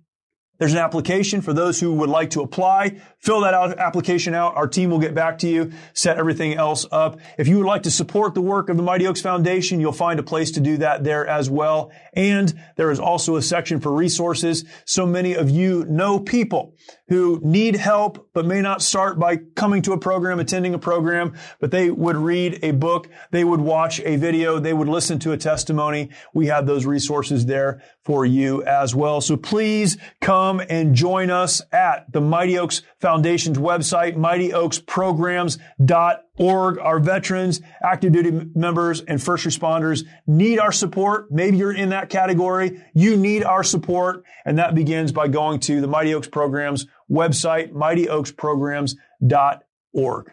there's 0.60 0.72
an 0.72 0.78
application 0.78 1.40
for 1.40 1.54
those 1.54 1.80
who 1.80 1.94
would 1.94 2.10
like 2.10 2.30
to 2.30 2.42
apply. 2.42 3.00
Fill 3.18 3.40
that 3.40 3.54
out, 3.54 3.78
application 3.78 4.34
out. 4.34 4.56
Our 4.56 4.68
team 4.68 4.90
will 4.90 4.98
get 4.98 5.14
back 5.14 5.38
to 5.38 5.48
you, 5.48 5.72
set 5.94 6.18
everything 6.18 6.52
else 6.52 6.84
up. 6.92 7.18
If 7.38 7.48
you 7.48 7.56
would 7.56 7.66
like 7.66 7.84
to 7.84 7.90
support 7.90 8.34
the 8.34 8.42
work 8.42 8.68
of 8.68 8.76
the 8.76 8.82
Mighty 8.82 9.06
Oaks 9.06 9.22
Foundation, 9.22 9.80
you'll 9.80 9.92
find 9.92 10.20
a 10.20 10.22
place 10.22 10.50
to 10.52 10.60
do 10.60 10.76
that 10.76 11.02
there 11.02 11.26
as 11.26 11.48
well. 11.48 11.90
And 12.12 12.52
there 12.76 12.90
is 12.90 13.00
also 13.00 13.36
a 13.36 13.42
section 13.42 13.80
for 13.80 13.90
resources. 13.90 14.66
So 14.84 15.06
many 15.06 15.32
of 15.32 15.48
you 15.48 15.86
know 15.86 16.20
people 16.20 16.76
who 17.08 17.40
need 17.42 17.74
help, 17.76 18.28
but 18.34 18.44
may 18.44 18.60
not 18.60 18.82
start 18.82 19.18
by 19.18 19.36
coming 19.56 19.80
to 19.82 19.92
a 19.92 19.98
program, 19.98 20.40
attending 20.40 20.74
a 20.74 20.78
program, 20.78 21.32
but 21.58 21.70
they 21.70 21.90
would 21.90 22.16
read 22.16 22.58
a 22.62 22.70
book, 22.72 23.08
they 23.30 23.44
would 23.44 23.60
watch 23.60 23.98
a 24.00 24.16
video, 24.16 24.58
they 24.58 24.74
would 24.74 24.88
listen 24.88 25.18
to 25.18 25.32
a 25.32 25.38
testimony. 25.38 26.10
We 26.34 26.46
have 26.46 26.66
those 26.66 26.84
resources 26.84 27.46
there 27.46 27.82
for 28.04 28.24
you 28.24 28.62
as 28.64 28.94
well. 28.94 29.20
So 29.20 29.36
please 29.36 29.98
come 30.20 30.62
and 30.68 30.94
join 30.94 31.30
us 31.30 31.60
at 31.72 32.12
the 32.12 32.20
Mighty 32.20 32.56
Oaks 32.58 32.82
Foundation's 33.00 33.58
website, 33.58 34.16
mightyoaksprograms.org. 34.16 36.78
Our 36.78 36.98
veterans, 36.98 37.60
active 37.82 38.12
duty 38.12 38.30
members, 38.54 39.02
and 39.02 39.22
first 39.22 39.46
responders 39.46 40.06
need 40.26 40.58
our 40.58 40.72
support. 40.72 41.30
Maybe 41.30 41.58
you're 41.58 41.74
in 41.74 41.90
that 41.90 42.08
category. 42.08 42.82
You 42.94 43.14
need 43.16 43.44
our 43.44 43.62
support. 43.62 44.24
And 44.46 44.56
that 44.58 44.74
begins 44.74 45.12
by 45.12 45.28
going 45.28 45.60
to 45.60 45.82
the 45.82 45.86
Mighty 45.86 46.14
Oaks 46.14 46.28
Programs 46.28 46.86
website, 47.10 47.72
mightyoaksprograms.org. 47.72 50.32